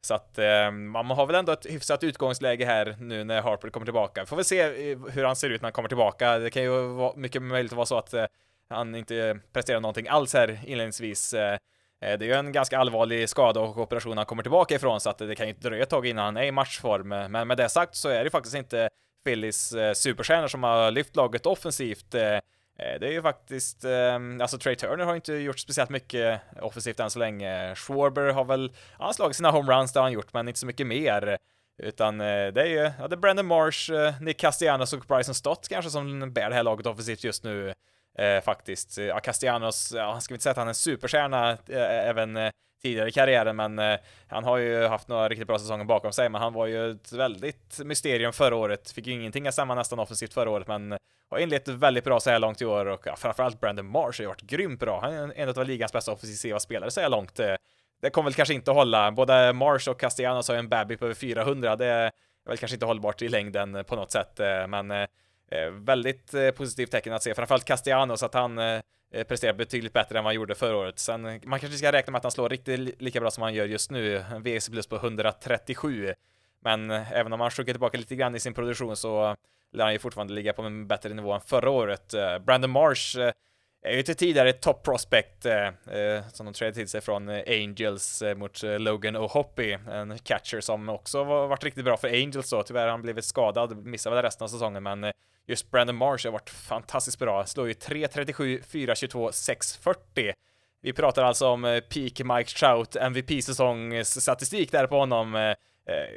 Så 0.00 0.14
att 0.14 0.38
man 0.72 1.10
har 1.10 1.26
väl 1.26 1.36
ändå 1.36 1.52
ett 1.52 1.66
hyfsat 1.66 2.04
utgångsläge 2.04 2.64
här 2.64 2.96
nu 3.00 3.24
när 3.24 3.42
Harper 3.42 3.70
kommer 3.70 3.86
tillbaka. 3.86 4.26
Får 4.26 4.36
väl 4.36 4.44
se 4.44 4.94
hur 4.94 5.24
han 5.24 5.36
ser 5.36 5.50
ut 5.50 5.62
när 5.62 5.66
han 5.66 5.72
kommer 5.72 5.88
tillbaka. 5.88 6.38
Det 6.38 6.50
kan 6.50 6.62
ju 6.62 6.86
vara 6.86 7.16
mycket 7.16 7.42
möjligt 7.42 7.72
att 7.72 7.76
vara 7.76 7.86
så 7.86 7.98
att 7.98 8.14
han 8.68 8.94
inte 8.94 9.38
presterar 9.52 9.80
någonting 9.80 10.08
alls 10.08 10.34
här 10.34 10.60
inledningsvis. 10.66 11.34
Eh, 12.00 12.18
det 12.18 12.24
är 12.24 12.28
ju 12.28 12.32
en 12.32 12.52
ganska 12.52 12.78
allvarlig 12.78 13.28
skada 13.28 13.60
och 13.60 13.78
operation 13.78 14.16
han 14.16 14.26
kommer 14.26 14.42
tillbaka 14.42 14.74
ifrån 14.74 15.00
så 15.00 15.10
att 15.10 15.18
det 15.18 15.34
kan 15.34 15.46
ju 15.46 15.52
dröja 15.52 15.82
ett 15.82 15.90
tag 15.90 16.06
innan 16.06 16.24
han 16.24 16.36
är 16.36 16.42
i 16.42 16.52
matchform. 16.52 17.08
Men 17.08 17.48
med 17.48 17.56
det 17.56 17.68
sagt 17.68 17.96
så 17.96 18.08
är 18.08 18.24
det 18.24 18.30
faktiskt 18.30 18.56
inte 18.56 18.88
Phillies 19.24 19.72
eh, 19.72 19.92
superstjärnor 19.92 20.48
som 20.48 20.62
har 20.62 20.90
lyft 20.90 21.16
laget 21.16 21.46
offensivt. 21.46 22.14
Eh, 22.14 22.38
det 22.78 23.06
är 23.06 23.12
ju 23.12 23.22
faktiskt, 23.22 23.84
alltså 24.40 24.58
Trey 24.58 24.76
Turner 24.76 25.04
har 25.04 25.14
inte 25.14 25.32
gjort 25.32 25.58
speciellt 25.58 25.90
mycket 25.90 26.40
offensivt 26.60 27.00
än 27.00 27.10
så 27.10 27.18
länge. 27.18 27.74
Schwarber 27.74 28.32
har 28.32 28.44
väl, 28.44 28.72
han 28.92 29.06
har 29.06 29.12
slagit 29.12 29.36
sina 29.36 29.50
homeruns, 29.50 29.92
det 29.92 29.98
har 29.98 30.04
han 30.04 30.12
gjort, 30.12 30.32
men 30.32 30.48
inte 30.48 30.60
så 30.60 30.66
mycket 30.66 30.86
mer. 30.86 31.38
Utan 31.82 32.18
det 32.18 32.62
är 32.62 32.66
ju, 32.66 32.90
ja, 33.00 33.08
det 33.08 33.14
är 33.14 33.16
Brandon 33.16 33.46
Marsh, 33.46 33.90
Nick 34.20 34.40
Castellanos 34.40 34.92
och 34.92 35.04
Bryson 35.08 35.34
Stott 35.34 35.68
kanske 35.68 35.90
som 35.90 36.32
bär 36.32 36.48
det 36.48 36.54
här 36.54 36.62
laget 36.62 36.86
offensivt 36.86 37.24
just 37.24 37.44
nu 37.44 37.74
eh, 38.18 38.40
faktiskt. 38.40 38.98
Eh, 38.98 39.04
ja, 39.04 39.20
Castellanos, 39.20 39.92
ja, 39.96 40.12
han 40.12 40.20
ska 40.20 40.32
vi 40.32 40.34
inte 40.34 40.42
säga 40.42 40.50
att 40.50 40.56
han 40.56 40.66
är 40.66 40.70
en 40.70 40.74
superstjärna 40.74 41.50
eh, 41.50 42.08
även 42.08 42.36
eh, 42.36 42.50
tidigare 42.82 43.08
i 43.08 43.12
karriären, 43.12 43.56
men 43.56 43.78
eh, 43.78 43.98
han 44.28 44.44
har 44.44 44.56
ju 44.56 44.86
haft 44.86 45.08
några 45.08 45.28
riktigt 45.28 45.46
bra 45.46 45.58
säsonger 45.58 45.84
bakom 45.84 46.12
sig, 46.12 46.28
men 46.28 46.40
han 46.40 46.52
var 46.52 46.66
ju 46.66 46.90
ett 46.90 47.12
väldigt 47.12 47.80
mysterium 47.84 48.32
förra 48.32 48.56
året. 48.56 48.90
Fick 48.90 49.06
ju 49.06 49.12
ingenting 49.12 49.46
att 49.46 49.54
stämma 49.54 49.74
nästan 49.74 49.98
offensivt 49.98 50.34
förra 50.34 50.50
året, 50.50 50.68
men 50.68 50.98
har 51.30 51.38
inlett 51.38 51.68
väldigt 51.68 52.04
bra 52.04 52.20
så 52.20 52.30
här 52.30 52.38
långt 52.38 52.62
i 52.62 52.64
år 52.64 52.86
och 52.86 53.06
ja, 53.06 53.16
framförallt 53.16 53.60
Brandon 53.60 53.86
Marsh 53.86 54.20
har 54.20 54.22
ju 54.22 54.26
varit 54.26 54.42
grymt 54.42 54.80
bra. 54.80 55.00
Han 55.00 55.14
är 55.14 55.32
en 55.36 55.48
av 55.48 55.64
ligans 55.64 55.92
bästa 55.92 56.12
offensiva 56.12 56.60
spelare 56.60 56.90
så 56.90 57.00
här 57.00 57.08
långt. 57.08 57.40
Eh, 57.40 57.54
det 58.02 58.10
kommer 58.10 58.30
väl 58.30 58.34
kanske 58.34 58.54
inte 58.54 58.70
att 58.70 58.76
hålla. 58.76 59.10
Både 59.10 59.52
Marsh 59.52 59.90
och 59.90 60.00
Castellanos 60.00 60.48
har 60.48 60.54
ju 60.54 60.58
en 60.58 60.68
babby 60.68 60.96
på 60.96 61.04
över 61.04 61.14
400. 61.14 61.76
Det 61.76 61.86
är 61.86 62.10
väl 62.48 62.58
kanske 62.58 62.76
inte 62.76 62.86
hållbart 62.86 63.22
i 63.22 63.28
längden 63.28 63.74
eh, 63.74 63.82
på 63.82 63.96
något 63.96 64.10
sätt, 64.10 64.40
eh, 64.40 64.66
men 64.66 64.90
Eh, 64.90 65.06
Eh, 65.50 65.70
väldigt 65.70 66.34
eh, 66.34 66.50
positivt 66.50 66.90
tecken 66.90 67.12
att 67.12 67.22
se, 67.22 67.34
framförallt 67.34 67.64
Castellanos, 67.64 68.22
att 68.22 68.34
han 68.34 68.58
eh, 68.58 68.80
presterar 69.28 69.52
betydligt 69.52 69.92
bättre 69.92 70.18
än 70.18 70.24
vad 70.24 70.28
han 70.28 70.34
gjorde 70.34 70.54
förra 70.54 70.76
året. 70.76 70.98
Sen, 70.98 71.22
man 71.22 71.60
kanske 71.60 71.78
ska 71.78 71.92
räkna 71.92 72.10
med 72.10 72.18
att 72.18 72.24
han 72.24 72.30
slår 72.30 72.48
riktigt 72.48 73.02
lika 73.02 73.20
bra 73.20 73.30
som 73.30 73.42
han 73.42 73.54
gör 73.54 73.66
just 73.66 73.90
nu, 73.90 74.16
en 74.16 74.42
VC 74.42 74.68
plus 74.68 74.86
på 74.86 74.96
137. 74.96 76.14
Men 76.60 76.90
eh, 76.90 77.12
även 77.12 77.32
om 77.32 77.40
han 77.40 77.50
sjunker 77.50 77.72
tillbaka 77.72 77.98
lite 77.98 78.16
grann 78.16 78.34
i 78.34 78.40
sin 78.40 78.54
produktion 78.54 78.96
så 78.96 79.36
lär 79.72 79.84
han 79.84 79.92
ju 79.92 79.98
fortfarande 79.98 80.34
ligga 80.34 80.52
på 80.52 80.62
en 80.62 80.86
bättre 80.86 81.14
nivå 81.14 81.32
än 81.32 81.40
förra 81.40 81.70
året. 81.70 82.14
Eh, 82.14 82.38
Brandon 82.38 82.70
Marsh 82.70 83.18
är 83.92 83.96
ju 83.96 84.02
till 84.02 84.14
tidigare 84.14 84.52
top 84.52 84.82
prospect 84.82 85.46
eh, 85.46 85.66
eh, 85.66 86.22
som 86.32 86.46
de 86.46 86.52
trädde 86.54 86.72
till 86.72 86.88
sig 86.88 87.00
från 87.00 87.28
eh, 87.28 87.42
Angels 87.46 88.22
eh, 88.22 88.36
mot 88.36 88.62
Logan 88.62 89.16
O'Hoppy, 89.16 89.90
en 89.90 90.18
catcher 90.18 90.60
som 90.60 90.88
också 90.88 91.24
var, 91.24 91.46
varit 91.46 91.64
riktigt 91.64 91.84
bra 91.84 91.96
för 91.96 92.08
Angels 92.08 92.50
då. 92.50 92.62
Tyvärr 92.62 92.82
har 92.82 92.90
han 92.90 93.02
blivit 93.02 93.24
skadad, 93.24 93.86
missade 93.86 94.16
väl 94.16 94.24
resten 94.24 94.44
av 94.44 94.48
säsongen, 94.48 94.82
men 94.82 95.12
just 95.46 95.70
Brandon 95.70 95.96
Marsh 95.96 96.26
har 96.26 96.32
varit 96.32 96.50
fantastiskt 96.50 97.18
bra. 97.18 97.46
Slår 97.46 97.66
ju 97.66 97.72
3.37, 97.72 98.62
4.22, 98.62 99.30
6.40. 99.30 100.32
Vi 100.82 100.92
pratar 100.92 101.24
alltså 101.24 101.48
om 101.48 101.64
eh, 101.64 101.80
peak 101.80 102.20
Mike 102.36 102.50
Trout 102.58 102.96
MVP-säsongsstatistik 102.96 104.72
där 104.72 104.86
på 104.86 104.98
honom. 104.98 105.34
Eh, 105.34 105.54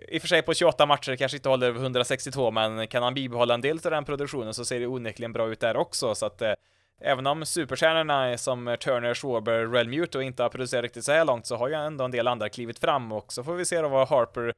I 0.07 0.17
och 0.17 0.21
för 0.21 0.27
sig 0.27 0.41
på 0.41 0.53
28 0.53 0.85
matcher 0.85 1.15
kanske 1.15 1.37
inte 1.37 1.49
håller 1.49 1.75
162, 1.75 2.51
men 2.51 2.87
kan 2.87 3.03
han 3.03 3.13
bibehålla 3.13 3.53
en 3.53 3.61
del 3.61 3.79
av 3.83 3.91
den 3.91 4.05
produktionen 4.05 4.53
så 4.53 4.65
ser 4.65 4.79
det 4.79 4.87
onekligen 4.87 5.33
bra 5.33 5.49
ut 5.49 5.59
där 5.59 5.77
också, 5.77 6.15
så 6.15 6.25
att 6.25 6.41
eh, 6.41 6.53
Även 7.01 7.27
om 7.27 7.45
superstjärnorna 7.45 8.37
som 8.37 8.77
Turner, 8.79 9.13
Schwarber, 9.13 9.67
Realmuto 9.67 10.21
inte 10.21 10.43
har 10.43 10.49
producerat 10.49 10.83
riktigt 10.83 11.05
så 11.05 11.11
här 11.11 11.25
långt 11.25 11.45
så 11.45 11.55
har 11.55 11.67
ju 11.67 11.73
ändå 11.73 12.05
en 12.05 12.11
del 12.11 12.27
andra 12.27 12.49
klivit 12.49 12.79
fram 12.79 13.11
och 13.11 13.33
så 13.33 13.43
får 13.43 13.53
vi 13.53 13.65
se 13.65 13.81
då 13.81 13.87
vad 13.87 14.07
Harper 14.07 14.53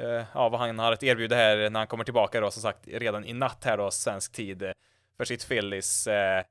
Eh, 0.00 0.24
ja, 0.34 0.48
vad 0.48 0.60
han 0.60 0.78
har 0.78 0.92
att 0.92 1.02
erbjuda 1.02 1.36
här 1.36 1.70
när 1.70 1.80
han 1.80 1.86
kommer 1.86 2.04
tillbaka 2.04 2.40
då, 2.40 2.50
som 2.50 2.62
sagt, 2.62 2.88
redan 2.88 3.24
i 3.24 3.32
natt 3.32 3.64
här 3.64 3.76
då, 3.76 3.90
svensk 3.90 4.32
tid, 4.32 4.62
eh, 4.62 4.72
för 5.16 5.24
sitt 5.24 5.48
Phillies. 5.48 6.06
Eh, 6.06 6.44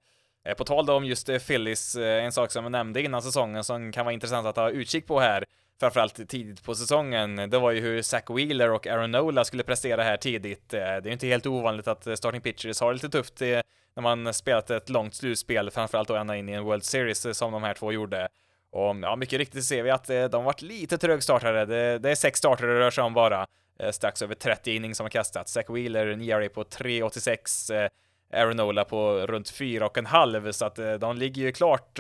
eh, 0.46 0.54
på 0.54 0.64
tal 0.64 0.86
då 0.86 0.94
om 0.94 1.06
just 1.06 1.30
Phillies, 1.48 1.96
eh, 1.96 2.24
en 2.24 2.32
sak 2.32 2.52
som 2.52 2.64
jag 2.64 2.72
nämnde 2.72 3.02
innan 3.02 3.22
säsongen 3.22 3.64
som 3.64 3.92
kan 3.92 4.06
vara 4.06 4.14
intressant 4.14 4.48
att 4.48 4.56
ha 4.56 4.70
utkik 4.70 5.08
på 5.08 5.20
här, 5.20 5.46
framförallt 5.80 6.30
tidigt 6.30 6.64
på 6.64 6.76
säsongen, 6.76 7.36
det 7.36 7.60
var 7.60 7.72
ju 7.72 7.82
hur 7.82 8.02
Zach 8.02 8.24
Wheeler 8.30 8.72
och 8.72 8.88
Aaron 8.88 9.12
Nola 9.12 9.46
skulle 9.46 9.64
prestera 9.64 10.04
här 10.04 10.18
tidigt. 10.18 10.74
Eh, 10.74 10.80
det 10.80 10.86
är 10.86 11.06
ju 11.06 11.12
inte 11.12 11.28
helt 11.28 11.46
ovanligt 11.46 11.88
att 11.88 12.08
eh, 12.08 12.16
starting 12.16 12.42
pitchers 12.42 12.82
har 12.82 12.88
det 12.88 12.94
lite 12.94 13.10
tufft 13.10 13.42
eh, 13.42 13.60
när 13.96 14.02
man 14.02 14.34
spelat 14.34 14.70
ett 14.70 14.90
långt 14.90 15.16
slutspel, 15.16 15.72
framförallt 15.72 16.08
då 16.08 16.16
ända 16.16 16.36
in 16.36 16.50
i 16.50 16.52
en 16.52 16.64
World 16.64 16.84
Series 16.84 17.38
som 17.38 17.52
de 17.52 17.64
här 17.64 17.74
två 17.74 17.92
gjorde. 17.92 18.28
Och 18.72 18.96
ja, 19.02 19.16
mycket 19.16 19.40
riktigt 19.40 19.66
ser 19.66 19.84
vi 19.84 19.90
att 19.90 20.08
de 20.32 20.44
varit 20.44 20.62
lite 20.62 20.98
trögstartade. 20.98 21.66
Det, 21.66 22.00
det 22.00 22.12
är 22.12 22.16
sex 22.16 22.40
starter 22.40 22.68
det 22.68 22.80
rör 22.80 22.92
sig 22.92 23.04
om 23.04 23.14
bara. 23.14 23.48
Strax 23.92 24.22
över 24.22 24.36
30 24.36 24.76
innings 24.76 24.98
som 24.98 25.04
har 25.04 25.10
kastats. 25.10 25.52
Zach 25.52 25.66
Wheeler, 25.70 26.08
en 26.08 26.22
ERA 26.22 26.50
på 26.50 26.64
3,86. 26.64 27.90
Aaron 28.34 28.58
Nola 28.58 28.86
på 28.86 29.28
runt 29.28 29.52
4,5 29.52 30.52
så 30.52 30.66
att 30.66 31.02
de 31.02 31.18
ligger 31.18 31.42
ju 31.42 31.52
klart 31.52 32.00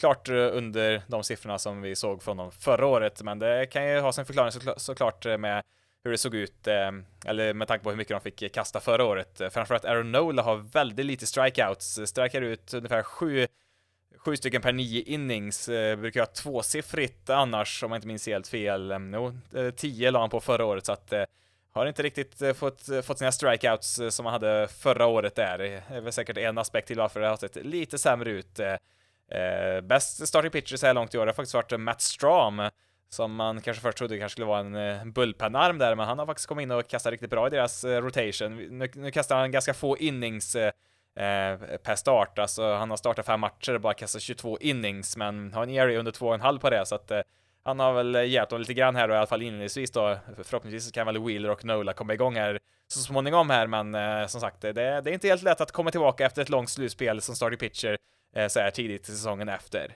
klart 0.00 0.28
eh, 0.28 0.34
under 0.34 1.02
de 1.06 1.24
siffrorna 1.24 1.58
som 1.58 1.82
vi 1.82 1.96
såg 1.96 2.22
från 2.22 2.36
dem 2.36 2.52
förra 2.52 2.86
året, 2.86 3.22
men 3.22 3.38
det 3.38 3.66
kan 3.66 3.88
ju 3.88 4.00
ha 4.00 4.12
sin 4.12 4.24
förklaring 4.24 4.52
såklart 4.76 5.26
eh, 5.26 5.38
med 5.38 5.62
hur 6.04 6.10
det 6.10 6.18
såg 6.18 6.34
ut, 6.34 6.66
eh, 6.66 6.90
eller 7.26 7.54
med 7.54 7.68
tanke 7.68 7.84
på 7.84 7.90
hur 7.90 7.96
mycket 7.96 8.24
de 8.24 8.30
fick 8.30 8.52
kasta 8.52 8.80
förra 8.80 9.04
året. 9.04 9.40
Framförallt 9.50 9.84
Aaron 9.84 10.12
Nola 10.12 10.42
har 10.42 10.56
väldigt 10.56 11.06
lite 11.06 11.26
strikeouts, 11.26 12.00
strikar 12.04 12.42
ut 12.42 12.74
ungefär 12.74 13.02
sju 13.02 13.46
sju 14.16 14.36
stycken 14.36 14.62
per 14.62 14.72
nio 14.72 15.02
innings, 15.02 15.66
brukar 15.98 16.20
ha 16.20 16.26
tvåsiffrigt 16.26 17.30
annars 17.30 17.82
om 17.82 17.90
jag 17.90 17.98
inte 17.98 18.06
minns 18.06 18.26
helt 18.26 18.48
fel. 18.48 18.94
Jo, 19.14 19.32
tio 19.76 20.10
la 20.10 20.20
han 20.20 20.30
på 20.30 20.40
förra 20.40 20.64
året 20.64 20.86
så 20.86 20.92
att 20.92 21.12
har 21.72 21.86
inte 21.86 22.02
riktigt 22.02 22.56
fått, 22.56 22.82
fått 23.04 23.18
sina 23.18 23.32
strikeouts 23.32 24.00
som 24.10 24.26
han 24.26 24.32
hade 24.32 24.68
förra 24.68 25.06
året 25.06 25.34
där. 25.34 25.58
Det 25.58 25.82
är 25.88 26.00
väl 26.00 26.12
säkert 26.12 26.38
en 26.38 26.58
aspekt 26.58 26.88
till 26.88 26.98
varför 26.98 27.20
det 27.20 27.28
har 27.28 27.36
sett 27.36 27.56
lite 27.56 27.98
sämre 27.98 28.30
ut. 28.30 28.60
Eh, 29.34 29.80
bäst 29.80 30.28
starting 30.28 30.50
pitcher 30.50 30.76
så 30.76 30.86
här 30.86 30.94
långt 30.94 31.14
i 31.14 31.18
år 31.18 31.26
har 31.26 31.32
faktiskt 31.32 31.54
varit 31.54 31.80
Matt 31.80 32.00
Stram 32.00 32.62
som 33.14 33.34
man 33.34 33.60
kanske 33.60 33.82
först 33.82 33.98
trodde 33.98 34.18
kanske 34.18 34.32
skulle 34.32 34.46
vara 34.46 34.60
en 34.60 34.74
eh, 34.74 35.04
bullpenarm 35.04 35.78
där, 35.78 35.94
men 35.94 36.06
han 36.06 36.18
har 36.18 36.26
faktiskt 36.26 36.48
kommit 36.48 36.62
in 36.62 36.70
och 36.70 36.88
kastat 36.88 37.10
riktigt 37.10 37.30
bra 37.30 37.46
i 37.46 37.50
deras 37.50 37.84
eh, 37.84 38.02
rotation. 38.02 38.78
Nu, 38.78 38.90
nu 38.94 39.10
kastar 39.10 39.36
han 39.36 39.50
ganska 39.50 39.74
få 39.74 39.98
innings 39.98 40.56
eh, 40.56 40.72
per 41.82 41.94
start. 41.94 42.38
Alltså 42.38 42.74
han 42.74 42.90
har 42.90 42.96
startat 42.96 43.26
fem 43.26 43.40
matcher 43.40 43.74
och 43.74 43.80
bara 43.80 43.94
kastat 43.94 44.22
22 44.22 44.58
innings, 44.58 45.16
men 45.16 45.52
har 45.52 45.62
en 45.62 45.70
ERA 45.70 45.98
under 45.98 46.12
2,5 46.12 46.58
på 46.58 46.70
det, 46.70 46.86
så 46.86 46.94
att 46.94 47.10
eh, 47.10 47.20
han 47.64 47.80
har 47.80 47.92
väl 47.92 48.14
eh, 48.14 48.24
hjälpt 48.24 48.50
dem 48.50 48.60
lite 48.60 48.74
grann 48.74 48.96
här 48.96 49.08
då, 49.08 49.14
i 49.14 49.16
alla 49.16 49.26
fall 49.26 49.42
inledningsvis 49.42 49.90
då. 49.90 50.18
Förhoppningsvis 50.44 50.92
kan 50.92 51.06
väl 51.06 51.24
Wheeler 51.24 51.50
och 51.50 51.64
Nola 51.64 51.92
komma 51.92 52.14
igång 52.14 52.36
här 52.36 52.58
så 52.88 52.98
småningom 52.98 53.50
här, 53.50 53.66
men 53.66 53.94
eh, 53.94 54.26
som 54.26 54.40
sagt, 54.40 54.60
det, 54.60 54.72
det, 54.72 54.82
är 54.82 55.08
inte 55.08 55.28
helt 55.28 55.42
lätt 55.42 55.60
att 55.60 55.72
komma 55.72 55.90
tillbaka 55.90 56.26
efter 56.26 56.42
ett 56.42 56.48
långt 56.48 56.70
slutspel 56.70 57.20
som 57.20 57.34
starting 57.34 57.58
pitcher 57.58 57.96
eh, 58.36 58.48
så 58.48 58.60
här 58.60 58.70
tidigt 58.70 59.08
i 59.08 59.12
säsongen 59.12 59.48
efter. 59.48 59.92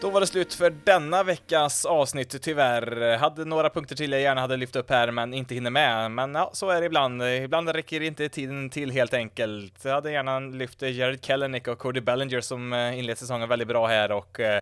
Då 0.00 0.10
var 0.10 0.20
det 0.20 0.26
slut 0.26 0.54
för 0.54 0.70
denna 0.70 1.22
veckas 1.22 1.84
avsnitt 1.84 2.42
tyvärr. 2.42 3.16
Hade 3.16 3.44
några 3.44 3.70
punkter 3.70 3.96
till 3.96 4.12
jag 4.12 4.20
gärna 4.20 4.40
hade 4.40 4.56
lyft 4.56 4.76
upp 4.76 4.90
här 4.90 5.10
men 5.10 5.34
inte 5.34 5.54
hinner 5.54 5.70
med. 5.70 6.10
Men 6.10 6.34
ja, 6.34 6.50
så 6.52 6.70
är 6.70 6.80
det 6.80 6.86
ibland. 6.86 7.22
Ibland 7.22 7.68
räcker 7.68 8.00
inte 8.00 8.28
tiden 8.28 8.70
till 8.70 8.90
helt 8.90 9.14
enkelt. 9.14 9.84
Jag 9.84 9.92
hade 9.92 10.12
gärna 10.12 10.40
lyft 10.40 10.82
Jared 10.82 11.24
Kellenick 11.24 11.68
och 11.68 11.78
Cody 11.78 12.00
Bellinger 12.00 12.40
som 12.40 12.72
eh, 12.72 12.98
inlett 12.98 13.18
säsongen 13.18 13.48
väldigt 13.48 13.68
bra 13.68 13.86
här 13.86 14.12
och 14.12 14.40
eh, 14.40 14.60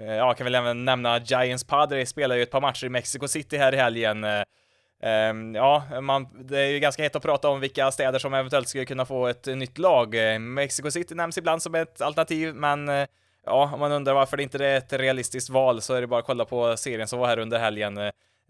eh, 0.00 0.14
ja, 0.14 0.34
kan 0.34 0.44
väl 0.44 0.54
även 0.54 0.84
nämna 0.84 1.18
Giants 1.18 1.64
Padre 1.64 2.06
spelar 2.06 2.36
ju 2.36 2.42
ett 2.42 2.50
par 2.50 2.60
matcher 2.60 2.86
i 2.86 2.88
Mexico 2.88 3.28
City 3.28 3.56
här 3.56 3.74
i 3.74 3.76
helgen. 3.76 4.24
Um, 5.30 5.54
ja, 5.54 6.00
man, 6.00 6.46
det 6.48 6.60
är 6.60 6.70
ju 6.70 6.78
ganska 6.78 7.02
hett 7.02 7.16
att 7.16 7.22
prata 7.22 7.48
om 7.48 7.60
vilka 7.60 7.90
städer 7.90 8.18
som 8.18 8.34
eventuellt 8.34 8.68
skulle 8.68 8.84
kunna 8.84 9.04
få 9.04 9.26
ett 9.26 9.46
nytt 9.46 9.78
lag. 9.78 10.16
Mexico 10.40 10.90
City 10.90 11.14
nämns 11.14 11.38
ibland 11.38 11.62
som 11.62 11.74
ett 11.74 12.00
alternativ, 12.00 12.54
men 12.54 12.88
eh, 12.88 13.06
ja, 13.48 13.70
om 13.74 13.80
man 13.80 13.92
undrar 13.92 14.14
varför 14.14 14.36
det 14.36 14.42
inte 14.42 14.66
är 14.66 14.76
ett 14.76 14.92
realistiskt 14.92 15.50
val 15.50 15.80
så 15.80 15.94
är 15.94 16.00
det 16.00 16.06
bara 16.06 16.20
att 16.20 16.26
kolla 16.26 16.44
på 16.44 16.76
serien 16.76 17.08
som 17.08 17.18
var 17.18 17.26
här 17.26 17.38
under 17.38 17.58
helgen. 17.58 17.98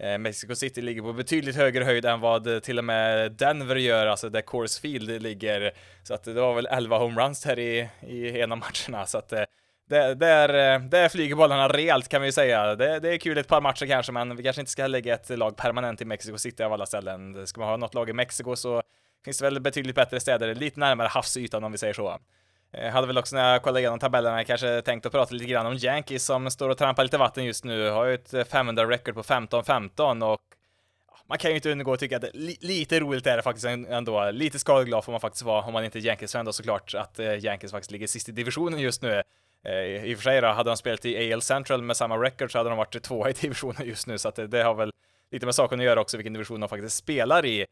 Eh, 0.02 0.18
Mexico 0.18 0.54
City 0.54 0.82
ligger 0.82 1.02
på 1.02 1.12
betydligt 1.12 1.56
högre 1.56 1.84
höjd 1.84 2.04
än 2.04 2.20
vad 2.20 2.62
till 2.62 2.78
och 2.78 2.84
med 2.84 3.32
Denver 3.32 3.76
gör, 3.76 4.06
alltså 4.06 4.28
där 4.28 4.40
Coors 4.40 4.80
Field 4.80 5.22
ligger. 5.22 5.72
Så 6.02 6.14
att 6.14 6.24
det 6.24 6.32
var 6.32 6.54
väl 6.54 6.66
11 6.66 6.98
homeruns 6.98 7.44
här 7.44 7.58
i, 7.58 7.88
i 8.00 8.40
en 8.40 8.52
av 8.52 8.58
matcherna, 8.58 9.06
så 9.06 9.18
att 9.18 9.32
eh, 9.32 9.42
där, 9.88 10.48
eh, 10.48 10.80
där 10.80 11.08
flyger 11.08 11.34
bollarna 11.34 11.68
rejält 11.68 12.08
kan 12.08 12.20
vi 12.20 12.28
ju 12.28 12.32
säga. 12.32 12.74
Det, 12.76 13.00
det, 13.00 13.14
är 13.14 13.18
kul 13.18 13.38
ett 13.38 13.48
par 13.48 13.60
matcher 13.60 13.86
kanske, 13.86 14.12
men 14.12 14.36
vi 14.36 14.42
kanske 14.42 14.62
inte 14.62 14.72
ska 14.72 14.86
lägga 14.86 15.14
ett 15.14 15.38
lag 15.38 15.56
permanent 15.56 16.00
i 16.00 16.04
Mexico 16.04 16.38
City 16.38 16.62
av 16.62 16.72
alla 16.72 16.86
ställen. 16.86 17.46
Ska 17.46 17.60
man 17.60 17.68
ha 17.68 17.76
något 17.76 17.94
lag 17.94 18.10
i 18.10 18.12
Mexiko 18.12 18.56
så 18.56 18.82
finns 19.24 19.38
det 19.38 19.44
väl 19.44 19.60
betydligt 19.60 19.96
bättre 19.96 20.20
städer, 20.20 20.54
lite 20.54 20.80
närmare 20.80 21.08
havsytan 21.08 21.64
om 21.64 21.72
vi 21.72 21.78
säger 21.78 21.94
så. 21.94 22.18
Jag 22.70 22.92
hade 22.92 23.06
väl 23.06 23.18
också 23.18 23.36
när 23.36 23.52
jag 23.52 23.62
kollade 23.62 23.80
igenom 23.80 23.98
tabellerna 23.98 24.44
kanske 24.44 24.82
tänkt 24.82 25.06
att 25.06 25.12
prata 25.12 25.34
lite 25.34 25.50
grann 25.50 25.66
om 25.66 25.74
Yankees 25.74 26.24
som 26.24 26.50
står 26.50 26.68
och 26.68 26.78
trampar 26.78 27.02
lite 27.02 27.18
vatten 27.18 27.44
just 27.44 27.64
nu. 27.64 27.90
Har 27.90 28.04
ju 28.04 28.14
ett 28.14 28.34
eh, 28.34 28.44
500 28.44 28.88
record 28.88 29.14
på 29.14 29.22
15-15 29.22 30.32
och 30.32 30.40
man 31.26 31.38
kan 31.38 31.50
ju 31.50 31.54
inte 31.56 31.72
undgå 31.72 31.92
att 31.92 32.00
tycka 32.00 32.16
att 32.16 32.22
det, 32.22 32.30
li, 32.34 32.56
lite 32.60 33.00
roligt 33.00 33.26
är 33.26 33.36
det 33.36 33.42
faktiskt 33.42 33.66
ändå. 33.66 34.30
Lite 34.30 34.58
skadeglad 34.58 35.04
får 35.04 35.12
man 35.12 35.20
faktiskt 35.20 35.44
vara 35.44 35.64
om 35.64 35.72
man 35.72 35.84
inte 35.84 35.98
är 35.98 36.00
Yankees-fan 36.00 36.44
då 36.44 36.52
såklart, 36.52 36.94
att 36.94 37.18
eh, 37.18 37.44
Yankees 37.44 37.70
faktiskt 37.70 37.90
ligger 37.90 38.06
sist 38.06 38.28
i 38.28 38.32
divisionen 38.32 38.80
just 38.80 39.02
nu. 39.02 39.22
I 40.04 40.14
och 40.14 40.18
för 40.18 40.22
sig 40.22 40.40
då, 40.40 40.48
hade 40.48 40.70
de 40.70 40.76
spelat 40.76 41.04
i 41.04 41.32
AL 41.32 41.42
Central 41.42 41.82
med 41.82 41.96
samma 41.96 42.16
record 42.16 42.52
så 42.52 42.58
hade 42.58 42.70
de 42.70 42.78
varit 42.78 43.02
tvåa 43.02 43.30
i 43.30 43.32
divisionen 43.32 43.86
just 43.86 44.06
nu, 44.06 44.18
så 44.18 44.28
att 44.28 44.34
det, 44.34 44.46
det 44.46 44.62
har 44.62 44.74
väl 44.74 44.92
lite 45.30 45.46
med 45.46 45.54
saken 45.54 45.80
att 45.80 45.84
göra 45.84 46.00
också 46.00 46.16
vilken 46.16 46.32
division 46.32 46.60
de 46.60 46.68
faktiskt 46.68 46.96
spelar 46.96 47.46
i. 47.46 47.66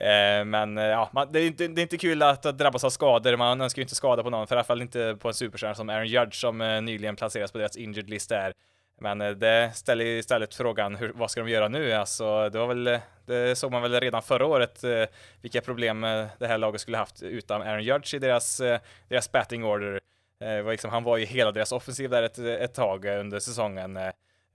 Eh, 0.00 0.44
men 0.44 0.78
eh, 0.78 0.84
ja, 0.84 1.26
det, 1.30 1.40
är 1.40 1.46
inte, 1.46 1.68
det 1.68 1.80
är 1.80 1.82
inte 1.82 1.98
kul 1.98 2.22
att 2.22 2.42
drabbas 2.42 2.84
av 2.84 2.90
skador, 2.90 3.36
man 3.36 3.60
önskar 3.60 3.80
ju 3.80 3.84
inte 3.84 3.94
skada 3.94 4.22
på 4.22 4.30
någon, 4.30 4.46
för 4.46 4.54
i 4.54 4.58
alla 4.58 4.64
fall 4.64 4.82
inte 4.82 5.16
på 5.20 5.28
en 5.28 5.34
superstjärna 5.34 5.74
som 5.74 5.88
Aaron 5.88 6.06
Judge 6.06 6.34
som 6.34 6.60
eh, 6.60 6.82
nyligen 6.82 7.16
placeras 7.16 7.52
på 7.52 7.58
deras 7.58 7.76
injured 7.76 8.10
list 8.10 8.28
där. 8.28 8.52
Men 9.00 9.18
det 9.18 9.70
ställer 9.74 10.04
istället 10.04 10.54
frågan, 10.54 10.94
hur, 10.96 11.12
vad 11.14 11.30
ska 11.30 11.40
de 11.40 11.50
göra 11.50 11.68
nu? 11.68 11.92
Alltså, 11.92 12.48
det 12.48 12.58
var 12.58 12.66
väl, 12.66 12.98
det 13.26 13.58
såg 13.58 13.72
man 13.72 13.82
väl 13.82 14.00
redan 14.00 14.22
förra 14.22 14.46
året, 14.46 14.84
vilka 15.40 15.60
problem 15.60 16.00
det 16.38 16.46
här 16.46 16.58
laget 16.58 16.80
skulle 16.80 16.96
haft 16.96 17.22
utan 17.22 17.62
Aaron 17.62 17.82
Judge 17.82 18.14
i 18.14 18.18
deras, 18.18 18.60
deras 19.08 19.32
batting 19.32 19.64
order. 19.64 20.00
Liksom, 20.70 20.90
han 20.90 21.04
var 21.04 21.16
ju 21.16 21.24
hela 21.24 21.52
deras 21.52 21.72
offensiv 21.72 22.10
där 22.10 22.22
ett, 22.22 22.38
ett 22.38 22.74
tag 22.74 23.04
under 23.04 23.38
säsongen. 23.38 23.98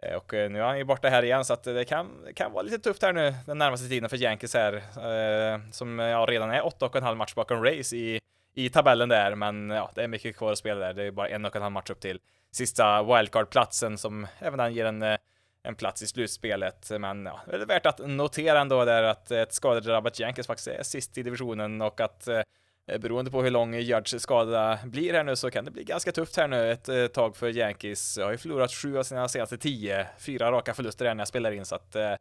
Eh, 0.02 0.16
och 0.16 0.34
eh, 0.34 0.50
nu 0.50 0.60
är 0.60 0.64
han 0.64 0.78
ju 0.78 0.84
borta 0.84 1.10
här 1.10 1.24
igen, 1.24 1.46
så 1.46 1.54
att 1.54 1.68
eh, 1.68 1.74
det 1.74 1.86
kan, 1.86 2.10
kan 2.36 2.52
vara 2.52 2.64
lite 2.64 2.80
tufft 2.80 3.02
här 3.02 3.14
nu 3.14 3.34
den 3.46 3.58
närmaste 3.58 3.88
tiden 3.88 4.10
för 4.10 4.18
Yankees 4.18 4.54
här, 4.54 4.74
eh, 4.74 5.60
som 5.72 6.00
ja, 6.00 6.26
redan 6.30 6.52
är 6.52 6.66
åtta 6.66 6.86
och 6.86 6.96
en 6.96 7.04
halv 7.04 7.18
match 7.18 7.34
bakom 7.36 7.64
Race 7.64 7.96
i, 7.96 8.20
i 8.54 8.70
tabellen 8.70 9.10
där, 9.10 9.36
men 9.36 9.70
ja, 9.70 9.92
det 9.96 10.04
är 10.04 10.08
mycket 10.08 10.38
kvar 10.38 10.52
att 10.52 10.58
spela 10.58 10.80
där. 10.80 10.94
Det 10.94 11.04
är 11.04 11.12
bara 11.12 11.30
en 11.30 11.46
och 11.46 11.56
en 11.56 11.62
halv 11.62 11.72
match 11.72 11.90
upp 11.90 12.00
till 12.00 12.20
sista 12.52 13.04
wildcard-platsen 13.04 13.98
som 13.98 14.28
även 14.40 14.58
den 14.58 14.74
ger 14.74 14.86
en, 14.86 15.18
en 15.64 15.76
plats 15.76 16.02
i 16.02 16.08
slutspelet. 16.08 16.92
Men 17.00 17.26
ja, 17.26 17.40
det 17.48 17.56
är 17.56 17.66
värt 17.66 17.86
att 17.86 18.00
notera 18.08 18.60
ändå 18.60 18.86
där 18.86 19.04
att 19.04 19.32
ett 19.32 19.54
skadedrabbat 19.54 20.20
Yankees 20.20 20.48
faktiskt 20.48 20.68
är 20.68 20.84
sist 20.84 21.18
i 21.18 21.24
divisionen 21.24 21.82
och 21.82 22.02
att 22.02 22.28
Eh, 22.28 22.42
Eh, 22.88 23.00
beroende 23.00 23.32
på 23.32 23.44
hur 23.44 23.52
lång 23.52 23.76
Judges 23.76 24.24
skada 24.24 24.80
blir 24.84 25.14
här 25.14 25.24
nu 25.24 25.36
så 25.36 25.52
kan 25.52 25.66
det 25.66 25.72
bli 25.72 25.84
ganska 25.84 26.12
tufft 26.12 26.38
här 26.38 26.48
nu 26.48 26.72
ett, 26.72 26.90
eh, 26.90 27.08
tag 27.08 27.36
för 27.36 27.50
Yankees. 27.50 28.18
Jag 28.18 28.26
har 28.26 28.32
ju 28.32 28.38
förlorat 28.38 28.74
sju 28.74 28.98
av 28.98 29.04
sina 29.04 29.28
senaste 29.28 29.58
tio, 29.58 30.08
fyra 30.20 30.52
raka 30.52 30.74
förluster 30.74 31.06
här 31.06 31.16
när 31.16 31.22
jag 31.22 31.28
spelar 31.28 31.52
in 31.52 31.66
så 31.66 31.76
att 31.76 31.96
eh, 31.96 32.14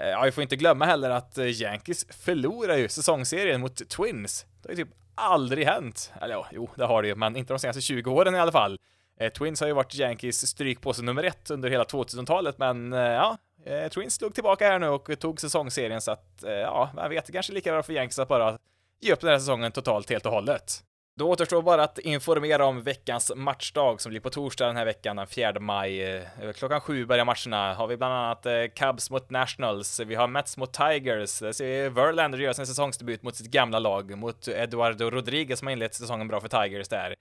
Ja, 0.00 0.22
vi 0.24 0.32
får 0.32 0.42
inte 0.42 0.56
glömma 0.56 0.84
heller 0.84 1.10
att 1.10 1.38
Yankees 1.38 2.06
förlorar 2.10 2.76
ju 2.76 2.88
säsongsserien 2.88 3.60
mot 3.60 3.88
Twins. 3.88 4.46
Det 4.62 4.68
har 4.68 4.76
ju 4.76 4.84
typ 4.84 4.94
aldrig 5.14 5.66
hänt. 5.66 6.12
Eller 6.20 6.34
ja, 6.34 6.46
jo, 6.52 6.70
det 6.74 6.84
har 6.84 7.02
det 7.02 7.08
ju, 7.08 7.14
men 7.14 7.36
inte 7.36 7.52
de 7.52 7.58
senaste 7.58 7.80
20 7.80 8.10
åren 8.10 8.34
i 8.34 8.38
alla 8.38 8.52
fall. 8.52 8.78
Eh, 9.20 9.32
Twins 9.32 9.60
har 9.60 9.66
ju 9.66 9.72
varit 9.72 9.94
Yankees 9.94 10.46
strykpåse 10.46 11.02
nummer 11.02 11.24
ett 11.24 11.50
under 11.50 11.70
hela 11.70 11.84
2000-talet, 11.84 12.58
men 12.58 12.92
eh, 12.92 12.98
ja, 13.00 13.38
eh, 13.64 13.88
Twins 13.88 14.14
slog 14.14 14.34
tillbaka 14.34 14.68
här 14.68 14.78
nu 14.78 14.88
och 14.88 15.18
tog 15.18 15.40
säsongsserien 15.40 16.00
så 16.00 16.10
att 16.10 16.44
ja, 16.44 16.90
vem 16.96 17.10
vet, 17.10 17.26
det 17.26 17.32
kanske 17.32 17.52
är 17.52 17.54
lika 17.54 17.72
bra 17.72 17.82
för 17.82 17.92
Yankees 17.92 18.18
att 18.18 18.28
bara 18.28 18.58
ge 19.00 19.12
upp 19.12 19.20
den 19.20 19.30
här 19.30 19.38
säsongen 19.38 19.72
totalt 19.72 20.10
helt 20.10 20.26
och 20.26 20.32
hållet. 20.32 20.82
Då 21.18 21.30
återstår 21.30 21.62
bara 21.62 21.82
att 21.84 21.98
informera 21.98 22.66
om 22.66 22.82
veckans 22.82 23.32
matchdag 23.36 24.00
som 24.00 24.10
blir 24.10 24.20
på 24.20 24.30
torsdag 24.30 24.66
den 24.66 24.76
här 24.76 24.84
veckan, 24.84 25.16
den 25.16 25.26
4 25.26 25.60
maj. 25.60 26.16
Eh, 26.16 26.52
klockan 26.54 26.80
sju 26.80 27.06
börjar 27.06 27.24
matcherna. 27.24 27.74
Har 27.74 27.86
vi 27.86 27.96
bland 27.96 28.14
annat 28.14 28.46
eh, 28.46 28.64
Cubs 28.76 29.10
mot 29.10 29.30
Nationals, 29.30 30.00
vi 30.00 30.14
har 30.14 30.28
Mets 30.28 30.56
mot 30.56 30.72
Tigers, 30.72 31.38
där 31.38 31.52
ser 31.52 31.64
vi 31.64 31.88
Verlander 31.88 32.38
göra 32.38 32.54
sin 32.54 32.66
säsongsdebut 32.66 33.22
mot 33.22 33.36
sitt 33.36 33.50
gamla 33.50 33.78
lag, 33.78 34.18
mot 34.18 34.48
Eduardo 34.48 35.10
Rodriguez 35.10 35.58
som 35.58 35.66
har 35.66 35.72
inlett 35.72 35.94
säsongen 35.94 36.28
bra 36.28 36.40
för 36.40 36.48
Tigers 36.48 36.88
där. 36.88 37.14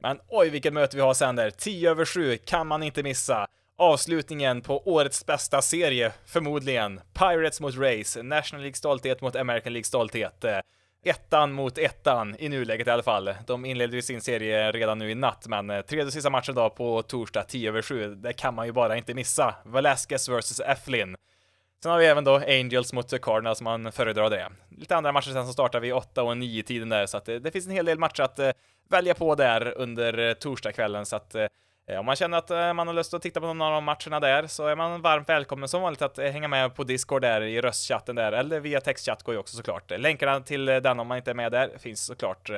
Men 0.00 0.20
oj, 0.28 0.50
vilket 0.50 0.72
möte 0.72 0.96
vi 0.96 1.02
har 1.02 1.14
sen 1.14 1.36
där. 1.36 1.50
10 1.50 1.90
över 1.90 2.04
7 2.04 2.36
kan 2.36 2.66
man 2.66 2.82
inte 2.82 3.02
missa. 3.02 3.46
Avslutningen 3.76 4.60
på 4.60 4.88
årets 4.88 5.26
bästa 5.26 5.62
serie, 5.62 6.12
förmodligen. 6.26 7.00
Pirates 7.12 7.60
mot 7.60 7.76
Rays, 7.76 8.18
National 8.22 8.62
League 8.62 8.74
stolthet 8.74 9.20
mot 9.20 9.36
American 9.36 9.72
League 9.72 9.84
stolthet 9.84 10.44
eh, 10.44 10.58
ettan 11.04 11.52
mot 11.52 11.78
ettan 11.78 12.36
i 12.38 12.48
nuläget 12.48 12.86
i 12.86 12.90
alla 12.90 13.02
fall. 13.02 13.34
De 13.46 13.64
inledde 13.64 13.96
ju 13.96 14.02
sin 14.02 14.20
serie 14.20 14.72
redan 14.72 14.98
nu 14.98 15.10
i 15.10 15.14
natt, 15.14 15.46
men 15.46 15.70
eh, 15.70 15.80
tredje 15.80 16.06
och 16.06 16.12
sista 16.12 16.30
matchen 16.30 16.54
idag 16.54 16.76
på 16.76 17.02
torsdag 17.02 17.42
10 17.42 17.68
över 17.68 17.82
7, 17.82 18.14
det 18.14 18.32
kan 18.32 18.54
man 18.54 18.66
ju 18.66 18.72
bara 18.72 18.96
inte 18.96 19.14
missa. 19.14 19.54
Velasquez 19.64 20.28
vs 20.28 20.60
Eflin. 20.60 21.16
Sen 21.82 21.92
har 21.92 21.98
vi 21.98 22.06
även 22.06 22.24
då 22.24 22.36
Angels 22.36 22.92
mot 22.92 23.20
Cardinals 23.22 23.58
som 23.58 23.64
man 23.64 23.92
föredrar 23.92 24.30
det. 24.30 24.48
Lite 24.68 24.96
andra 24.96 25.12
matcher 25.12 25.30
sen 25.30 25.44
som 25.44 25.52
startar 25.52 25.80
vid 25.80 25.94
8 25.94 26.22
och 26.22 26.36
9 26.36 26.62
tiden 26.62 26.88
där, 26.88 27.06
så 27.06 27.16
att 27.16 27.24
det, 27.24 27.38
det, 27.38 27.50
finns 27.50 27.66
en 27.66 27.72
hel 27.72 27.84
del 27.84 27.98
matcher 27.98 28.22
att 28.22 28.38
uh, 28.38 28.50
välja 28.90 29.14
på 29.14 29.34
där 29.34 29.78
under 29.78 30.18
uh, 30.18 30.32
torsdagskvällen, 30.32 31.06
så 31.06 31.16
att 31.16 31.34
uh, 31.34 31.46
Eh, 31.86 31.98
om 31.98 32.06
man 32.06 32.16
känner 32.16 32.38
att 32.38 32.50
eh, 32.50 32.72
man 32.72 32.86
har 32.86 32.94
lust 32.94 33.14
att 33.14 33.22
titta 33.22 33.40
på 33.40 33.46
någon 33.46 33.62
av 33.62 33.72
de 33.72 33.84
matcherna 33.84 34.20
där 34.20 34.46
så 34.46 34.66
är 34.66 34.76
man 34.76 35.02
varmt 35.02 35.28
välkommen 35.28 35.68
som 35.68 35.82
vanligt 35.82 36.02
att 36.02 36.18
eh, 36.18 36.30
hänga 36.30 36.48
med 36.48 36.74
på 36.74 36.84
Discord 36.84 37.22
där 37.22 37.40
i 37.40 37.60
röstchatten 37.60 38.16
där 38.16 38.32
eller 38.32 38.60
via 38.60 38.80
textchatt 38.80 39.22
går 39.22 39.34
ju 39.34 39.40
också 39.40 39.56
såklart. 39.56 39.90
Länkarna 39.98 40.40
till 40.40 40.64
den 40.64 41.00
om 41.00 41.06
man 41.06 41.16
inte 41.16 41.30
är 41.30 41.34
med 41.34 41.52
där 41.52 41.78
finns 41.78 42.04
såklart 42.04 42.50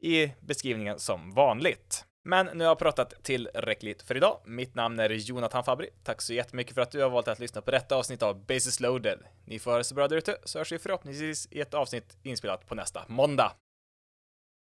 i 0.00 0.32
beskrivningen 0.40 0.98
som 0.98 1.34
vanligt. 1.34 2.04
Men 2.24 2.46
nu 2.46 2.64
har 2.64 2.70
jag 2.70 2.78
pratat 2.78 3.14
tillräckligt 3.22 4.02
för 4.02 4.16
idag. 4.16 4.40
Mitt 4.44 4.74
namn 4.74 5.00
är 5.00 5.10
Jonathan 5.10 5.64
Fabri. 5.64 5.90
Tack 6.04 6.22
så 6.22 6.32
jättemycket 6.32 6.74
för 6.74 6.82
att 6.82 6.90
du 6.90 7.02
har 7.02 7.10
valt 7.10 7.28
att 7.28 7.38
lyssna 7.38 7.60
på 7.60 7.70
detta 7.70 7.96
avsnitt 7.96 8.22
av 8.22 8.46
Basis 8.46 8.80
loaded. 8.80 9.18
Ni 9.44 9.58
får 9.58 9.70
ha 9.70 9.78
det 9.78 9.84
så 9.84 9.94
bra 9.94 10.08
där 10.08 10.16
ute 10.16 10.36
så 10.44 10.58
hörs 10.58 10.72
vi 10.72 10.78
förhoppningsvis 10.78 11.48
i 11.50 11.60
ett 11.60 11.74
avsnitt 11.74 12.16
inspelat 12.22 12.66
på 12.66 12.74
nästa 12.74 13.04
måndag. 13.08 13.52